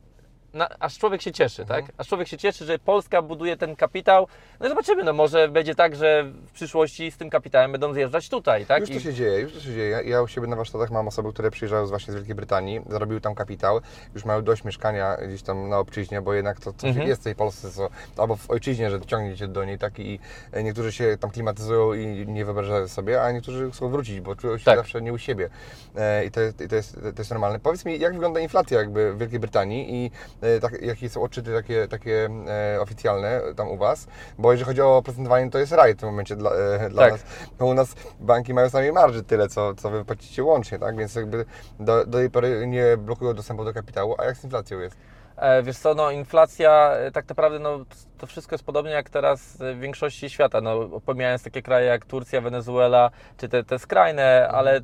na, 0.59 0.69
aż 0.81 0.99
człowiek 0.99 1.23
się 1.23 1.33
cieszy, 1.33 1.65
tak? 1.67 1.85
Aż 1.99 2.09
człowiek 2.09 2.29
się 2.29 2.37
cieszy, 2.39 2.65
że 2.65 2.79
Polska 2.79 3.23
buduje 3.23 3.57
ten 3.57 3.77
kapitał. 3.77 4.27
No 4.61 4.67
i 4.67 4.69
zobaczymy, 4.69 5.05
no 5.05 5.13
może 5.13 5.49
będzie 5.49 5.75
tak, 5.75 5.97
że 5.97 6.25
w 6.47 6.53
przyszłości 6.53 7.11
z 7.11 7.17
tym 7.17 7.31
kapitałem 7.31 7.73
będą 7.73 7.93
zjeżdżać 7.95 8.29
tutaj, 8.29 8.67
tak? 8.67 8.81
Już 8.81 8.91
to 8.91 8.97
I- 8.97 9.01
się 9.01 9.15
dzieje, 9.15 9.41
już 9.41 9.53
to 9.53 9.61
się 9.61 9.73
dzieje. 9.75 10.01
Ja 10.05 10.23
u 10.23 10.29
siebie 10.29 10.47
na 10.47 10.57
warsztatach 10.57 10.91
mam 10.91 11.09
osoby, 11.09 11.33
które 11.33 11.51
przyjeżdżają 11.51 11.87
właśnie 11.87 12.13
z 12.13 12.17
Wielkiej 12.17 12.35
Brytanii, 12.35 12.81
zarobiły 12.89 13.21
tam 13.21 13.35
kapitał, 13.35 13.81
już 14.15 14.25
mają 14.25 14.43
dość 14.45 14.65
mieszkania 14.65 15.17
gdzieś 15.29 15.43
tam 15.43 15.69
na 15.69 15.79
obczyźnie, 15.79 16.21
bo 16.23 16.35
jednak 16.35 16.61
to 16.61 16.73
coś 16.73 16.89
Mhm. 16.91 17.09
jest 17.09 17.21
w 17.21 17.25
tej 17.25 17.35
Polsce, 17.35 17.71
co, 17.71 17.89
albo 18.17 18.37
w 18.37 18.51
ojczyźnie, 18.51 18.91
że 18.91 19.01
ciągniecie 19.01 19.49
do 19.49 19.65
niej, 19.65 19.79
tak 19.79 19.99
i 19.99 20.19
e, 20.53 20.63
niektórzy 20.63 20.93
się 20.93 21.17
tam 21.21 21.31
klimatyzują 21.31 21.93
i 21.93 22.07
nie 22.27 22.45
wyobrażają 22.45 22.89
sobie, 22.89 23.23
a 23.23 23.33
niektórzy 23.33 23.71
chcą 23.71 23.89
wrócić, 23.89 24.21
bo 24.21 24.37
czują 24.37 24.59
się 24.59 24.65
Tak. 24.65 24.77
zawsze 24.77 25.03
nie 25.03 25.13
u 25.13 25.19
siebie. 25.19 25.49
E, 25.97 26.25
I 26.25 26.31
to, 26.31 26.41
jest- 26.41 26.61
i 26.61 26.69
to, 26.69 26.75
jest, 26.77 26.95
to 26.95 27.19
jest 27.19 27.31
normalne. 27.31 27.59
Powiedz 27.61 27.85
mi, 27.85 27.99
jak 27.99 28.13
wygląda 28.13 28.41
inflacja 28.41 28.79
jakby 28.79 29.13
w 29.15 29.19
Wielkiej 29.19 29.39
Brytanii 29.39 29.95
i 29.95 30.11
e, 30.43 30.48
tak, 30.61 30.83
jakie 30.83 31.09
są 31.09 31.23
odczyty 31.23 31.53
takie, 31.55 31.89
takie 31.89 32.29
e, 32.75 32.81
oficjalne 32.81 33.41
tam 33.57 33.69
u 33.69 33.77
Was? 33.77 34.07
Bo 34.39 34.53
jeżeli 34.53 34.67
chodzi 34.69 34.81
o 34.81 35.03
procentowanie, 35.03 35.51
to 35.51 35.59
jest 35.59 35.73
raj 35.73 35.95
w 35.95 35.97
tym 35.97 36.09
momencie 36.09 36.37
dla, 36.37 36.51
e, 36.51 36.91
dla 36.91 37.03
Tak. 37.03 37.13
nas. 37.13 37.23
No 37.61 37.67
u 37.67 37.75
nas 37.75 37.95
banki 38.21 38.55
mają 38.55 38.71
sami 38.71 38.93
marży 38.93 39.23
tyle, 39.23 39.49
co, 39.49 39.75
co 39.75 39.91
wy 39.91 40.05
płacicie 40.05 40.45
łącznie, 40.45 40.79
tak? 40.79 40.97
Więc 40.97 41.15
jakby 41.15 41.45
do, 41.81 42.07
do 42.07 42.19
tej 42.19 42.31
pory 42.31 42.67
nie 42.67 42.97
blokują 42.97 43.35
dostępu 43.35 43.65
do 43.65 43.75
kapitału. 43.75 44.15
A 44.19 44.25
jak 44.25 44.37
z 44.37 44.45
inflacją 44.45 44.79
jest? 44.79 44.97
E, 45.39 45.63
Wiesz 45.63 45.79
co, 45.79 45.95
no 45.95 46.11
inflacja, 46.11 46.91
e, 46.93 47.11
tak 47.11 47.29
naprawdę 47.29 47.59
no, 47.59 47.85
to 48.19 48.27
wszystko 48.27 48.55
jest 48.55 48.65
podobnie 48.65 48.91
jak 48.91 49.11
teraz 49.11 49.57
w 49.61 49.81
większości 49.81 50.31
świata, 50.31 50.61
no, 50.61 51.01
pomijając 51.07 51.43
takie 51.43 51.63
kraje 51.63 51.87
jak 51.87 52.05
Turcja, 52.05 52.41
Wenezuela, 52.41 53.11
czy 53.37 53.49
te, 53.49 53.65
te 53.65 53.79
skrajne, 53.79 54.49
ale 54.49 54.77
e, 54.77 54.81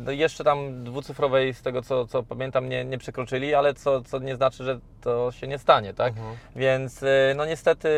no, 0.00 0.10
jeszcze 0.10 0.44
tam 0.44 0.84
dwucyfrowej, 0.84 1.54
z 1.54 1.62
tego 1.62 1.82
co, 1.82 2.06
co 2.06 2.22
pamiętam, 2.22 2.68
nie, 2.68 2.84
nie 2.84 2.98
przekroczyli, 2.98 3.54
ale 3.54 3.74
co, 3.74 4.02
co 4.02 4.18
nie 4.18 4.36
znaczy, 4.36 4.64
że 4.64 4.80
to 5.00 5.32
się 5.32 5.46
nie 5.46 5.58
stanie, 5.58 5.94
tak? 5.94 6.14
Więc 6.56 7.02
e, 7.02 7.06
no 7.36 7.46
niestety 7.46 7.88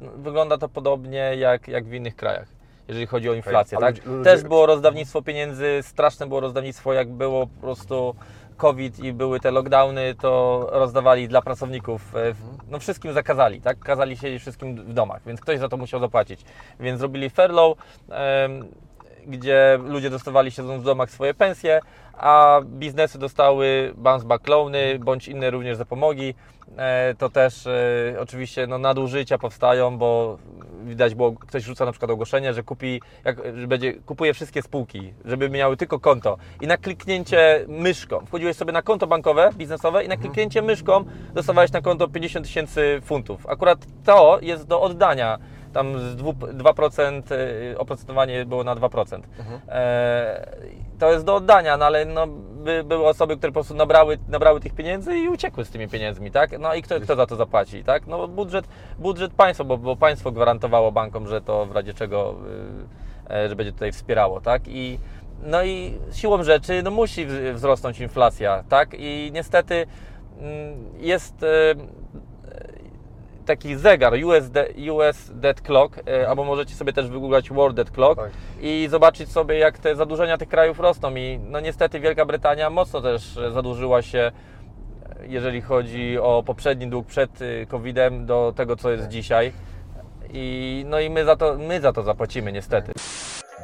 no, 0.00 0.10
wygląda 0.16 0.58
to 0.58 0.68
podobnie 0.68 1.36
jak, 1.36 1.68
jak 1.68 1.84
w 1.84 1.94
innych 1.94 2.16
krajach. 2.16 2.48
Jeżeli 2.88 3.06
chodzi 3.06 3.30
o 3.30 3.34
inflację, 3.34 3.78
a 3.78 3.80
tak? 3.80 3.94
Też 4.24 4.42
było 4.42 4.66
rozdawnictwo 4.66 5.22
pieniędzy, 5.22 5.78
straszne 5.82 6.26
było 6.26 6.40
rozdawnictwo, 6.40 6.92
jak 6.92 7.08
było 7.08 7.46
po 7.46 7.60
prostu 7.60 8.14
COVID 8.60 8.98
i 8.98 9.12
były 9.12 9.40
te 9.40 9.50
lockdowny, 9.50 10.14
to 10.14 10.66
rozdawali 10.72 11.28
dla 11.28 11.42
pracowników, 11.42 12.16
e, 12.16 12.32
w- 12.34 12.70
no 12.70 12.78
wszystkim 12.78 13.12
zakazali, 13.12 13.60
tak? 13.60 13.78
Kazali 13.78 14.16
siedzieć 14.16 14.40
wszystkim 14.42 14.76
w 14.76 14.92
domach, 14.92 15.22
więc 15.26 15.40
ktoś 15.40 15.58
za 15.58 15.68
to 15.68 15.76
musiał 15.76 16.00
zapłacić. 16.00 16.40
Więc 16.80 16.98
zrobili 17.00 17.30
furlough, 17.30 17.78
gdzie 19.30 19.78
ludzie 19.84 20.10
dostawali 20.10 20.50
siedząc 20.50 20.82
w 20.82 20.84
domach 20.84 21.10
swoje 21.10 21.34
pensje, 21.34 21.80
a 22.12 22.60
biznesy 22.64 23.18
dostały 23.18 23.92
bounce 23.96 24.26
back 24.26 24.48
loany 24.48 24.98
bądź 24.98 25.28
inne 25.28 25.50
również 25.50 25.76
zapomogi. 25.76 26.34
E, 26.76 27.14
To 27.18 27.30
też 27.30 27.66
e, 27.66 27.70
oczywiście 28.20 28.66
no, 28.66 28.78
nadużycia 28.78 29.38
powstają, 29.38 29.98
bo 29.98 30.38
widać 30.84 31.14
było, 31.14 31.32
ktoś 31.32 31.62
rzuca 31.62 31.84
na 31.84 31.92
przykład 31.92 32.10
ogłoszenie, 32.10 32.54
że 32.54 32.62
kupi, 32.62 33.00
jak, 33.24 33.36
że 33.56 33.66
będzie, 33.66 33.92
kupuje 33.92 34.34
wszystkie 34.34 34.62
spółki, 34.62 35.12
żeby 35.24 35.50
miały 35.50 35.76
tylko 35.76 36.00
konto. 36.00 36.36
I 36.60 36.66
na 36.66 36.76
kliknięcie 36.76 37.64
myszką, 37.68 38.26
wchodziłeś 38.26 38.56
sobie 38.56 38.72
na 38.72 38.82
konto 38.82 39.06
bankowe, 39.06 39.50
biznesowe 39.56 40.04
i 40.04 40.08
na 40.08 40.16
kliknięcie 40.16 40.62
myszką 40.62 41.04
dostawałeś 41.34 41.72
na 41.72 41.80
konto 41.80 42.08
50 42.08 42.46
tysięcy 42.46 43.00
funtów. 43.04 43.46
Akurat 43.46 43.78
to 44.04 44.38
jest 44.42 44.66
do 44.66 44.80
oddania. 44.80 45.38
Tam 45.72 45.98
z 45.98 46.16
dwu- 46.16 46.32
2% 46.32 47.32
y, 47.32 47.78
oprocentowanie 47.78 48.46
było 48.46 48.64
na 48.64 48.76
2%. 48.76 49.20
E, 49.68 50.56
to 50.98 51.12
jest 51.12 51.24
do 51.24 51.34
oddania, 51.34 51.76
no 51.76 51.84
ale 51.84 52.04
no, 52.04 52.26
by, 52.64 52.84
były 52.84 53.06
osoby, 53.06 53.36
które 53.36 53.52
po 53.52 53.54
prostu 53.54 53.74
nabrały, 53.74 54.18
nabrały 54.28 54.60
tych 54.60 54.74
pieniędzy 54.74 55.18
i 55.18 55.28
uciekły 55.28 55.64
z 55.64 55.70
tymi 55.70 55.88
pieniędzmi, 55.88 56.30
tak? 56.30 56.58
No 56.58 56.74
i 56.74 56.82
kto, 56.82 57.00
kto 57.00 57.16
za 57.16 57.26
to 57.26 57.36
zapłaci, 57.36 57.84
tak? 57.84 58.06
No 58.06 58.28
budżet, 58.28 58.68
budżet 58.98 59.32
państwa, 59.32 59.64
bo, 59.64 59.78
bo 59.78 59.96
państwo 59.96 60.32
gwarantowało 60.32 60.92
bankom, 60.92 61.28
że 61.28 61.40
to 61.40 61.66
w 61.66 61.72
razie 61.72 61.94
czego, 61.94 62.34
y, 63.30 63.34
e, 63.34 63.48
że 63.48 63.56
będzie 63.56 63.72
tutaj 63.72 63.92
wspierało, 63.92 64.40
tak? 64.40 64.62
I 64.68 64.98
no 65.42 65.64
i 65.64 65.98
siłą 66.12 66.42
rzeczy 66.42 66.82
no, 66.82 66.90
musi 66.90 67.26
wzrosnąć 67.54 68.00
inflacja, 68.00 68.64
tak? 68.68 68.94
I 68.98 69.30
niestety 69.34 69.86
mm, 70.40 70.84
jest 70.98 71.42
e, 71.42 71.74
taki 73.50 73.76
zegar 73.76 74.12
US, 74.24 74.50
de, 74.50 74.66
US 74.92 75.30
Dead 75.34 75.60
Clock, 75.60 76.00
e, 76.08 76.28
albo 76.28 76.44
możecie 76.44 76.74
sobie 76.74 76.92
też 76.92 77.08
wygooglać 77.08 77.50
World 77.50 77.76
Dead 77.76 77.90
Clock 77.90 78.20
Tak. 78.20 78.30
i 78.60 78.88
zobaczyć 78.90 79.32
sobie, 79.32 79.58
jak 79.58 79.78
te 79.78 79.96
zadłużenia 79.96 80.38
tych 80.38 80.48
krajów 80.48 80.80
rosną. 80.80 81.16
I 81.16 81.40
no 81.42 81.60
niestety 81.60 82.00
Wielka 82.00 82.24
Brytania 82.24 82.70
mocno 82.70 83.00
też 83.00 83.36
e, 83.36 83.50
zadłużyła 83.50 84.02
się, 84.02 84.18
e, 84.18 85.26
jeżeli 85.26 85.60
chodzi 85.60 86.18
o 86.18 86.42
poprzedni 86.46 86.86
dług 86.86 87.06
przed 87.06 87.30
COVID-em, 87.68 88.26
do 88.26 88.52
tego, 88.56 88.76
co 88.76 88.90
jest 88.90 89.08
dzisiaj. 89.08 89.52
I, 90.32 90.84
no 90.88 91.00
i 91.00 91.10
my 91.10 91.24
za, 91.24 91.36
to, 91.36 91.58
my 91.58 91.80
za 91.80 91.92
to 91.92 92.02
zapłacimy 92.02 92.52
niestety. 92.52 92.92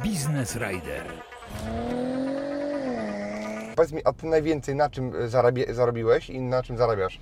Business 0.05 0.57
Rider. 0.57 1.03
Powiedz 3.77 3.93
mi, 3.93 4.01
a 4.05 4.13
Ty 4.13 4.27
najwięcej 4.27 4.75
na 4.75 4.91
czym 4.91 5.29
zarabie, 5.29 5.75
zarobiłeś 5.75 6.31
i 6.31 6.41
na 6.41 6.63
czym 6.63 6.77
zarabiasz? 6.77 7.21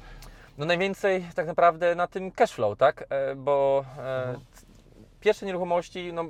No 0.58 0.66
najwięcej 0.66 1.26
tak 1.34 1.46
naprawdę 1.46 1.94
na 1.94 2.06
tym 2.06 2.30
cashflow, 2.30 2.78
tak? 2.78 3.06
E, 3.10 3.34
Bo 3.34 3.84
e, 3.98 4.34
pierwsze 5.20 5.46
nieruchomości, 5.46 6.12
no 6.12 6.24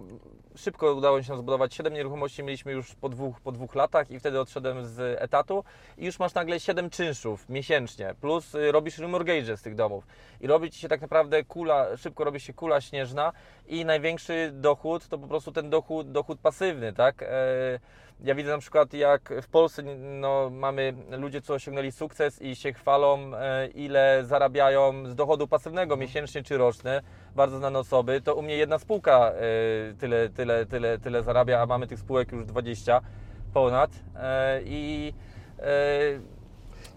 szybko 0.56 0.94
udało 0.94 1.22
się 1.22 1.28
nam 1.28 1.38
zbudować. 1.38 1.74
Siedem 1.74 1.94
nieruchomości 1.94 2.42
mieliśmy 2.42 2.72
już 2.72 2.94
po 2.94 3.08
dwóch, 3.08 3.40
po 3.40 3.52
dwóch 3.52 3.74
latach 3.74 4.10
i 4.10 4.20
wtedy 4.20 4.40
odszedłem 4.40 4.86
z 4.86 5.22
etatu 5.22 5.64
i 5.98 6.04
już 6.04 6.18
masz 6.18 6.34
nagle 6.34 6.60
siedem 6.60 6.90
czynszów 6.90 7.48
miesięcznie, 7.48 8.14
plus 8.20 8.54
y, 8.54 8.72
robisz 8.72 8.98
remortgage 8.98 9.56
z 9.56 9.62
tych 9.62 9.74
domów 9.74 10.06
i 10.40 10.46
robi 10.46 10.70
Ci 10.70 10.80
się 10.80 10.88
tak 10.88 11.00
naprawdę 11.00 11.44
kula, 11.44 11.96
szybko 11.96 12.24
robi 12.24 12.40
się 12.40 12.52
kula 12.52 12.80
śnieżna 12.80 13.32
i 13.66 13.84
największy 13.84 14.50
dochód 14.54 15.08
to 15.08 15.18
po 15.18 15.26
prostu 15.26 15.52
ten 15.52 15.70
dochód, 15.70 16.12
dochód 16.12 16.40
pasywny, 16.40 16.92
tak? 16.92 17.22
E, 17.22 17.26
Ja 18.20 18.34
widzę 18.34 18.50
na 18.50 18.58
przykład 18.58 18.92
jak 18.92 19.32
w 19.42 19.48
Polsce 19.48 19.82
no, 20.20 20.50
mamy 20.50 20.94
ludzie, 21.10 21.42
co 21.42 21.54
osiągnęli 21.54 21.92
sukces 21.92 22.42
i 22.42 22.56
się 22.56 22.72
chwalą, 22.72 23.34
e, 23.34 23.66
ile 23.66 24.22
zarabiają 24.26 25.06
z 25.06 25.14
dochodu 25.14 25.48
pasywnego 25.48 25.96
miesięcznie 25.96 26.42
czy 26.42 26.56
rocznie, 26.58 27.02
bardzo 27.36 27.58
znane 27.58 27.78
osoby, 27.78 28.20
to 28.20 28.34
u 28.34 28.42
mnie 28.42 28.56
jedna 28.56 28.78
spółka 28.78 29.30
e, 29.30 29.34
tyle, 30.00 30.28
tyle, 30.28 30.66
tyle, 30.66 30.98
tyle 30.98 31.22
zarabia, 31.22 31.60
a 31.60 31.66
mamy 31.66 31.86
tych 31.86 31.98
spółek 31.98 32.32
już 32.32 32.46
20 32.46 33.00
ponad 33.54 33.90
e, 34.16 34.60
i 34.64 35.14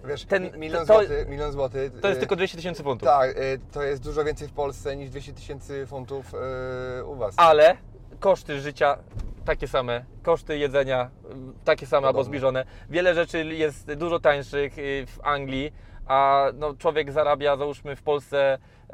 Wiesz, 0.05 0.25
Ten- 0.25 0.43
mi- 0.43 0.51
milion 0.59 0.85
to- 0.85 0.93
złotych, 0.93 1.27
milion 1.29 1.51
złotych. 1.51 1.91
to 2.01 2.07
jest 2.07 2.19
tylko 2.19 2.35
200 2.35 2.57
tysięcy 2.57 2.83
funtów. 2.83 3.07
Tak, 3.09 3.35
to 3.71 3.83
jest 3.83 4.03
dużo 4.03 4.23
więcej 4.23 4.47
w 4.47 4.51
Polsce 4.53 4.95
niż 4.95 5.09
200 5.09 5.33
tysięcy 5.33 5.85
funtów 5.87 6.31
u 7.05 7.15
Was. 7.15 7.33
ale 7.37 7.77
koszty 8.19 8.59
życia 8.61 8.97
takie 9.47 9.67
same, 9.67 10.05
koszty 10.23 10.57
jedzenia 10.57 11.09
y, 11.61 11.65
takie 11.65 11.85
same 11.85 12.07
albo 12.07 12.23
zbliżone. 12.23 12.65
Wiele 12.89 13.13
rzeczy 13.13 13.45
jest 13.45 13.93
dużo 13.93 14.19
tańszych 14.19 14.77
y, 14.77 15.05
w 15.07 15.19
Anglii, 15.23 15.73
a 16.07 16.45
no, 16.53 16.73
człowiek 16.73 17.11
zarabia, 17.11 17.57
załóżmy 17.57 17.95
w 17.95 18.01
Polsce 18.01 18.57
y, 18.89 18.93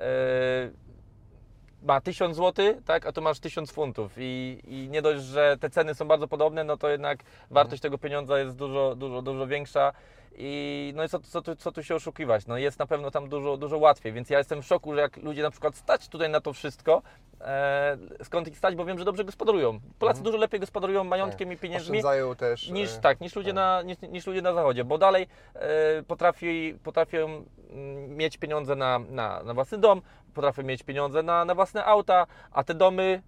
ma 1.84 2.02
1000 2.02 2.38
zł, 2.38 2.66
tak, 2.86 3.06
a 3.06 3.12
tu 3.12 3.22
masz 3.22 3.40
1000 3.40 3.72
funtów. 3.72 4.12
I, 4.18 4.60
i 4.64 4.90
nie 4.90 5.02
dość, 5.02 5.24
że 5.24 5.58
te 5.60 5.70
ceny 5.70 5.96
są 5.96 6.08
bardzo 6.08 6.28
podobne, 6.28 6.64
no 6.64 6.78
to 6.78 6.90
jednak 6.90 7.20
wartość 7.52 7.82
tego 7.82 7.98
pieniądza 7.98 8.40
jest 8.40 8.56
dużo, 8.56 8.96
dużo, 8.96 9.22
dużo 9.22 9.48
większa 9.48 9.94
i 10.38 10.94
no 10.96 11.04
i 11.04 11.10
co, 11.10 11.20
co, 11.20 11.42
tu, 11.42 11.56
co 11.56 11.72
tu 11.72 11.84
się 11.84 11.96
oszukiwać, 11.96 12.48
no 12.48 12.58
jest 12.58 12.80
na 12.80 12.88
pewno 12.88 13.12
tam 13.12 13.30
dużo, 13.30 13.58
dużo 13.58 13.78
łatwiej, 13.78 14.14
więc 14.14 14.30
ja 14.30 14.38
jestem 14.38 14.62
w 14.62 14.66
szoku, 14.66 14.94
że 14.94 15.02
jak 15.02 15.18
ludzie 15.18 15.42
na 15.42 15.52
przykład 15.52 15.76
stać 15.76 16.08
tutaj 16.08 16.30
na 16.30 16.42
to 16.42 16.54
wszystko, 16.54 17.02
e, 17.42 17.98
skąd 18.24 18.48
ich 18.48 18.58
stać, 18.58 18.76
bo 18.76 18.86
wiem, 18.86 19.00
że 19.00 19.06
dobrze 19.06 19.24
gospodarują. 19.24 19.80
Polacy 20.00 20.24
dużo 20.24 20.38
lepiej 20.38 20.60
gospodarują 20.60 21.04
majątkiem 21.04 21.52
i 21.52 21.58
pieniędzmi 21.58 22.02
też. 22.38 22.70
niż 22.70 22.96
y, 22.96 23.02
tak, 23.02 23.22
niż 23.22 23.36
ludzie, 23.36 23.54
Na, 23.54 23.82
niż, 23.82 23.98
niż 24.02 24.28
ludzie 24.28 24.42
na 24.42 24.54
zachodzie, 24.54 24.84
bo 24.84 24.98
dalej 24.98 25.28
e, 25.56 26.04
potrafi, 26.04 26.78
potrafią 26.84 27.46
mm, 27.70 28.18
mieć 28.18 28.38
pieniądze 28.38 28.76
na, 28.76 29.00
na, 29.00 29.44
na 29.44 29.54
własny 29.54 29.78
dom, 29.78 30.02
potrafią 30.34 30.64
mieć 30.64 30.84
pieniądze 30.84 31.24
na, 31.24 31.46
na 31.46 31.56
własne 31.56 31.86
auta, 31.86 32.28
a 32.52 32.64
te 32.64 32.74
domy, 32.74 33.22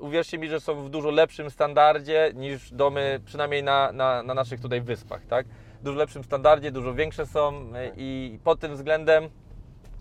uwierzcie 0.00 0.38
mi, 0.38 0.48
że 0.48 0.60
są 0.60 0.84
w 0.84 0.90
dużo 0.90 1.10
lepszym 1.10 1.50
standardzie 1.50 2.32
niż 2.34 2.70
domy, 2.70 3.20
przynajmniej 3.24 3.62
na, 3.62 3.92
na, 3.92 4.22
na 4.22 4.34
naszych 4.34 4.60
tutaj 4.60 4.80
wyspach, 4.80 5.26
tak? 5.26 5.46
Dużo 5.82 5.98
lepszym 5.98 6.24
standardzie, 6.24 6.72
dużo 6.72 6.94
większe 6.94 7.26
są 7.26 7.70
e, 7.74 7.90
i 7.96 8.38
pod 8.44 8.60
tym 8.60 8.74
względem 8.74 9.28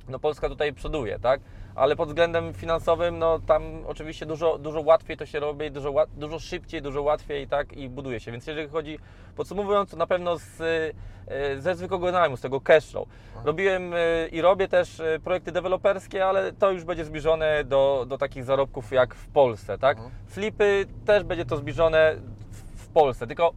no 0.10 0.20
Polska 0.20 0.50
tutaj 0.50 0.74
przoduje, 0.74 1.20
tak? 1.20 1.42
Ale 1.76 1.96
pod 1.96 2.08
względem 2.08 2.54
finansowym, 2.54 3.20
no 3.20 3.40
tam 3.40 3.64
oczywiście 3.88 4.26
dużo, 4.26 4.58
dużo 4.58 4.82
łatwiej 4.82 5.18
to 5.18 5.26
się 5.26 5.40
robi, 5.40 5.72
dużo, 5.72 5.94
dużo 6.16 6.40
szybciej, 6.40 6.82
dużo 6.82 7.02
łatwiej, 7.02 7.48
tak? 7.48 7.74
I 7.74 7.90
buduje 7.90 8.20
się. 8.20 8.32
Więc 8.32 8.48
jeżeli 8.48 8.68
chodzi, 8.68 9.00
podsumowując, 9.36 9.92
to 9.92 9.98
na 9.98 10.08
pewno 10.08 10.38
z, 10.38 10.62
y, 10.62 11.62
ze 11.62 11.76
zwykłego 11.76 12.12
najmu, 12.12 12.38
z 12.38 12.42
tego 12.42 12.62
cashflow. 12.62 13.08
Robiłem 13.44 13.94
y, 13.94 14.30
i 14.32 14.42
robię 14.42 14.68
też 14.68 15.02
projekty 15.24 15.52
deweloperskie, 15.52 16.26
ale 16.26 16.54
to 16.54 16.72
już 16.72 16.84
będzie 16.84 17.06
zbliżone 17.06 17.64
do, 17.64 18.06
do 18.08 18.18
takich 18.18 18.44
zarobków 18.44 18.92
jak 18.92 19.16
w 19.16 19.28
Polsce, 19.28 19.78
tak? 19.78 19.98
Flipy 20.28 20.86
też 21.06 21.24
będzie 21.24 21.46
to 21.46 21.58
zbliżone 21.58 22.16
w 22.76 22.88
Polsce, 22.88 23.28
tylko 23.28 23.54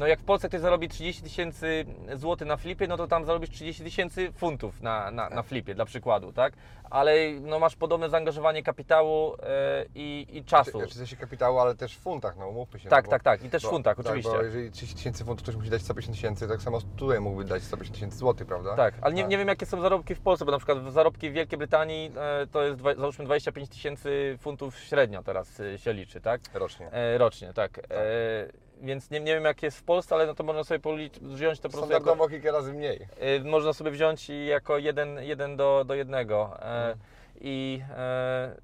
no 0.00 0.06
jak 0.06 0.20
w 0.20 0.24
Polsce 0.24 0.48
ktoś 0.48 0.60
zarobi 0.60 0.88
30 0.88 1.22
tysięcy 1.22 1.84
złotych 2.14 2.48
na 2.48 2.56
flipie, 2.56 2.86
no 2.86 2.96
to 2.96 3.06
tam 3.06 3.24
zarobisz 3.24 3.50
30 3.50 3.84
tysięcy 3.84 4.32
funtów 4.32 4.82
na, 4.82 5.10
na, 5.10 5.28
na 5.30 5.42
flipie, 5.42 5.74
dla 5.74 5.84
przykładu, 5.84 6.32
tak? 6.32 6.52
Ale 6.90 7.14
no 7.40 7.58
masz 7.58 7.76
podobne 7.76 8.10
zaangażowanie 8.10 8.62
kapitału 8.62 9.34
e, 9.42 9.84
i, 9.94 10.26
i 10.32 10.44
czasu. 10.44 10.80
Czy, 10.80 10.86
czy 10.86 10.98
coś 10.98 11.14
kapitału, 11.14 11.58
ale 11.58 11.74
też 11.74 11.96
w 11.96 12.00
funtach, 12.00 12.36
no 12.36 12.48
umówmy 12.48 12.80
się. 12.80 12.88
Tak, 12.88 13.04
no, 13.04 13.06
bo- 13.06 13.10
tak, 13.10 13.22
tak. 13.22 13.44
I 13.44 13.50
też 13.50 13.62
w 13.62 13.68
funtach, 13.68 13.96
tak, 13.96 14.06
oczywiście. 14.06 14.32
Bo 14.32 14.42
jeżeli 14.42 14.70
30 14.70 14.96
tysięcy 14.96 15.24
funtów 15.24 15.42
ktoś 15.42 15.56
musi 15.56 15.70
dać 15.70 15.82
150 15.82 16.16
tysięcy, 16.16 16.48
tak 16.48 16.62
samo 16.62 16.80
tutaj 16.96 17.20
mógłby 17.20 17.44
dać 17.44 17.62
150 17.62 17.94
tysięcy 17.94 18.18
złotych, 18.18 18.46
prawda? 18.46 18.76
Tak, 18.76 18.94
ale 19.00 19.14
nie, 19.14 19.24
nie 19.24 19.38
wiem 19.38 19.48
jakie 19.48 19.66
są 19.66 19.80
zarobki 19.80 20.14
w 20.14 20.20
Polsce, 20.20 20.44
bo 20.44 20.52
na 20.52 20.58
przykład 20.58 20.92
zarobki 20.92 21.30
w 21.30 21.32
Wielkiej 21.32 21.58
Brytanii 21.58 22.12
e, 22.16 22.46
to 22.46 22.62
jest 22.62 22.78
dwa, 22.78 22.94
załóżmy 22.94 23.24
25 23.24 23.68
tysięcy 23.68 24.38
funtów 24.40 24.78
średnio 24.78 25.22
teraz 25.22 25.60
e, 25.60 25.78
się 25.78 25.92
liczy, 25.92 26.20
tak? 26.20 26.40
Rocznie. 26.54 26.92
E, 26.92 27.18
rocznie, 27.18 27.52
tak. 27.52 27.78
E, 27.78 28.69
więc 28.80 29.10
nie, 29.10 29.20
nie 29.20 29.34
wiem 29.34 29.44
jak 29.44 29.62
jest 29.62 29.78
w 29.78 29.82
Polsce, 29.82 30.14
ale 30.14 30.26
no 30.26 30.34
to 30.34 30.44
można 30.44 30.64
sobie 30.64 30.80
wziąć 31.22 31.60
to 31.60 31.68
po 31.68 31.76
prostu 31.76 31.92
jako, 31.92 32.28
kilka 32.28 32.52
razy 32.52 32.72
mniej. 32.72 33.06
Y, 33.40 33.44
można 33.44 33.72
sobie 33.72 33.90
wziąć 33.90 34.30
i 34.30 34.46
jako 34.46 34.78
jeden, 34.78 35.18
jeden 35.22 35.56
do, 35.56 35.84
do 35.86 35.94
jednego. 35.94 36.58
E, 36.62 36.94
I 37.40 37.82
e, 37.96 38.56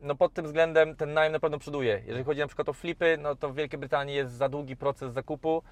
no 0.00 0.14
pod 0.14 0.32
tym 0.32 0.44
względem 0.44 0.96
ten 0.96 1.12
najem 1.12 1.32
na 1.32 1.40
pewno 1.40 1.58
przoduje. 1.58 2.02
Jeżeli 2.06 2.24
chodzi 2.24 2.40
na 2.40 2.46
przykład 2.46 2.68
o 2.68 2.72
flipy, 2.72 3.18
no 3.20 3.36
to 3.36 3.48
w 3.48 3.54
Wielkiej 3.54 3.78
Brytanii 3.78 4.14
jest 4.14 4.32
za 4.32 4.48
długi 4.48 4.76
proces 4.76 5.12
zakupu 5.12 5.62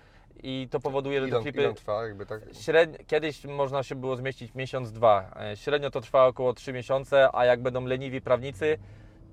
i 0.43 0.69
to 0.71 0.81
powoduje, 0.81 1.21
że 1.21 1.29
Ile, 1.29 1.37
te 1.37 1.43
flipy 1.43 1.63
ile 1.63 1.75
trwa, 1.75 2.03
jakby 2.03 2.27
tak? 2.27 2.43
średnio, 2.53 2.99
kiedyś 3.07 3.45
można 3.45 3.83
się 3.83 3.95
było 3.95 4.17
zmieścić 4.17 4.55
miesiąc, 4.55 4.93
dwa. 4.93 5.35
E, 5.41 5.57
Średnio 5.57 5.91
to 5.91 6.01
trwa 6.01 6.27
około 6.27 6.53
3 6.53 6.73
miesiące, 6.73 7.29
a 7.33 7.45
jak 7.45 7.63
będą 7.63 7.85
leniwi 7.85 8.21
prawnicy, 8.21 8.79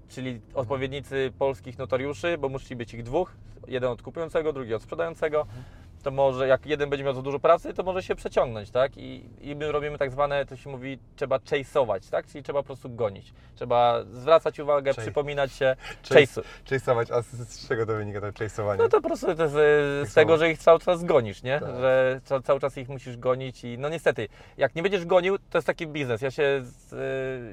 czyli 0.09 0.41
odpowiednicy 0.53 1.31
polskich 1.39 1.77
notariuszy, 1.77 2.37
bo 2.37 2.49
musi 2.49 2.75
być 2.75 2.93
ich 2.93 3.03
dwóch, 3.03 3.33
jeden 3.67 3.89
od 3.89 4.01
kupującego, 4.01 4.53
drugi 4.53 4.73
od 4.73 4.83
sprzedającego, 4.83 5.47
to 6.03 6.11
może 6.11 6.47
jak 6.47 6.65
jeden 6.65 6.89
będzie 6.89 7.03
miał 7.05 7.13
za 7.13 7.21
dużo 7.21 7.39
pracy, 7.39 7.73
to 7.73 7.83
może 7.83 8.03
się 8.03 8.15
przeciągnąć, 8.15 8.71
tak? 8.71 8.97
I, 8.97 9.23
i 9.41 9.55
my 9.55 9.71
robimy 9.71 9.97
tak 9.97 10.11
zwane, 10.11 10.45
to 10.45 10.55
się 10.55 10.69
mówi, 10.69 10.99
trzeba 11.15 11.37
chase'ować, 11.37 12.09
tak? 12.11 12.27
Czyli 12.27 12.43
trzeba 12.43 12.59
po 12.59 12.65
prostu 12.65 12.89
gonić. 12.89 13.33
Trzeba 13.55 14.03
zwracać 14.11 14.59
uwagę, 14.59 14.91
Chase. 14.91 15.01
przypominać 15.01 15.53
się, 15.53 15.75
Chase. 16.09 16.25
chase. 16.25 16.41
Chase'ować, 16.65 17.13
a 17.13 17.21
z, 17.21 17.27
z 17.27 17.67
czego 17.67 17.85
to 17.85 17.93
wynika 17.95 18.21
to 18.21 18.27
chase'owanie? 18.27 18.77
No 18.77 18.89
to 18.89 19.01
po 19.01 19.07
prostu 19.07 19.35
to 19.35 19.45
e, 19.45 19.49
z 19.49 20.07
są. 20.09 20.15
tego, 20.15 20.37
że 20.37 20.51
ich 20.51 20.57
cały 20.57 20.79
czas 20.79 21.03
gonisz, 21.03 21.43
nie? 21.43 21.59
Tak. 21.59 21.75
Że 21.75 22.21
ca, 22.23 22.41
cały 22.41 22.59
czas 22.59 22.77
ich 22.77 22.89
musisz 22.89 23.17
gonić 23.17 23.63
i 23.63 23.77
no 23.77 23.89
niestety, 23.89 24.27
jak 24.57 24.75
nie 24.75 24.83
będziesz 24.83 25.05
gonił, 25.05 25.37
to 25.49 25.57
jest 25.57 25.67
taki 25.67 25.87
biznes. 25.87 26.21
Ja 26.21 26.31
się 26.31 26.61
z, 26.63 26.93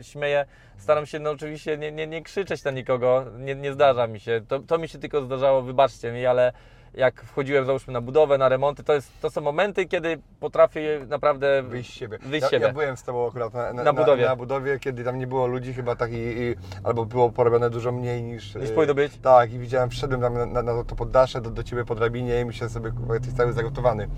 e, 0.00 0.04
śmieję, 0.04 0.46
staram 0.78 1.06
się 1.06 1.18
no 1.18 1.30
oczywiście 1.30 1.78
nie, 1.78 1.92
nie, 1.92 2.06
nie 2.06 2.22
krzyczeć 2.22 2.64
na 2.64 2.70
nikogo, 2.70 3.24
nie, 3.38 3.54
nie 3.54 3.72
zdarza 3.72 4.06
mi 4.06 4.20
się. 4.20 4.40
To, 4.48 4.58
to 4.58 4.78
mi 4.78 4.88
się 4.88 4.98
tylko 4.98 5.22
zdarzało, 5.22 5.62
wybaczcie 5.62 6.12
mi, 6.12 6.26
ale 6.26 6.52
jak 6.96 7.22
wchodziłem 7.22 7.66
załóżmy 7.66 7.92
na 7.92 8.00
budowę, 8.00 8.38
na 8.38 8.48
remonty, 8.48 8.84
to, 8.84 8.92
jest, 8.94 9.20
to 9.20 9.30
są 9.30 9.40
momenty, 9.40 9.86
kiedy 9.86 10.18
potrafię 10.40 11.00
naprawdę 11.08 11.62
Wyjść 11.62 11.90
z 11.90 11.94
siebie. 11.94 12.18
Wyjść 12.22 12.42
ja, 12.42 12.48
siebie. 12.50 12.66
ja 12.66 12.72
byłem 12.72 12.96
z 12.96 13.02
Tobą 13.02 13.28
akurat 13.28 13.54
na, 13.54 13.72
na, 13.72 13.82
Na 13.84 13.92
budowie. 13.92 14.22
Na, 14.22 14.28
na 14.28 14.36
budowie, 14.36 14.78
kiedy 14.78 15.04
tam 15.04 15.18
nie 15.18 15.26
było 15.26 15.46
ludzi 15.46 15.74
chyba 15.74 15.96
tak 15.96 16.12
i, 16.12 16.16
i 16.16 16.54
albo 16.84 17.04
było 17.04 17.30
porobione 17.30 17.70
dużo 17.70 17.92
mniej 17.92 18.22
niż... 18.22 18.54
Niż 18.54 18.70
powinno 18.70 18.94
być. 18.94 19.18
Tak, 19.18 19.52
i 19.52 19.58
widziałem, 19.58 19.90
wszedłem 19.90 20.20
tam 20.20 20.34
na, 20.34 20.46
na, 20.46 20.62
na 20.62 20.84
to 20.84 20.96
poddasze 20.96 21.40
do, 21.40 21.50
do 21.50 21.62
Ciebie 21.62 21.84
po 21.84 21.94
drabinie 21.94 22.40
i 22.40 22.44
myślę 22.44 22.68
sobie, 22.68 22.90
kurwa, 22.90 23.14
jesteś 23.14 23.32
cały 23.34 23.52
zagotowany. 23.52 24.08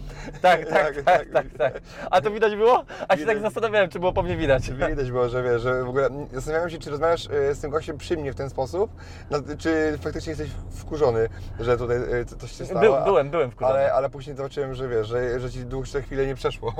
Tak, 0.43 0.69
tak, 0.69 1.03
tak, 1.03 1.05
tak, 1.05 1.29
tak, 1.33 1.47
tak. 1.59 1.83
A 2.11 2.21
to 2.21 2.31
widać 2.31 2.57
było? 2.57 2.85
A 3.09 3.13
się 3.15 3.19
Widać. 3.21 3.35
tak 3.35 3.43
zastanawiałem, 3.43 3.91
czy 3.91 3.99
było 3.99 4.13
po 4.13 4.23
mnie 4.23 4.37
widać. 4.37 4.71
Widać 4.71 5.11
było, 5.11 5.29
że 5.29 5.43
wiesz, 5.43 5.63
że 5.63 5.85
w 5.85 5.89
ogóle 5.89 6.09
zastanawiałem 6.33 6.71
się, 6.71 6.79
czy 6.79 6.91
rozmawiasz 6.91 7.27
y, 7.27 7.55
z 7.55 7.61
tym 7.61 7.71
gościem 7.71 7.99
przy 7.99 8.17
mnie 8.17 8.33
w 8.33 8.37
ten 8.37 8.51
sposób, 8.51 8.91
no, 9.31 9.39
czy 9.59 9.99
faktycznie 10.03 10.31
jesteś 10.31 10.51
wkurzony, 10.71 11.29
że 11.61 11.77
tutaj 11.79 11.99
co- 12.27 12.37
coś 12.37 12.53
się 12.53 12.68
stało. 12.69 13.05
Byłem, 13.05 13.31
byłem 13.31 13.51
wkurzony. 13.51 13.79
Ale, 13.79 13.93
ale 13.93 14.11
później 14.11 14.37
zobaczyłem, 14.37 14.75
że 14.75 14.89
wiesz, 14.89 15.07
że, 15.07 15.41
że 15.41 15.51
Ci 15.51 15.65
dłuższe 15.65 16.03
chwile 16.03 16.27
nie 16.27 16.35
przeszło. 16.35 16.75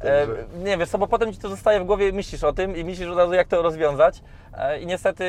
E, 0.00 0.26
nie 0.64 0.78
wiesz 0.78 0.88
co, 0.88 0.98
bo 0.98 1.06
potem 1.06 1.32
ci 1.32 1.38
to 1.38 1.48
zostaje 1.48 1.80
w 1.80 1.84
głowie, 1.84 2.12
myślisz 2.12 2.44
o 2.44 2.52
tym 2.52 2.76
i 2.76 2.84
myślisz 2.84 3.08
od 3.08 3.18
razu 3.18 3.32
jak 3.32 3.48
to 3.48 3.62
rozwiązać 3.62 4.22
e, 4.54 4.80
i 4.80 4.86
niestety 4.86 5.24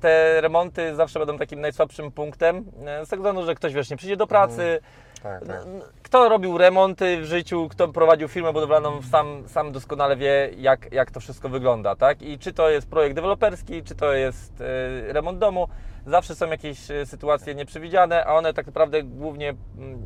te 0.00 0.40
remonty 0.40 0.94
zawsze 0.94 1.18
będą 1.18 1.38
takim 1.38 1.60
najsłabszym 1.60 2.12
punktem 2.12 2.64
e, 2.86 3.06
z 3.06 3.08
tego 3.08 3.22
względu, 3.22 3.44
że 3.44 3.54
ktoś 3.54 3.74
wiesz, 3.74 3.90
nie 3.90 3.96
przyjdzie 3.96 4.16
do 4.16 4.26
pracy, 4.26 4.80
tak, 5.22 5.46
tak. 5.46 5.64
Kto 6.02 6.28
robił 6.28 6.58
remonty 6.58 7.20
w 7.20 7.24
życiu, 7.24 7.68
kto 7.70 7.88
prowadził 7.88 8.28
firmę 8.28 8.52
budowlaną, 8.52 9.02
sam, 9.02 9.48
sam 9.48 9.72
doskonale 9.72 10.16
wie, 10.16 10.50
jak, 10.56 10.92
jak 10.92 11.10
to 11.10 11.20
wszystko 11.20 11.48
wygląda, 11.48 11.96
tak? 11.96 12.22
I 12.22 12.38
czy 12.38 12.52
to 12.52 12.70
jest 12.70 12.90
projekt 12.90 13.16
deweloperski, 13.16 13.82
czy 13.82 13.94
to 13.94 14.12
jest 14.12 14.60
e, 14.60 15.12
remont 15.12 15.38
domu, 15.38 15.68
zawsze 16.06 16.34
są 16.34 16.48
jakieś 16.48 16.90
e, 16.90 17.06
sytuacje 17.06 17.54
nieprzewidziane, 17.54 18.24
a 18.24 18.34
one 18.34 18.54
tak 18.54 18.66
naprawdę 18.66 19.02
głównie 19.02 19.48
mm, 19.78 20.02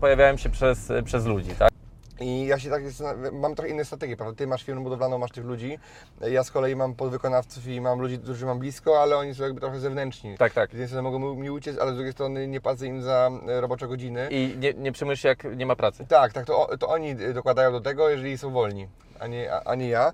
pojawiają 0.00 0.36
się 0.36 0.50
przez, 0.50 0.92
przez 1.04 1.26
ludzi, 1.26 1.50
tak? 1.58 1.70
I 2.20 2.46
ja 2.46 2.58
się 2.58 2.70
tak 2.70 2.82
mam 3.32 3.54
trochę 3.54 3.70
inne 3.70 3.84
strategie, 3.84 4.16
prawda? 4.16 4.36
Ty 4.36 4.46
masz 4.46 4.62
firmę 4.62 4.82
budowlaną, 4.82 5.18
masz 5.18 5.30
tych 5.30 5.44
ludzi, 5.44 5.78
ja 6.20 6.44
z 6.44 6.50
kolei 6.50 6.76
mam 6.76 6.94
podwykonawców 6.94 7.66
i 7.66 7.80
mam 7.80 8.00
ludzi, 8.00 8.18
którzy 8.18 8.46
mam 8.46 8.58
blisko, 8.58 9.02
ale 9.02 9.16
oni 9.16 9.34
są 9.34 9.44
jakby 9.44 9.60
trochę 9.60 9.80
zewnętrzni. 9.80 10.38
Tak, 10.38 10.52
tak. 10.52 10.70
Z 10.70 10.72
jednej 10.72 10.88
strony 10.88 11.10
mogą 11.10 11.34
mi 11.34 11.50
uciec, 11.50 11.78
ale 11.78 11.92
z 11.92 11.94
drugiej 11.94 12.12
strony 12.12 12.48
nie 12.48 12.60
płacę 12.60 12.86
im 12.86 13.02
za 13.02 13.30
e, 13.48 13.60
robocze 13.60 13.88
godziny. 13.88 14.28
I 14.30 14.54
nie, 14.58 14.74
nie 14.74 14.92
przejmujesz 14.92 15.20
się, 15.20 15.28
jak 15.28 15.56
nie 15.56 15.66
ma 15.66 15.76
pracy. 15.76 16.06
Tak, 16.08 16.32
tak, 16.32 16.46
to, 16.46 16.70
to 16.78 16.88
oni 16.88 17.14
dokładają 17.14 17.72
do 17.72 17.80
tego, 17.80 18.08
jeżeli 18.08 18.38
są 18.38 18.50
wolni, 18.50 18.88
a 19.20 19.26
nie, 19.26 19.52
a, 19.52 19.62
a 19.64 19.74
nie 19.74 19.88
ja. 19.88 20.12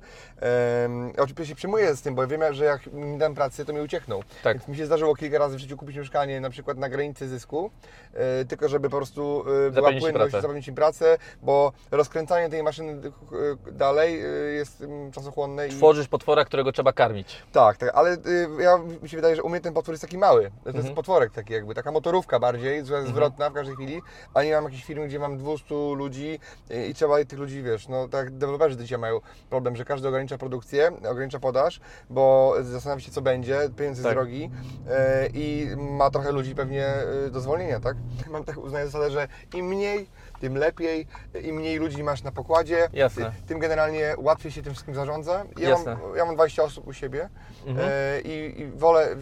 Um, 0.83 1.13
oczywiście 1.19 1.47
się 1.47 1.55
przyjmuję 1.55 1.97
z 1.97 2.03
tym, 2.03 2.15
bo 2.15 2.27
wiem, 2.27 2.55
że 2.55 2.65
jak 2.65 2.87
mi 2.93 3.19
dam 3.19 3.35
pracę, 3.35 3.65
to 3.65 3.73
mi 3.73 3.81
uciekną. 3.81 4.21
Tak. 4.43 4.57
Więc 4.57 4.69
mi 4.69 4.77
się 4.77 4.87
zdarzyło 4.87 5.15
kilka 5.15 5.39
razy 5.39 5.57
w 5.57 5.59
życiu 5.59 5.77
kupić 5.77 5.97
mieszkanie 5.97 6.41
na 6.41 6.51
przykład 6.51 6.79
na 6.79 6.89
granicy 6.89 7.29
zysku, 7.29 7.71
e, 8.15 8.45
tylko 8.45 8.69
żeby 8.69 8.91
po 8.91 8.97
prostu 8.97 9.45
e, 9.67 9.71
była 9.71 9.93
płynność, 9.93 10.33
zapewnić 10.33 10.69
im 10.69 10.75
pracę, 10.75 11.19
bo 11.43 11.73
rozkręcanie 11.97 12.49
tej 12.49 12.63
maszyny 12.63 12.93
e, 12.93 13.73
dalej 13.73 14.21
e, 14.21 14.27
jest 14.53 14.81
mm, 14.83 15.13
czasochłonne. 15.13 15.69
I... 15.69 15.71
Tworzysz 15.71 16.09
potwora, 16.09 16.45
którego 16.45 16.73
trzeba 16.73 16.93
karmić. 16.93 17.43
Tak, 17.53 17.77
tak, 17.77 17.91
ale 17.95 18.13
y, 18.13 18.49
ja, 18.61 18.79
mi 19.03 19.09
się 19.09 19.17
wydaje, 19.17 19.37
że 19.37 19.43
u 19.43 19.49
mnie 19.49 19.61
ten 19.61 19.75
potwór 19.75 19.93
jest 19.93 20.03
taki 20.03 20.19
mały. 20.19 20.43
To 20.43 20.69
jest 20.69 20.77
Mhm. 20.77 20.95
potworek 20.95 21.33
taki 21.33 21.53
jakby, 21.53 21.75
taka 21.75 21.93
motorówka 21.93 22.39
bardziej, 22.41 22.77
jest 22.77 22.91
zwrotna 23.07 23.51
w 23.51 23.53
każdej 23.53 23.75
chwili, 23.77 24.03
a 24.35 24.43
nie 24.43 24.53
mam 24.53 24.65
jakiejś 24.65 24.85
firmy, 24.85 25.09
gdzie 25.09 25.19
mam 25.19 25.39
200 25.39 25.75
ludzi 25.97 26.39
y, 26.71 26.87
i 26.87 26.95
trzeba 26.95 27.25
tych 27.25 27.39
ludzi, 27.39 27.63
wiesz, 27.63 27.89
no 27.89 28.09
tak 28.09 28.31
deweloperzy 28.31 28.77
dzisiaj 28.77 28.99
mają 28.99 29.21
problem, 29.51 29.77
że 29.77 29.85
każdy 29.85 30.09
ogranicza 30.09 30.39
produkcję, 30.39 30.93
ogranicza 31.11 31.39
podaż, 31.39 31.81
bo 32.11 32.55
zastanawia 32.63 33.01
się 33.01 33.11
co 33.11 33.23
będzie, 33.23 33.61
pieniądze 33.77 34.03
Tak. 34.03 34.13
z 34.13 34.15
drogi 34.15 34.51
y, 35.25 35.31
i 35.35 35.69
ma 35.77 36.11
trochę 36.11 36.33
ludzi 36.33 36.55
pewnie 36.55 36.95
y, 37.27 37.31
do 37.31 37.41
zwolnienia, 37.41 37.81
tak? 37.81 37.97
Mam 38.31 38.45
tak 38.45 38.57
uznaję 38.59 38.87
zasadę, 38.87 39.11
że 39.11 39.29
im 39.55 39.67
mniej, 39.67 40.07
tym 40.45 40.57
lepiej, 40.57 41.07
im 41.45 41.57
mniej 41.57 41.79
ludzi 41.79 42.03
masz 42.03 42.23
na 42.23 42.33
pokładzie, 42.33 42.89
Jasne. 42.93 43.25
ty- 43.41 43.49
tym 43.49 43.59
generalnie 43.59 44.15
łatwiej 44.19 44.53
się 44.53 44.63
tym 44.63 44.73
wszystkim 44.73 44.95
zarządza. 44.95 45.45
Ja 45.59 45.69
Jasne. 45.69 45.97
mam, 46.03 46.17
ja 46.17 46.25
mam 46.25 46.35
20 46.35 46.63
osób 46.63 46.87
u 46.87 46.93
siebie 46.93 47.29
Mhm. 47.67 47.89
e, 47.93 48.21
i, 48.21 48.61
i 48.61 48.67
wolę, 48.67 49.17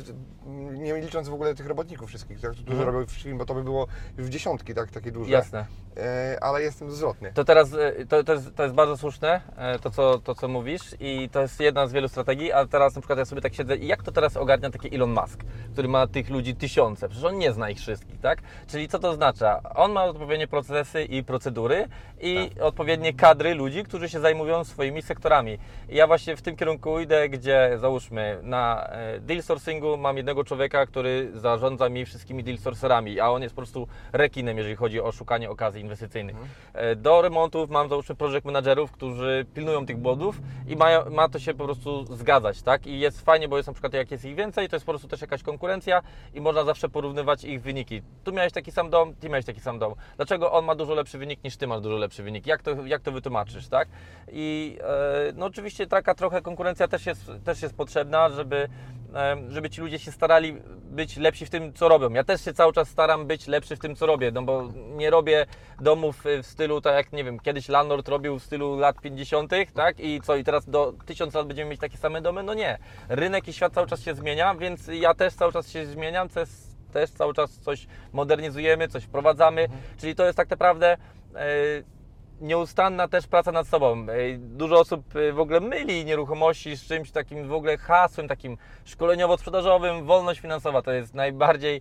nie 0.73 1.01
licząc 1.01 1.29
w 1.29 1.35
ogóle 1.35 1.55
tych 1.55 1.67
robotników 1.67 2.09
wszystkich, 2.09 2.41
tak, 2.41 2.51
którzy 2.53 2.71
Mhm. 2.73 2.89
robią 2.95 3.07
wszystkim, 3.07 3.39
bo 3.39 3.45
to 3.45 3.55
by 3.55 3.65
było 3.65 3.87
w 4.19 4.29
dziesiątki 4.29 4.75
tak, 4.75 4.91
takie 4.91 5.13
duże. 5.13 5.31
Jasne. 5.31 5.67
E, 5.97 6.39
ale 6.41 6.63
jestem 6.63 6.91
zwrotny. 6.91 7.33
To 7.33 7.45
teraz, 7.45 7.75
e, 7.75 8.07
to, 8.07 8.25
to, 8.25 8.33
jest, 8.33 8.55
to 8.57 8.63
jest 8.63 8.75
bardzo 8.75 8.97
słuszne, 8.97 9.41
to 9.83 9.91
co, 9.91 10.19
to 10.19 10.35
co 10.35 10.49
mówisz 10.49 10.83
i 11.01 11.29
to 11.33 11.41
jest 11.41 11.61
jedna 11.61 11.87
z 11.87 11.93
wielu 11.93 12.09
strategii, 12.09 12.53
a 12.53 12.67
teraz 12.67 12.95
na 12.95 13.01
przykład 13.01 13.19
ja 13.19 13.25
sobie 13.25 13.41
tak 13.43 13.55
siedzę 13.55 13.77
i 13.77 13.87
jak 13.87 14.03
to 14.03 14.13
teraz 14.13 14.37
ogarnia 14.37 14.71
taki 14.71 14.95
Elon 14.95 15.11
Musk, 15.11 15.41
który 15.73 15.89
ma 15.89 16.07
tych 16.07 16.31
ludzi 16.31 16.55
tysiące, 16.57 17.09
przecież 17.09 17.25
on 17.25 17.39
nie 17.39 17.53
zna 17.53 17.71
ich 17.71 17.79
wszystkich, 17.79 18.21
tak? 18.21 18.39
Czyli 18.67 18.89
co 18.89 18.99
to 18.99 19.09
oznacza? 19.11 19.61
On 19.75 19.93
ma 19.93 20.05
odpowiednie 20.05 20.49
procesy 20.49 21.05
i 21.13 21.25
procedury 21.25 21.89
i 22.21 22.51
Tak. 22.55 22.63
odpowiednie 22.65 23.13
kadry 23.13 23.55
ludzi, 23.55 23.83
którzy 23.85 24.09
się 24.09 24.21
zajmują 24.21 24.65
swoimi 24.65 25.03
sektorami. 25.03 25.59
I 25.89 25.97
ja 25.97 26.07
właśnie 26.07 26.37
w 26.37 26.43
tym 26.43 26.57
kierunku 26.57 27.01
idę, 27.01 27.29
gdzie 27.29 27.71
załóżmy 27.81 28.39
na 28.43 28.87
e, 28.87 29.21
deal 29.21 29.43
sourcingu 29.43 29.97
mam 29.97 30.17
jednego 30.17 30.45
człowieka, 30.45 30.87
który 30.87 31.31
zarządza 31.35 31.89
mi 31.89 32.05
wszystkimi 32.05 32.45
deal 32.45 32.59
sourcerami, 32.59 33.21
a 33.21 33.31
on 33.31 33.43
jest 33.43 33.55
po 33.55 33.61
prostu 33.61 33.89
rekinem, 34.13 34.57
jeżeli 34.59 34.77
chodzi 34.77 35.01
o 35.01 35.13
szukanie 35.13 35.51
okazji 35.51 35.81
inwestycyjnych. 35.83 36.37
E, 36.75 36.97
Do 36.97 37.23
remontów 37.23 37.71
mam 37.71 37.89
załóżmy 37.89 38.15
project 38.15 38.45
managerów, 38.45 38.93
którzy 38.93 39.47
pilnują 39.55 39.87
tych 39.87 39.97
błędów 39.97 40.41
i 40.69 40.77
mają, 40.77 41.11
ma 41.11 41.29
to 41.29 41.39
się 41.39 41.55
po 41.55 41.65
prostu 41.65 42.05
zgadzać, 42.17 42.63
tak? 42.63 42.87
I 42.87 43.01
jest 43.01 43.25
fajnie, 43.25 43.49
bo 43.49 43.57
jest 43.57 43.67
na 43.67 43.73
przykład 43.73 43.93
jak 43.93 44.11
jest 44.11 44.25
ich 44.25 44.35
więcej, 44.37 44.69
to 44.69 44.77
jest 44.77 44.87
po 44.87 44.93
prostu 44.93 45.09
też 45.09 45.21
jakaś 45.21 45.43
konkurencja 45.43 46.03
i 46.35 46.41
można 46.41 46.65
zawsze 46.65 46.89
porównywać 46.89 47.45
ich 47.45 47.63
wyniki. 47.63 48.03
Tu 48.25 48.33
miałeś 48.33 48.53
taki 48.53 48.73
sam 48.73 48.91
dom, 48.91 49.15
ty 49.15 49.29
miałeś 49.29 49.45
taki 49.45 49.61
sam 49.61 49.79
dom. 49.79 49.95
Dlaczego 50.17 50.53
on 50.53 50.65
ma 50.65 50.75
dużo 50.75 50.92
lepszy 50.95 51.19
wynik 51.19 51.45
niż 51.45 51.57
ty 51.57 51.67
masz 51.67 51.81
dużo 51.81 51.97
lepszy 51.97 52.23
wynik? 52.23 52.47
Jak 52.47 52.63
to, 52.63 52.87
jak 52.87 53.03
to 53.03 53.13
wytłumaczysz, 53.13 53.69
tak? 53.69 53.89
I 54.33 54.79
e, 54.81 55.33
no 55.35 55.47
oczywiście 55.47 55.87
taka 55.87 56.15
trochę 56.15 56.43
konkurencja 56.43 56.89
też 56.89 57.07
jest, 57.07 57.31
też 57.45 57.63
jest 57.63 57.75
potrzebna, 57.75 58.29
żeby 58.29 58.69
e, 59.15 59.37
żeby 59.49 59.71
ci 59.71 59.81
ludzie 59.81 59.99
się 59.99 60.13
starali 60.13 60.57
być 60.93 61.17
lepsi 61.17 61.47
w 61.47 61.51
tym, 61.51 61.73
co 61.73 61.89
robią. 61.89 62.11
Ja 62.11 62.25
też 62.25 62.45
się 62.45 62.55
cały 62.55 62.73
czas 62.73 62.89
staram 62.89 63.27
być 63.27 63.47
lepszy 63.47 63.77
w 63.77 63.79
tym, 63.79 63.97
co 63.97 64.07
robię, 64.07 64.31
no 64.31 64.43
bo 64.43 64.69
nie 64.97 65.11
robię 65.11 65.47
domów 65.81 66.27
y, 66.27 66.43
w 66.43 66.47
stylu, 66.47 66.81
tak 66.81 66.95
jak, 66.95 67.13
nie 67.13 67.25
wiem, 67.25 67.41
kiedyś 67.41 67.69
landlord 67.69 68.09
robił 68.09 68.39
w 68.39 68.43
stylu 68.43 68.77
lat 68.77 69.01
50., 69.01 69.53
tak? 69.75 70.01
I 70.01 70.21
co, 70.21 70.37
i 70.37 70.45
teraz 70.45 70.71
do 70.71 70.93
1000 71.07 71.35
lat 71.35 71.47
będziemy 71.47 71.71
mieć 71.71 71.81
takie 71.81 71.97
same 71.97 72.21
domy? 72.21 72.43
No 72.43 72.55
nie. 72.55 72.79
Rynek 73.09 73.49
i 73.49 73.53
świat 73.53 73.73
cały 73.73 73.87
czas 73.87 74.03
się 74.03 74.15
zmienia, 74.15 74.55
więc 74.55 74.87
ja 74.87 75.15
też 75.15 75.35
cały 75.35 75.53
czas 75.53 75.69
się 75.69 75.87
zmieniam, 75.87 76.29
też, 76.29 76.49
też 76.93 77.11
cały 77.11 77.35
czas 77.35 77.51
coś 77.59 77.87
modernizujemy, 78.13 78.89
coś 78.89 79.05
wprowadzamy, 79.05 79.69
czyli 79.97 80.15
to 80.15 80.25
jest 80.25 80.37
tak 80.37 80.51
naprawdę... 80.51 80.97
e, 81.35 82.03
nieustanna 82.43 83.09
też 83.09 83.27
praca 83.27 83.53
nad 83.53 83.69
sobą. 83.69 84.07
Ej, 84.11 84.39
Dużo 84.39 84.81
osób 84.81 85.17
y, 85.17 85.33
w 85.33 85.41
ogóle 85.41 85.61
myli 85.61 86.05
nieruchomości 86.05 86.77
z 86.77 86.85
czymś 86.85 87.11
takim 87.11 87.49
w 87.49 87.53
ogóle 87.53 87.79
hasłem, 87.79 88.29
takim 88.29 88.57
szkoleniowo-sprzedażowym, 88.85 90.05
wolność 90.05 90.41
finansowa. 90.41 90.83
To 90.83 90.93
jest 90.93 91.15
najbardziej, 91.15 91.81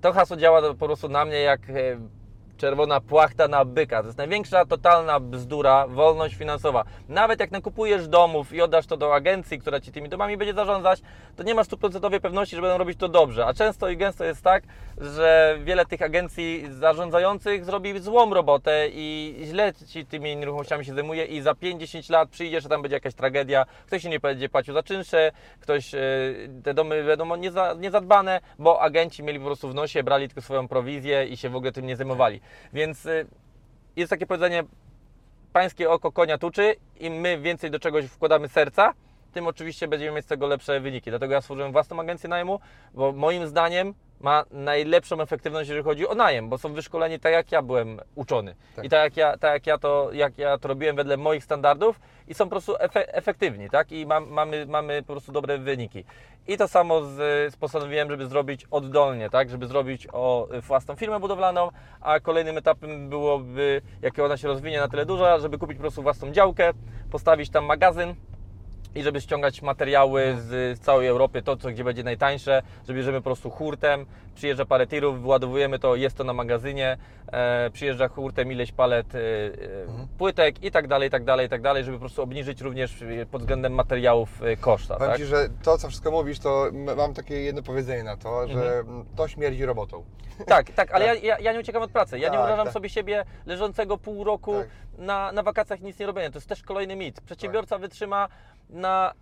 to 0.00 0.12
hasło 0.12 0.36
działa 0.36 0.74
po 0.74 0.86
prostu 0.86 1.08
na 1.08 1.24
mnie 1.24 1.40
jak 1.40 1.70
e, 1.70 1.74
czerwona 2.58 3.00
płachta 3.00 3.48
na 3.48 3.64
byka. 3.64 4.00
To 4.00 4.06
jest 4.06 4.18
największa 4.18 4.64
totalna 4.64 5.20
bzdura, 5.20 5.86
wolność 5.86 6.34
finansowa. 6.34 6.84
Nawet 7.08 7.40
jak 7.40 7.50
nakupujesz 7.50 8.08
domów 8.08 8.52
i 8.52 8.62
oddasz 8.62 8.86
to 8.86 8.96
do 8.96 9.14
agencji, 9.14 9.58
która 9.58 9.80
Ci 9.80 9.92
tymi 9.92 10.08
domami 10.08 10.36
będzie 10.36 10.54
zarządzać, 10.54 11.00
to 11.36 11.42
nie 11.42 11.54
masz 11.54 11.66
stuprocentowej 11.66 12.20
pewności, 12.20 12.56
że 12.56 12.62
będą 12.62 12.78
robić 12.78 12.98
to 12.98 13.08
dobrze. 13.08 13.46
A 13.46 13.54
często 13.54 13.88
i 13.88 13.96
gęsto 13.96 14.24
jest 14.24 14.42
tak, 14.42 14.62
że 15.00 15.58
wiele 15.64 15.86
tych 15.86 16.02
agencji 16.02 16.64
zarządzających 16.70 17.64
zrobi 17.64 18.00
złą 18.00 18.34
robotę 18.34 18.88
i 18.92 19.36
źle 19.44 19.72
Ci 19.86 20.06
tymi 20.06 20.36
nieruchomościami 20.36 20.84
się 20.84 20.94
zajmuje 20.94 21.24
i 21.24 21.40
za 21.40 21.52
5-10 21.52 22.12
lat 22.12 22.28
przyjdziesz, 22.28 22.66
a 22.66 22.68
tam 22.68 22.82
będzie 22.82 22.96
jakaś 22.96 23.14
tragedia, 23.14 23.66
ktoś 23.86 24.02
się 24.02 24.08
nie 24.08 24.20
będzie 24.20 24.48
płacił 24.48 24.74
za 24.74 24.82
czynsze, 24.82 25.32
ktoś, 25.60 25.94
e, 25.94 25.98
te 26.64 26.74
domy 26.74 27.04
będą 27.04 27.36
nieza, 27.36 27.74
niezadbane, 27.74 28.40
bo 28.58 28.80
agenci 28.80 29.22
mieli 29.22 29.38
po 29.38 29.46
prostu 29.46 29.68
w 29.68 29.74
nosie, 29.74 30.02
brali 30.02 30.28
tylko 30.28 30.40
swoją 30.40 30.68
prowizję 30.68 31.26
i 31.26 31.36
się 31.36 31.48
w 31.48 31.56
ogóle 31.56 31.72
tym 31.72 31.86
nie 31.86 31.96
zajmowali. 31.96 32.40
Więc 32.72 33.06
y, 33.06 33.26
jest 33.96 34.10
takie 34.10 34.26
powiedzenie, 34.26 34.64
pańskie 35.52 35.90
oko 35.90 36.12
konia 36.12 36.38
tuczy, 36.38 36.74
im 37.00 37.14
my 37.14 37.38
więcej 37.38 37.70
do 37.70 37.78
czegoś 37.78 38.06
wkładamy 38.06 38.48
serca, 38.48 38.94
tym 39.38 39.46
oczywiście 39.46 39.88
będziemy 39.88 40.16
mieć 40.16 40.24
z 40.24 40.28
tego 40.28 40.46
lepsze 40.46 40.80
wyniki. 40.80 41.10
Dlatego 41.10 41.34
ja 41.34 41.40
stworzyłem 41.40 41.72
własną 41.72 42.00
agencję 42.00 42.28
najmu, 42.28 42.60
bo 42.94 43.12
moim 43.12 43.46
zdaniem 43.46 43.94
ma 44.20 44.44
najlepszą 44.50 45.20
efektywność, 45.20 45.68
jeżeli 45.68 45.84
chodzi 45.84 46.08
o 46.08 46.14
najem, 46.14 46.48
bo 46.48 46.58
są 46.58 46.72
wyszkoleni 46.72 47.20
tak 47.20 47.32
jak 47.32 47.52
ja 47.52 47.62
byłem 47.62 48.00
uczony. 48.14 48.54
Tak. 48.76 48.84
I 48.84 48.88
tak 48.88 49.04
jak 49.04 49.16
ja, 49.16 49.38
tak 49.38 49.52
jak 49.52 49.66
ja, 49.66 49.78
to, 49.78 50.10
jak 50.12 50.38
ja 50.38 50.58
to 50.58 50.68
robiłem 50.68 50.96
wedle 50.96 51.16
moich 51.16 51.44
standardów 51.44 52.00
i 52.28 52.34
są 52.34 52.44
po 52.44 52.50
prostu 52.50 52.76
efe, 52.78 53.14
efektywni, 53.14 53.70
tak? 53.70 53.92
I 53.92 54.06
mam, 54.06 54.28
mamy, 54.28 54.66
mamy 54.66 55.02
po 55.02 55.12
prostu 55.12 55.32
dobre 55.32 55.58
wyniki. 55.58 56.04
I 56.48 56.56
to 56.56 56.68
samo 56.68 57.02
z, 57.02 57.56
postanowiłem, 57.56 58.10
żeby 58.10 58.26
zrobić 58.26 58.66
oddolnie, 58.70 59.30
tak? 59.30 59.50
Żeby 59.50 59.66
zrobić 59.66 60.08
o 60.12 60.48
własną 60.62 60.94
firmę 60.96 61.20
budowlaną, 61.20 61.70
a 62.00 62.20
kolejnym 62.20 62.58
etapem 62.58 63.08
byłoby, 63.08 63.82
jak 64.02 64.18
ona 64.18 64.36
się 64.36 64.48
rozwinie 64.48 64.80
na 64.80 64.88
tyle 64.88 65.06
duża, 65.06 65.38
żeby 65.38 65.58
kupić 65.58 65.76
po 65.76 65.82
prostu 65.82 66.02
własną 66.02 66.30
działkę, 66.30 66.70
postawić 67.10 67.50
tam 67.50 67.64
magazyn, 67.64 68.14
i 68.98 69.02
żeby 69.02 69.20
ściągać 69.20 69.62
materiały 69.62 70.36
z, 70.40 70.78
z 70.78 70.80
całej 70.80 71.08
Europy, 71.08 71.42
to 71.42 71.56
co 71.56 71.68
gdzie 71.70 71.84
będzie 71.84 72.02
najtańsze, 72.02 72.62
że 72.88 72.94
bierzemy 72.94 73.18
po 73.18 73.24
prostu 73.24 73.50
hurtem, 73.50 74.06
przyjeżdża 74.34 74.64
parę 74.64 74.86
tirów, 74.86 75.22
wyładowujemy 75.22 75.78
to, 75.78 75.96
jest 75.96 76.16
to 76.16 76.24
na 76.24 76.32
magazynie, 76.32 76.96
e, 77.32 77.70
przyjeżdża 77.70 78.08
hurtem 78.08 78.52
ileś 78.52 78.72
palet 78.72 79.14
e, 79.14 79.18
e, 79.18 79.22
płytek 80.18 80.64
i 80.64 80.70
tak 80.70 80.86
dalej, 80.88 81.08
i 81.08 81.10
tak 81.10 81.24
dalej, 81.24 81.46
i 81.46 81.48
tak 81.48 81.62
dalej, 81.62 81.84
żeby 81.84 81.96
po 81.96 82.00
prostu 82.00 82.22
obniżyć 82.22 82.60
również 82.60 83.02
e, 83.02 83.26
pod 83.26 83.40
względem 83.42 83.72
materiałów 83.72 84.42
e, 84.42 84.56
koszta, 84.56 84.94
Powiem 84.94 85.10
tak? 85.10 85.18
Ci, 85.20 85.26
że 85.26 85.48
to, 85.62 85.78
co 85.78 85.88
wszystko 85.88 86.10
mówisz, 86.10 86.38
to 86.38 86.66
mam 86.96 87.14
takie 87.14 87.40
jedno 87.42 87.62
powiedzenie 87.62 88.02
na 88.02 88.16
to, 88.16 88.48
że 88.48 88.78
Mhm. 88.78 89.04
to 89.16 89.28
śmierdzi 89.28 89.64
robotą. 89.64 90.04
Tak, 90.46 90.70
tak, 90.72 90.90
ale 90.92 91.06
ja, 91.08 91.14
ja, 91.14 91.38
ja 91.38 91.52
nie 91.52 91.60
uciekam 91.60 91.82
od 91.82 91.90
pracy. 91.90 92.18
Ja 92.18 92.28
nie 92.28 92.32
Tak, 92.32 92.38
wyobrażam 92.40 92.64
tak. 92.66 92.72
sobie 92.72 92.88
siebie 92.88 93.24
leżącego 93.46 93.98
pół 93.98 94.24
roku 94.24 94.54
Tak. 94.58 94.68
Na, 94.98 95.32
na 95.32 95.42
wakacjach 95.42 95.80
nic 95.80 95.98
nie 95.98 96.06
robienia. 96.06 96.30
To 96.30 96.38
jest 96.38 96.48
też 96.48 96.62
kolejny 96.62 96.96
mit. 96.96 97.20
Przedsiębiorca 97.20 97.78
wytrzyma 97.78 98.28
na 98.70 99.12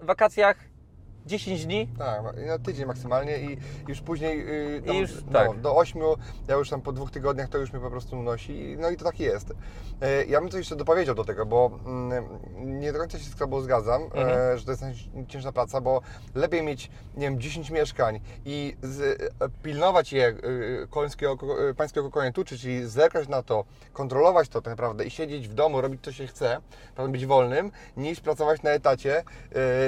wakacjach 0.00 0.56
10 1.26 1.66
dni, 1.66 1.88
Tak, 1.98 2.22
na 2.46 2.58
tydzień 2.58 2.86
maksymalnie 2.86 3.38
i 3.38 3.58
już 3.88 4.00
później 4.00 4.38
yy, 4.38 4.82
tam, 4.86 4.96
I 4.96 4.98
już, 4.98 5.10
no, 5.26 5.32
tak. 5.32 5.60
do 5.60 5.76
8, 5.76 6.02
ja 6.48 6.54
już 6.54 6.70
tam 6.70 6.80
po 6.80 6.92
dwóch 6.92 7.10
tygodniach 7.10 7.48
to 7.48 7.58
już 7.58 7.72
mnie 7.72 7.82
po 7.82 7.90
prostu 7.90 8.18
unosi. 8.18 8.76
No 8.78 8.90
i 8.90 8.96
to 8.96 9.04
tak 9.04 9.20
jest. 9.20 9.52
E, 10.00 10.24
Ja 10.24 10.40
bym 10.40 10.50
coś 10.50 10.58
jeszcze 10.58 10.76
dopowiedział 10.76 11.14
do 11.14 11.24
tego, 11.24 11.46
bo 11.46 11.70
mm, 11.86 12.24
nie 12.80 12.92
do 12.92 12.98
końca 12.98 13.18
się 13.18 13.24
z 13.24 13.36
Tobą 13.36 13.60
zgadzam, 13.60 14.02
Mhm. 14.02 14.28
e, 14.28 14.58
że 14.58 14.64
to 14.64 14.70
jest 14.70 14.84
ciężka 15.28 15.52
praca, 15.52 15.80
bo 15.80 16.00
lepiej 16.34 16.62
mieć, 16.62 16.90
nie 17.16 17.26
wiem, 17.26 17.40
10 17.40 17.70
mieszkań 17.70 18.20
i 18.44 18.76
z, 18.82 19.00
e, 19.22 19.48
pilnować 19.62 20.12
je 20.12 20.34
końskiego, 20.90 21.38
pańskiego 21.76 22.10
konia 22.10 22.32
tuczy, 22.32 22.58
czyli 22.58 22.86
zerkać 22.88 23.28
na 23.28 23.42
to, 23.42 23.64
kontrolować 23.92 24.48
to 24.48 24.62
tak 24.62 24.70
naprawdę 24.72 25.04
i 25.04 25.10
siedzieć 25.10 25.48
w 25.48 25.54
domu, 25.54 25.80
robić 25.80 26.00
co 26.04 26.12
się 26.12 26.26
chce, 26.26 26.60
prawda, 26.94 27.12
być 27.12 27.26
wolnym, 27.26 27.70
niż 27.96 28.20
pracować 28.20 28.62
na 28.62 28.70
etacie 28.70 29.22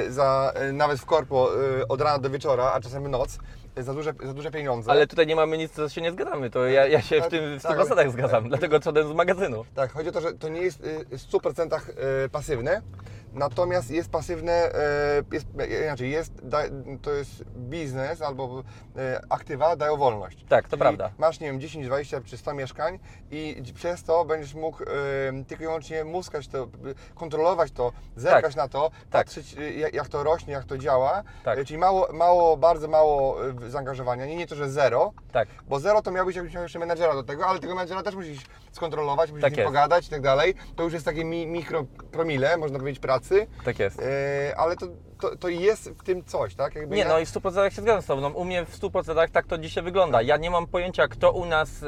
za, 0.09 0.53
nawet 0.73 0.99
w 0.99 1.07
korpo 1.07 1.26
po, 1.27 1.51
y, 1.81 1.89
od 1.89 2.01
rana 2.01 2.19
do 2.19 2.31
wieczora, 2.31 2.73
a 2.73 2.81
czasem 2.81 3.09
noc, 3.11 3.39
za 3.77 3.95
duże, 3.95 4.15
za 4.25 4.35
duże 4.35 4.51
pieniądze. 4.51 4.91
Ale 4.91 5.07
tutaj 5.07 5.27
nie 5.27 5.37
mamy 5.37 5.59
nic, 5.59 5.73
co 5.73 5.89
się 5.89 6.01
nie 6.01 6.13
zgadzamy. 6.13 6.51
To 6.51 6.67
ja, 6.67 6.87
ja 6.87 7.03
się 7.03 7.23
w 7.23 7.29
tym 7.29 7.59
w 7.59 7.63
Tak, 7.63 7.79
100% 7.79 7.93
ale- 7.93 8.11
zgadzam, 8.11 8.49
dlatego 8.49 8.77
odszedłem 8.77 9.09
z 9.09 9.13
magazynu. 9.13 9.65
Tak, 9.75 9.93
chodzi 9.93 10.09
o 10.09 10.13
to, 10.13 10.21
że 10.21 10.33
to 10.33 10.49
nie 10.49 10.61
jest 10.61 10.85
y, 10.85 11.07
w 11.19 11.31
100% 11.33 11.81
y, 12.25 12.29
pasywne, 12.29 12.83
natomiast 13.37 13.91
jest 13.91 14.11
pasywne, 14.11 14.69
y, 14.69 14.73
jest, 15.33 15.47
y, 15.61 15.85
inaczej, 15.85 16.11
jest, 16.11 16.33
to 17.03 17.11
jest 17.11 17.45
biznes 17.57 18.23
albo 18.23 18.61
y, 18.61 18.65
aktywa 19.29 19.77
dają 19.77 19.97
wolność. 19.97 20.45
Tak, 20.49 20.65
to 20.65 20.71
Czyli 20.71 20.81
prawda. 20.81 21.11
Masz, 21.19 21.41
nie 21.41 21.47
wiem, 21.47 21.61
10, 21.61 21.87
20 21.87 22.21
czy 22.21 22.37
100 22.37 22.55
mieszkań 22.55 22.99
i 23.31 23.63
przez 23.75 24.05
to 24.05 24.25
będziesz 24.25 24.55
mógł 24.55 24.79
tylko 25.49 25.65
i 25.65 25.67
wyłącznie 25.67 26.05
muskać 26.05 26.49
to, 26.49 26.69
kontrolować 27.15 27.73
to, 27.73 27.93
zerkać 28.17 28.55
Tak. 28.55 28.57
na 28.57 28.69
to, 28.69 28.91
Tak. 29.11 29.25
patrzeć 29.27 29.57
jak, 29.93 30.09
to 30.09 30.23
rośnie, 30.23 30.53
jak 30.53 30.65
to 30.65 30.79
działa. 30.79 31.23
Tak. 31.45 31.65
Czyli 31.65 31.79
mało, 31.79 32.09
mało, 32.13 32.57
bardzo 32.57 32.89
mało 32.89 33.37
zaangażowania, 33.69 34.27
nie, 34.27 34.37
nie 34.37 34.47
to, 34.47 34.55
że 34.55 34.71
zero, 34.71 35.13
Tak. 35.33 35.49
bo 35.69 35.81
zero 35.81 36.03
to 36.03 36.11
miałbyś, 36.11 36.37
jakbyś 36.37 36.55
miał 36.55 36.63
jeszcze 36.63 36.79
menedżera 36.79 37.15
do 37.15 37.23
tego, 37.23 37.47
ale 37.47 37.59
tego 37.59 37.75
menedżera 37.75 38.03
też 38.03 38.15
musisz 38.15 38.43
skontrolować, 38.73 39.31
musisz 39.31 39.43
Tak 39.43 39.65
pogadać 39.65 40.07
i 40.07 40.11
tak 40.11 40.21
dalej. 40.21 40.55
To 40.77 40.83
już 40.83 40.93
jest 40.93 41.05
takie 41.05 41.25
mi, 41.25 41.47
mikro 41.47 41.85
promile, 42.13 42.57
można 42.57 42.79
powiedzieć, 42.79 43.01
pracy, 43.01 43.26
Tak 43.65 43.79
jest. 43.79 44.01
e, 44.03 44.55
ale 44.57 44.77
to, 44.77 44.87
to, 45.21 45.37
to 45.37 45.49
jest 45.49 45.91
w 45.91 46.03
tym 46.03 46.25
coś, 46.25 46.55
tak? 46.55 46.75
Jakby 46.75 46.97
Nie, 46.97 47.03
ja- 47.03 47.09
no 47.09 47.19
i 47.19 47.27
w 47.27 47.29
100% 47.29 47.71
się 47.71 47.83
zgadzam 47.83 48.03
z 48.03 48.07
Tobą. 48.07 48.21
No, 48.23 48.29
u 48.29 48.45
mnie 48.45 48.65
w 48.65 48.79
100% 48.79 49.29
tak 49.31 49.47
to 49.47 49.59
dzisiaj 49.59 49.85
wygląda. 49.85 50.23
Ja 50.23 50.37
nie 50.37 50.51
mam 50.51 50.67
pojęcia, 50.67 51.09
kto 51.09 51.33
u 51.33 51.45
nas 51.47 51.83
y, 51.83 51.87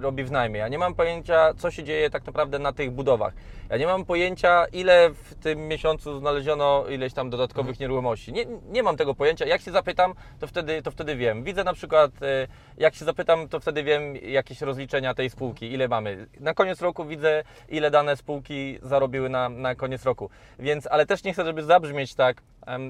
robi 0.00 0.24
w 0.24 0.30
najmie. 0.30 0.58
Ja 0.60 0.68
nie 0.68 0.78
mam 0.78 0.94
pojęcia, 0.94 1.54
co 1.58 1.70
się 1.70 1.84
dzieje 1.84 2.10
tak 2.10 2.26
naprawdę 2.26 2.58
na 2.58 2.72
tych 2.72 2.90
budowach. 2.90 3.32
Ja 3.70 3.76
nie 3.76 3.86
mam 3.86 4.04
pojęcia, 4.04 4.66
ile 4.72 5.10
w 5.10 5.34
tym 5.34 5.68
miesiącu 5.68 6.18
znaleziono 6.18 6.84
ileś 6.88 7.12
tam 7.12 7.30
dodatkowych 7.30 7.70
Mhm. 7.70 7.80
nieruchomości. 7.80 8.32
Nie, 8.32 8.44
nie 8.68 8.82
mam 8.82 8.96
tego 8.96 9.14
pojęcia. 9.14 9.46
Jak 9.46 9.60
się 9.60 9.70
zapytam, 9.70 10.14
to 10.40 10.46
wtedy, 10.46 10.82
to 10.82 10.90
wtedy 10.90 11.16
wiem. 11.16 11.44
Widzę 11.44 11.64
na 11.64 11.72
przykład, 11.72 12.10
y, 12.22 12.48
jak 12.78 12.94
się 12.94 13.04
zapytam, 13.04 13.48
to 13.48 13.60
wtedy 13.60 13.82
wiem 13.82 14.16
jakieś 14.16 14.60
rozliczenia 14.60 15.14
tej 15.14 15.30
spółki, 15.30 15.72
ile 15.72 15.88
mamy. 15.88 16.26
Na 16.40 16.54
koniec 16.54 16.80
roku 16.82 17.04
widzę, 17.04 17.44
ile 17.68 17.90
dane 17.90 18.16
spółki 18.16 18.78
zarobiły 18.82 19.28
na, 19.28 19.48
na 19.48 19.74
koniec 19.74 20.04
roku. 20.04 20.30
Więc, 20.58 20.75
ale 20.90 21.06
też 21.06 21.24
nie 21.24 21.32
chcę, 21.32 21.44
żeby 21.44 21.62
zabrzmieć 21.62 22.14
tak, 22.14 22.42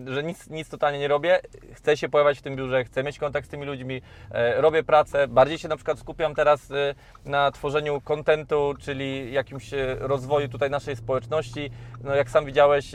że 0.06 0.22
nic, 0.22 0.50
nic 0.50 0.68
totalnie 0.68 0.98
nie 0.98 1.08
robię. 1.08 1.40
Chcę 1.72 1.96
się 1.96 2.08
pojawiać 2.08 2.38
w 2.38 2.42
tym 2.42 2.56
biurze, 2.56 2.84
chcę 2.84 3.02
mieć 3.02 3.18
kontakt 3.18 3.46
z 3.46 3.50
tymi 3.50 3.66
ludźmi, 3.66 4.02
e, 4.30 4.60
robię 4.60 4.82
pracę. 4.82 5.28
Bardziej 5.28 5.58
się 5.58 5.68
na 5.68 5.76
przykład 5.76 5.98
skupiam 5.98 6.34
teraz 6.34 6.70
e, 6.70 6.94
na 7.24 7.50
tworzeniu 7.50 8.00
kontentu, 8.00 8.74
czyli 8.80 9.32
jakimś 9.32 9.74
e, 9.74 9.96
rozwoju 10.00 10.48
tutaj 10.48 10.70
naszej 10.70 10.96
społeczności. 10.96 11.70
No 12.04 12.14
jak 12.14 12.30
sam 12.30 12.44
widziałeś, 12.44 12.92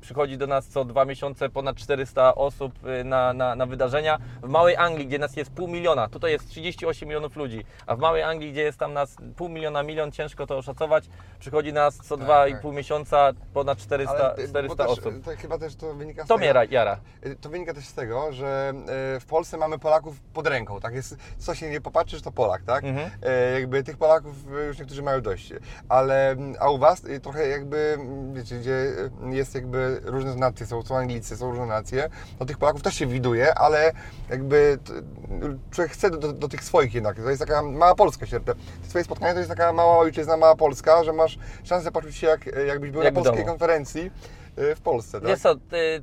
przychodzi 0.00 0.38
do 0.38 0.46
nas 0.46 0.66
co 0.68 0.84
dwa 0.84 1.04
miesiące 1.04 1.48
ponad 1.48 1.76
400 1.76 2.34
osób 2.34 2.72
na, 3.04 3.32
na, 3.32 3.54
na 3.54 3.66
wydarzenia. 3.66 4.18
W 4.42 4.48
Małej 4.48 4.76
Anglii, 4.76 5.06
gdzie 5.06 5.18
nas 5.18 5.36
jest 5.36 5.50
pół 5.50 5.68
miliona, 5.68 6.08
tutaj 6.08 6.32
jest 6.32 6.48
38 6.48 7.08
milionów 7.08 7.36
ludzi, 7.36 7.64
a 7.86 7.96
w 7.96 7.98
Małej 7.98 8.22
Anglii, 8.22 8.52
gdzie 8.52 8.62
jest 8.62 8.78
tam 8.78 8.92
nas 8.92 9.16
pół 9.36 9.48
miliona, 9.48 9.82
milion, 9.82 10.12
ciężko 10.12 10.46
to 10.46 10.56
oszacować, 10.56 11.04
przychodzi 11.38 11.72
nas 11.72 11.96
co 11.96 12.16
dwa 12.16 12.48
i 12.48 12.52
tak. 12.52 12.60
pół 12.60 12.72
miesiąca 12.72 13.32
ponad 13.54 13.78
400, 13.78 14.12
ale, 14.12 14.25
y, 14.38 14.48
400 14.48 14.68
bo 14.68 14.76
też, 14.76 14.98
osób. 14.98 15.24
To 15.24 15.30
chyba 15.36 15.58
też 15.58 15.76
to 15.76 15.94
wynika 15.94 16.24
z 16.24 16.28
To 16.28 16.38
tego, 16.38 16.52
mnie 16.52 16.68
jara. 16.70 17.00
y, 17.26 17.36
to 17.36 17.48
wynika 17.48 17.74
też 17.74 17.86
z 17.86 17.94
tego, 17.94 18.32
że 18.32 18.72
y, 19.16 19.20
w 19.20 19.26
Polsce 19.26 19.56
mamy 19.56 19.78
Polaków 19.78 20.20
pod 20.20 20.46
ręką, 20.46 20.80
tak? 20.80 20.94
Jest, 20.94 21.16
co 21.38 21.54
się 21.54 21.70
nie 21.70 21.80
popatrzysz, 21.80 22.22
to 22.22 22.32
Polak, 22.32 22.62
tak? 22.62 22.84
Mhm. 22.84 23.10
E, 23.22 23.52
jakby 23.52 23.82
tych 23.82 23.96
Polaków 23.96 24.34
y, 24.62 24.66
już 24.66 24.78
niektórzy 24.78 25.02
mają 25.02 25.20
dość. 25.20 25.52
Ale, 25.88 26.30
mm, 26.30 26.54
a 26.60 26.70
u 26.70 26.78
Was 26.78 27.04
y, 27.04 27.20
trochę 27.20 27.48
jakby, 27.48 27.94
mm, 28.00 28.34
wiecie, 28.34 28.58
gdzie 28.58 28.72
y, 28.72 29.10
jest 29.30 29.54
jakby 29.54 30.00
różne 30.04 30.34
nacje, 30.34 30.66
są, 30.66 30.82
są 30.82 30.96
Anglicy, 30.96 31.36
są 31.36 31.50
różne 31.50 31.66
nacje, 31.66 32.08
no 32.40 32.46
tych 32.46 32.58
Polaków 32.58 32.82
też 32.82 32.94
się 32.94 33.06
widuje, 33.06 33.54
ale 33.54 33.92
jakby 34.30 34.78
człowiek 35.70 35.92
chce 35.92 36.10
do, 36.10 36.18
do, 36.18 36.32
do 36.32 36.48
tych 36.48 36.64
swoich 36.64 36.94
jednak. 36.94 37.16
To 37.16 37.30
jest 37.30 37.40
taka 37.40 37.62
mała 37.62 37.94
Polska 37.94 38.26
się. 38.26 38.40
Te 38.40 38.54
Twoje 38.88 39.04
spotkania 39.04 39.32
to 39.32 39.38
jest 39.38 39.50
taka 39.50 39.72
mała 39.72 39.98
ojczyzna, 39.98 40.36
mała 40.36 40.56
Polska, 40.56 41.04
że 41.04 41.12
masz 41.12 41.38
szansę 41.64 41.92
poczuć 41.92 42.16
się 42.16 42.26
jak, 42.26 42.46
jakbyś 42.66 42.90
był 42.90 43.02
Jak 43.02 43.14
na 43.14 43.22
polskiej 43.22 43.46
konferencji 43.46 44.05
y, 44.58 44.74
w 44.74 44.80
Polsce, 44.80 45.20
tak? 45.20 45.28
Wiesz 45.28 45.38
co, 45.38 45.52
y, 45.52 45.56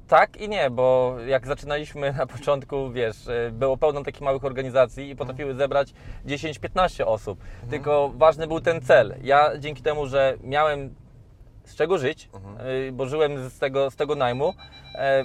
tak 0.08 0.38
i 0.38 0.50
nie, 0.50 0.70
bo 0.70 1.16
jak 1.28 1.48
zaczynaliśmy 1.48 2.14
na 2.14 2.26
początku, 2.28 2.92
wiesz, 2.92 3.28
y, 3.28 3.52
było 3.52 3.78
pełno 3.78 4.04
takich 4.04 4.22
małych 4.22 4.46
organizacji 4.46 5.10
i 5.10 5.16
potrafiły 5.16 5.56
zebrać 5.56 5.94
10-15 6.26 7.04
osób. 7.06 7.40
Tylko 7.70 8.12
ważny 8.16 8.48
był 8.48 8.62
ten 8.62 8.82
cel. 8.82 9.16
Ja 9.22 9.58
dzięki 9.60 9.82
temu, 9.82 10.08
że 10.08 10.38
miałem 10.44 10.96
z 11.66 11.76
czego 11.76 11.98
żyć, 11.98 12.30
y, 12.88 12.92
bo 12.92 13.06
żyłem 13.06 13.50
z 13.50 13.60
tego, 13.60 13.92
z 13.92 13.96
tego 13.96 14.16
najmu, 14.16 14.54
e, 14.96 15.24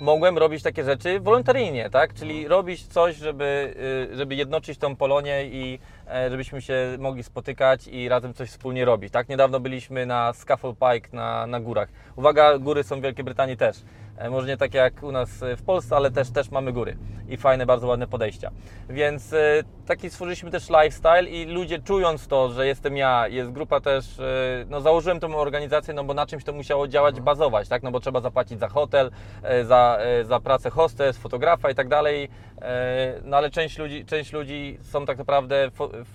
mogłem 0.00 0.38
robić 0.38 0.62
takie 0.62 0.84
rzeczy 0.84 1.20
wolontaryjnie, 1.20 1.90
tak? 1.90 2.14
Czyli 2.14 2.48
robić 2.48 2.86
coś, 2.86 3.16
żeby, 3.16 3.74
żeby 4.12 4.34
jednoczyć 4.34 4.78
tą 4.78 4.96
Polonię 4.96 5.44
i 5.44 5.78
żebyśmy 6.30 6.62
się 6.62 6.96
mogli 6.98 7.22
spotykać 7.22 7.88
i 7.88 8.08
razem 8.08 8.34
coś 8.34 8.50
wspólnie 8.50 8.84
robić, 8.84 9.12
tak? 9.12 9.28
Niedawno 9.28 9.60
byliśmy 9.60 10.06
na 10.06 10.32
Scaffold 10.32 10.76
Pike 10.78 11.08
na, 11.16 11.46
na 11.46 11.60
górach. 11.60 11.88
Uwaga, 12.16 12.58
góry 12.58 12.84
są 12.84 12.98
w 13.00 13.02
Wielkiej 13.02 13.24
Brytanii 13.24 13.56
też. 13.56 13.76
E, 14.16 14.30
Może 14.30 14.46
nie 14.46 14.56
tak 14.56 14.74
jak 14.74 15.02
u 15.02 15.12
nas 15.12 15.42
e, 15.42 15.56
w 15.56 15.62
Polsce, 15.62 15.96
ale 15.96 16.10
też, 16.10 16.30
też 16.30 16.50
mamy 16.50 16.72
góry 16.72 16.96
i 17.28 17.36
fajne, 17.36 17.66
bardzo 17.66 17.86
ładne 17.86 18.06
podejścia. 18.06 18.50
Więc 18.88 19.32
e, 19.32 19.62
taki 19.86 20.10
stworzyliśmy 20.10 20.50
też 20.50 20.68
lifestyle 20.68 21.24
i 21.24 21.46
ludzie 21.46 21.78
czując 21.78 22.26
to, 22.28 22.50
że 22.50 22.66
jestem 22.66 22.96
ja, 22.96 23.28
jest 23.28 23.50
grupa 23.52 23.80
też, 23.80 24.18
e, 24.18 24.22
no 24.68 24.80
założyłem 24.80 25.20
tą 25.20 25.36
organizację, 25.36 25.94
no 25.94 26.04
bo 26.04 26.14
na 26.14 26.26
czymś 26.26 26.44
to 26.44 26.52
musiało 26.52 26.88
działać, 26.88 27.20
bazować, 27.20 27.68
tak? 27.68 27.82
No 27.82 27.90
bo 27.90 28.00
trzeba 28.00 28.20
zapłacić 28.20 28.58
za 28.60 28.68
hotel, 28.68 29.10
e, 29.42 29.64
za, 29.64 29.98
e, 30.00 30.24
za 30.24 30.40
pracę 30.40 30.70
hostes, 30.70 31.18
fotografa 31.18 31.70
i 31.70 31.74
tak 31.74 31.88
dalej. 31.88 32.28
E, 32.62 33.20
No 33.24 33.36
ale 33.36 33.50
część 33.50 33.78
ludzi, 33.78 34.04
część 34.04 34.32
ludzi 34.32 34.78
są 34.82 35.06
tak 35.06 35.18
naprawdę 35.18 35.70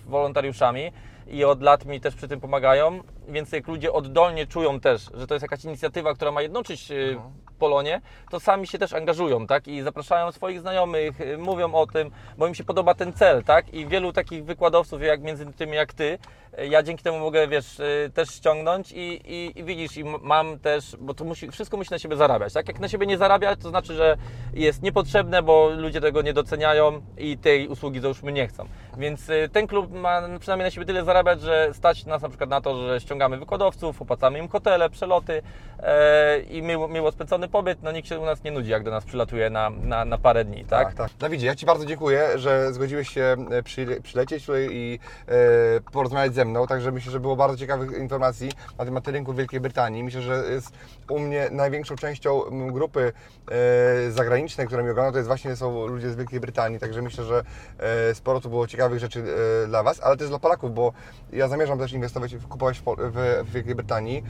wolontariuszami 0.06 0.92
i 1.28 1.44
od 1.44 1.62
lat 1.62 1.86
mi 1.86 2.02
też 2.02 2.16
przy 2.16 2.28
tym 2.28 2.42
pomagają, 2.42 3.00
więc 3.28 3.52
jak 3.52 3.68
ludzie 3.68 3.94
oddolnie 3.94 4.48
czują 4.48 4.80
też, 4.80 5.10
że 5.14 5.28
to 5.28 5.34
jest 5.34 5.42
jakaś 5.42 5.64
inicjatywa, 5.64 6.14
która 6.14 6.32
ma 6.32 6.42
jednoczyć 6.42 6.92
e, 6.92 6.96
Polonie, 7.60 8.02
to 8.32 8.40
sami 8.40 8.68
się 8.68 8.78
też 8.78 8.94
angażują, 8.94 9.48
tak? 9.48 9.68
I 9.68 9.82
zapraszają 9.82 10.32
swoich 10.32 10.60
znajomych, 10.60 11.22
y, 11.22 11.38
mówią 11.38 11.74
o 11.74 11.88
tym, 11.88 12.12
bo 12.38 12.48
im 12.48 12.56
się 12.56 12.64
podoba 12.64 12.94
ten 12.94 13.14
cel, 13.14 13.44
tak? 13.44 13.74
I 13.74 13.88
wielu 13.88 14.14
takich 14.14 14.46
wykładowców, 14.46 15.02
jak 15.02 15.22
między 15.22 15.46
tymi 15.46 15.76
jak 15.76 15.94
ty, 15.94 16.04
y, 16.04 16.18
ja 16.64 16.84
dzięki 16.84 17.04
temu 17.04 17.20
mogę, 17.20 17.48
wiesz, 17.48 17.80
y, 17.80 18.12
też 18.14 18.30
ściągnąć 18.30 18.92
i, 18.92 19.22
i, 19.26 19.60
i 19.60 19.64
widzisz, 19.64 19.98
i 19.98 20.04
mam 20.22 20.60
też, 20.60 20.96
bo 21.00 21.14
to 21.14 21.26
musi, 21.26 21.52
wszystko 21.52 21.78
musi 21.78 21.92
na 21.92 22.00
siebie 22.00 22.16
zarabiać, 22.16 22.54
tak? 22.54 22.68
Jak 22.68 22.80
na 22.80 22.88
siebie 22.88 23.06
nie 23.06 23.18
zarabia, 23.18 23.56
to 23.56 23.70
znaczy, 23.70 23.94
że 23.94 24.18
jest 24.54 24.82
niepotrzebne, 24.82 25.44
bo 25.44 25.70
ludzie 25.78 26.02
tego 26.02 26.22
nie 26.22 26.34
doceniają 26.34 27.02
i 27.18 27.38
tej 27.38 27.68
usługi 27.68 28.00
załóżmy 28.00 28.32
nie 28.32 28.48
chcą. 28.48 28.66
Więc 28.98 29.30
y, 29.30 29.50
ten 29.52 29.68
klub 29.68 29.94
ma 29.94 30.22
przynajmniej 30.40 30.68
na 30.68 30.72
siebie 30.72 30.86
tyle 30.86 31.04
zarabiać, 31.04 31.42
że 31.42 31.70
stać 31.74 32.06
nas 32.06 32.22
na 32.22 32.30
przykład 32.30 32.50
na 32.50 32.62
to, 32.62 32.88
że 32.88 33.02
ściągamy 33.02 33.38
wykładowców, 33.38 34.02
opłacamy 34.02 34.40
im 34.40 34.48
hotele, 34.48 34.90
przeloty 34.90 35.42
e, 35.80 36.40
i 36.40 36.62
miło, 36.62 36.88
miło 36.88 37.12
spędzony 37.12 37.48
pobyt. 37.48 37.84
No 37.84 37.92
nikt 37.92 38.08
się 38.08 38.20
u 38.20 38.26
nas 38.26 38.44
nie 38.44 38.52
nudzi, 38.52 38.72
jak 38.72 38.84
do 38.84 38.92
nas 38.92 39.06
przylatuje 39.06 39.50
na, 39.50 39.70
na, 39.70 40.06
na 40.06 40.18
parę 40.18 40.46
dni, 40.46 40.66
tak? 40.66 40.88
Tak, 40.88 40.96
tak. 40.96 41.18
Dawidzie, 41.20 41.48
ja 41.48 41.56
Ci 41.56 41.66
bardzo 41.66 41.86
dziękuję, 41.86 42.30
że 42.36 42.74
zgodziłeś 42.74 43.10
się 43.10 43.36
e, 43.52 43.64
przy, 43.64 44.02
przylecieć 44.04 44.46
tutaj 44.46 44.70
i 44.72 45.00
e, 45.28 45.92
porozmawiać 45.92 46.34
ze 46.34 46.45
mną. 46.46 46.68
Także 46.68 46.92
myślę, 46.92 47.12
że 47.12 47.20
było 47.20 47.36
bardzo 47.36 47.58
ciekawych 47.58 47.98
informacji 47.98 48.52
na 48.78 48.86
temat 48.86 49.08
rynku 49.08 49.34
Wielkiej 49.34 49.60
Brytanii. 49.60 50.04
Myślę, 50.04 50.22
że 50.22 50.44
jest 50.50 50.72
u 51.10 51.20
mnie 51.20 51.50
największą 51.52 51.96
częścią 51.96 52.42
grupy 52.72 53.14
e, 53.52 54.12
zagranicznej, 54.12 54.68
które 54.68 54.84
mnie 54.84 54.92
oglądają, 54.92 55.12
to 55.12 55.18
jest 55.18 55.28
właśnie 55.28 55.56
są 55.56 55.88
ludzie 55.88 56.12
z 56.12 56.16
Wielkiej 56.16 56.40
Brytanii. 56.40 56.80
Także 56.80 57.02
myślę, 57.02 57.24
że 57.24 57.44
e, 57.80 58.16
sporo 58.16 58.42
tu 58.42 58.50
było 58.50 58.68
ciekawych 58.68 59.00
rzeczy 59.00 59.24
e, 59.64 59.68
dla 59.68 59.84
Was, 59.84 60.00
ale 60.04 60.18
też 60.18 60.30
dla 60.30 60.40
Polaków, 60.40 60.74
bo 60.74 60.94
ja 61.34 61.48
zamierzam 61.48 61.80
też 61.80 61.94
inwestować, 61.94 62.36
kupować 62.50 62.82
w, 62.98 63.52
Wielkiej 63.52 63.76
Brytanii. 63.76 64.24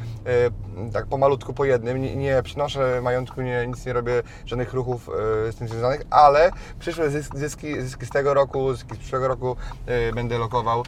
Tak 0.94 1.06
pomalutku, 1.06 1.54
po 1.54 1.66
jednym. 1.66 2.02
Nie, 2.02 2.16
nie 2.16 2.44
przynoszę 2.44 3.02
majątku, 3.02 3.42
nie, 3.42 3.68
nic 3.68 3.86
nie 3.86 3.94
robię, 3.94 4.24
żadnych 4.46 4.74
ruchów 4.74 5.10
z 5.52 5.56
tym 5.56 5.68
związanych, 5.68 6.02
ale 6.10 6.52
przyszłe 6.80 7.10
zyski, 7.10 7.82
zyski, 7.82 8.06
z 8.06 8.10
tego 8.10 8.34
roku, 8.34 8.74
z 8.74 8.84
przyszłego 8.84 9.28
roku 9.28 9.56
będę 10.16 10.38
lokował, 10.38 10.84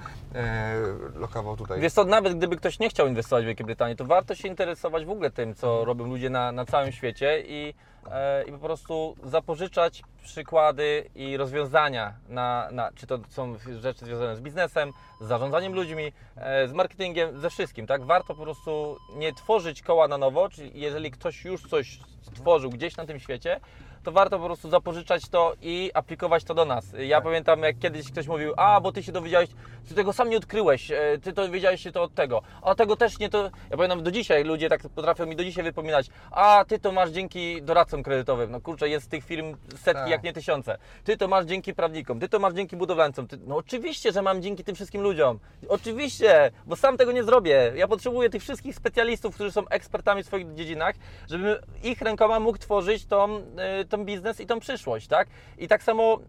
lokował 1.15 1.57
tutaj. 1.57 1.79
Wiesz 1.79 1.93
co, 1.93 2.03
nawet 2.03 2.37
gdyby 2.37 2.57
ktoś 2.57 2.79
nie 2.79 2.89
chciał 2.89 3.07
inwestować 3.07 3.43
w 3.43 3.47
Wielkiej 3.47 3.65
Brytanii, 3.65 3.95
to 3.95 4.05
warto 4.05 4.35
się 4.35 4.47
interesować 4.47 5.05
w 5.05 5.09
ogóle 5.09 5.31
tym, 5.31 5.55
co 5.55 5.85
robią 5.85 6.07
ludzie 6.07 6.29
na, 6.29 6.51
na 6.51 6.65
całym 6.65 6.91
świecie 6.91 7.43
i, 7.47 7.73
e, 8.11 8.43
i 8.43 8.51
po 8.51 8.57
prostu 8.57 9.15
zapożyczać 9.23 10.03
przykłady 10.23 11.09
i 11.15 11.37
rozwiązania, 11.37 12.13
na, 12.29 12.69
na, 12.71 12.91
czy 12.95 13.07
to 13.07 13.19
są 13.29 13.55
rzeczy 13.79 14.05
związane 14.05 14.35
z 14.35 14.41
biznesem, 14.41 14.91
z 15.21 15.27
zarządzaniem 15.27 15.73
ludźmi, 15.73 16.11
e, 16.35 16.67
z 16.67 16.73
marketingiem, 16.73 17.39
ze 17.39 17.49
wszystkim, 17.49 17.87
tak? 17.87 18.05
Warto 18.05 18.35
po 18.35 18.43
prostu 18.43 18.97
nie 19.15 19.33
tworzyć 19.33 19.81
koła 19.81 20.07
na 20.07 20.17
nowo, 20.17 20.49
czyli 20.49 20.71
jeżeli 20.79 21.11
ktoś 21.11 21.45
już 21.45 21.61
coś 21.61 21.99
stworzył 22.21 22.69
gdzieś 22.69 22.97
na 22.97 23.05
tym 23.05 23.19
świecie, 23.19 23.59
to 24.03 24.11
warto 24.11 24.39
po 24.39 24.45
prostu 24.45 24.69
zapożyczać 24.69 25.29
to 25.29 25.53
i 25.61 25.91
aplikować 25.93 26.43
to 26.43 26.53
do 26.53 26.65
nas. 26.65 26.85
Ja 26.99 27.21
pamiętam, 27.21 27.63
jak 27.63 27.79
kiedyś 27.79 28.11
ktoś 28.11 28.27
mówił, 28.27 28.53
a 28.57 28.81
bo 28.81 28.91
ty 28.91 29.03
się 29.03 29.11
dowiedziałeś, 29.11 29.49
ty 29.89 29.95
tego 29.95 30.13
sam 30.13 30.29
nie 30.29 30.37
odkryłeś, 30.37 30.91
e, 30.91 31.17
ty 31.23 31.33
to 31.33 31.45
dowiedziałeś 31.45 31.81
się 31.81 31.91
to 31.91 32.03
od 32.03 32.13
tego, 32.13 32.41
a 32.61 32.75
tego 32.75 32.95
też 32.95 33.19
nie 33.19 33.29
to. 33.29 33.43
Ja 33.43 33.77
pamiętam 33.77 34.03
do 34.03 34.11
dzisiaj, 34.11 34.43
ludzie 34.43 34.69
tak 34.69 34.81
potrafią 34.95 35.25
mi 35.25 35.35
do 35.35 35.43
dzisiaj 35.43 35.63
wypominać, 35.63 36.07
a 36.31 36.65
ty 36.67 36.79
to 36.79 36.91
masz 36.91 37.09
dzięki 37.09 37.61
doradcom 37.61 38.03
kredytowym. 38.03 38.51
No 38.51 38.61
kurczę, 38.61 38.89
jest 38.89 39.09
tych 39.09 39.23
firm 39.23 39.57
setki, 39.75 40.01
Tak. 40.01 40.09
jak 40.09 40.23
nie 40.23 40.33
tysiące. 40.33 40.77
Ty 41.03 41.17
to 41.17 41.27
masz 41.27 41.45
dzięki 41.45 41.73
prawnikom, 41.73 42.19
ty 42.19 42.29
to 42.29 42.39
masz 42.39 42.53
dzięki 42.53 42.77
budowlańcom. 42.77 43.27
Ty... 43.27 43.37
No 43.47 43.55
oczywiście, 43.55 44.11
że 44.11 44.21
mam 44.21 44.41
dzięki 44.41 44.63
tym 44.63 44.75
wszystkim 44.75 45.01
ludziom. 45.01 45.39
Oczywiście, 45.69 46.51
bo 46.65 46.75
sam 46.75 46.97
tego 46.97 47.11
nie 47.11 47.23
zrobię. 47.23 47.71
Ja 47.75 47.87
potrzebuję 47.87 48.29
tych 48.29 48.41
wszystkich 48.41 48.75
specjalistów, 48.75 49.35
którzy 49.35 49.51
są 49.51 49.67
ekspertami 49.67 50.23
w 50.23 50.25
swoich 50.25 50.53
dziedzinach, 50.53 50.95
żebym 51.29 51.55
ich 51.83 52.01
rękoma 52.01 52.39
mógł 52.39 52.57
tworzyć 52.57 53.05
tą, 53.05 53.37
y, 53.81 53.85
tą 53.87 54.05
biznes 54.05 54.39
i 54.39 54.45
tą 54.45 54.59
przyszłość, 54.59 55.07
tak? 55.07 55.27
I 55.57 55.67
tak 55.67 55.83
samo 55.83 56.19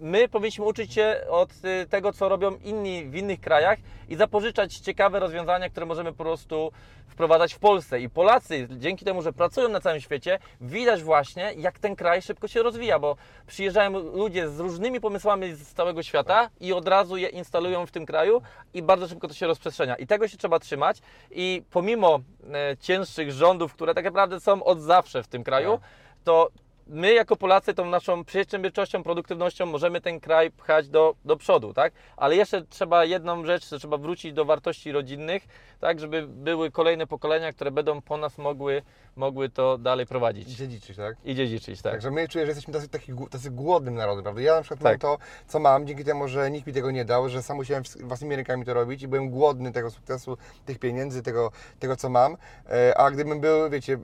my 0.00 0.28
powinniśmy 0.28 0.64
uczyć 0.64 0.94
się 0.94 1.20
od 1.30 1.52
y, 1.52 1.86
tego, 1.86 2.12
co 2.12 2.28
robią 2.28 2.56
inni 2.64 3.04
w 3.04 3.14
innych 3.14 3.40
krajach 3.40 3.78
i 4.08 4.16
zapożyczać 4.16 4.76
ciekawe 4.76 5.20
rozwiązania, 5.20 5.70
które 5.70 5.86
możemy 5.86 6.12
po 6.12 6.24
prostu 6.24 6.72
wprowadzać 7.06 7.54
w 7.54 7.58
Polsce. 7.58 8.00
I 8.00 8.10
Polacy, 8.10 8.68
dzięki 8.70 9.04
temu, 9.04 9.22
że 9.22 9.32
pracują 9.32 9.68
na 9.68 9.80
całym 9.80 10.00
świecie, 10.00 10.38
widać 10.60 11.02
właśnie, 11.02 11.52
jak 11.56 11.78
ten 11.78 11.96
kraj 11.96 12.22
szybko 12.22 12.48
się 12.48 12.62
rozwija, 12.62 12.98
bo 12.98 13.16
przyjeżdżają 13.46 13.90
ludzie 13.98 14.48
z 14.48 14.60
różnymi 14.60 15.00
pomysłami 15.00 15.54
z 15.54 15.74
całego 15.74 16.02
świata 16.02 16.50
i 16.60 16.72
od 16.72 16.88
razu 16.88 17.16
je 17.16 17.28
instalują 17.28 17.86
w 17.86 17.90
tym 17.90 18.06
kraju 18.06 18.42
i 18.74 18.82
bardzo 18.82 19.08
szybko 19.08 19.28
to 19.28 19.34
się 19.34 19.46
rozprzestrzenia. 19.46 19.96
I 19.96 20.06
tego 20.06 20.28
się 20.28 20.36
trzeba 20.36 20.58
trzymać 20.58 20.98
i 21.30 21.62
pomimo 21.70 22.20
e, 22.52 22.76
cięższych 22.76 23.32
rządów, 23.32 23.74
które 23.74 23.94
tak 23.94 24.04
naprawdę 24.04 24.40
są 24.40 24.64
od 24.64 24.80
zawsze 24.80 25.22
w 25.22 25.28
tym 25.28 25.44
kraju, 25.44 25.80
to 26.24 26.48
my 26.88 27.12
jako 27.12 27.36
Polacy 27.36 27.74
tą 27.74 27.84
naszą 27.84 28.24
przedsiębiorczością, 28.24 29.02
produktywnością 29.02 29.66
możemy 29.66 30.00
ten 30.00 30.20
kraj 30.20 30.50
pchać 30.50 30.88
do, 30.88 31.14
do 31.24 31.36
przodu, 31.36 31.74
tak? 31.74 31.92
Ale 32.16 32.36
jeszcze 32.36 32.62
trzeba 32.62 33.04
jedną 33.04 33.44
rzecz, 33.44 33.66
trzeba 33.66 33.96
wrócić 33.96 34.32
do 34.32 34.44
wartości 34.44 34.92
rodzinnych, 34.92 35.42
tak? 35.80 36.00
Żeby 36.00 36.26
były 36.28 36.70
kolejne 36.70 37.06
pokolenia, 37.06 37.52
które 37.52 37.70
będą 37.70 38.00
po 38.02 38.16
nas 38.16 38.38
mogły, 38.38 38.82
mogły 39.16 39.48
to 39.48 39.78
dalej 39.78 40.06
prowadzić 40.06 40.48
Dziedziczyć, 40.48 40.96
tak? 40.96 41.16
i 41.24 41.34
dziedziczyć, 41.34 41.82
tak? 41.82 41.92
Także 41.92 42.10
my 42.10 42.28
czuję, 42.28 42.44
że 42.46 42.50
jesteśmy 42.50 42.74
tacy, 42.74 42.88
taki, 42.88 43.12
tacy 43.30 43.50
głodnym 43.50 43.94
narodem, 43.94 44.22
prawda? 44.22 44.40
Ja 44.40 44.54
na 44.56 44.62
przykład 44.62 44.80
Tak. 44.80 44.92
mam 44.92 44.98
to, 44.98 45.24
co 45.46 45.58
mam, 45.58 45.86
dzięki 45.86 46.04
temu, 46.04 46.28
że 46.28 46.50
nikt 46.50 46.66
mi 46.66 46.72
tego 46.72 46.90
nie 46.90 47.04
dał, 47.04 47.28
że 47.28 47.42
sam 47.42 47.56
musiałem 47.56 47.82
własnymi 48.00 48.36
rękami 48.36 48.64
to 48.64 48.74
robić 48.74 49.02
i 49.02 49.08
byłem 49.08 49.30
głodny 49.30 49.72
tego 49.72 49.90
sukcesu, 49.90 50.38
tych 50.66 50.78
pieniędzy, 50.78 51.22
tego, 51.22 51.50
tego 51.78 51.96
co 51.96 52.08
mam. 52.08 52.36
E, 52.70 52.98
A 52.98 53.10
gdybym 53.10 53.40
był, 53.40 53.70
wiecie, 53.70 53.92
e, 53.94 53.98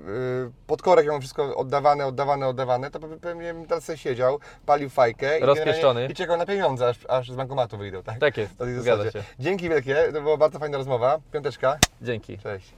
pod 0.66 0.82
korek, 0.82 1.06
ja 1.06 1.12
mam 1.12 1.20
wszystko 1.20 1.56
oddawane, 1.56 2.06
oddawane, 2.06 2.48
oddawane, 2.48 2.73
to 2.78 3.00
pe- 3.00 3.18
pewnie 3.18 3.54
bym 3.54 3.66
teraz 3.66 3.84
sobie 3.84 3.98
siedział, 3.98 4.38
palił 4.66 4.88
fajkę 4.90 5.38
i, 5.38 5.42
i 6.10 6.14
czekał 6.14 6.36
na 6.36 6.46
pieniądze, 6.46 6.88
aż, 6.88 6.96
aż 7.08 7.30
z 7.30 7.34
bankomatu 7.34 7.78
wyjdą, 7.78 8.02
tak? 8.02 8.18
Tak 8.18 8.36
jest, 8.36 8.58
To 8.58 8.64
zgadza 8.66 8.96
zasadzie. 9.04 9.10
się. 9.12 9.24
Dzięki 9.38 9.68
wielkie, 9.68 9.96
to 10.12 10.20
była 10.22 10.36
bardzo 10.36 10.58
fajna 10.58 10.78
rozmowa. 10.78 11.18
Piąteczka, 11.32 11.78
Dzięki. 12.02 12.38
cześć. 12.38 12.74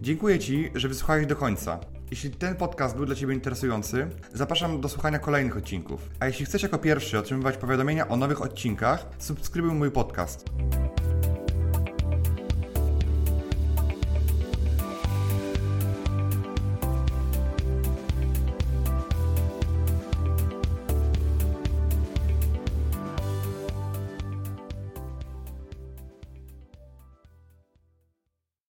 Dziękuję 0.00 0.38
Ci, 0.38 0.70
że 0.74 0.88
wysłuchałeś 0.88 1.26
do 1.26 1.36
końca. 1.36 1.78
Jeśli 2.10 2.30
ten 2.30 2.56
podcast 2.56 2.96
był 2.96 3.06
dla 3.06 3.14
Ciebie 3.14 3.34
interesujący, 3.34 4.06
zapraszam 4.34 4.80
do 4.80 4.88
słuchania 4.88 5.18
kolejnych 5.18 5.56
odcinków. 5.56 6.08
A 6.20 6.26
jeśli 6.26 6.46
chcesz 6.46 6.62
jako 6.62 6.78
pierwszy 6.78 7.18
otrzymywać 7.18 7.56
powiadomienia 7.56 8.08
o 8.08 8.16
nowych 8.16 8.42
odcinkach, 8.42 9.06
subskrybuj 9.18 9.72
mój 9.72 9.90
podcast. 9.90 10.44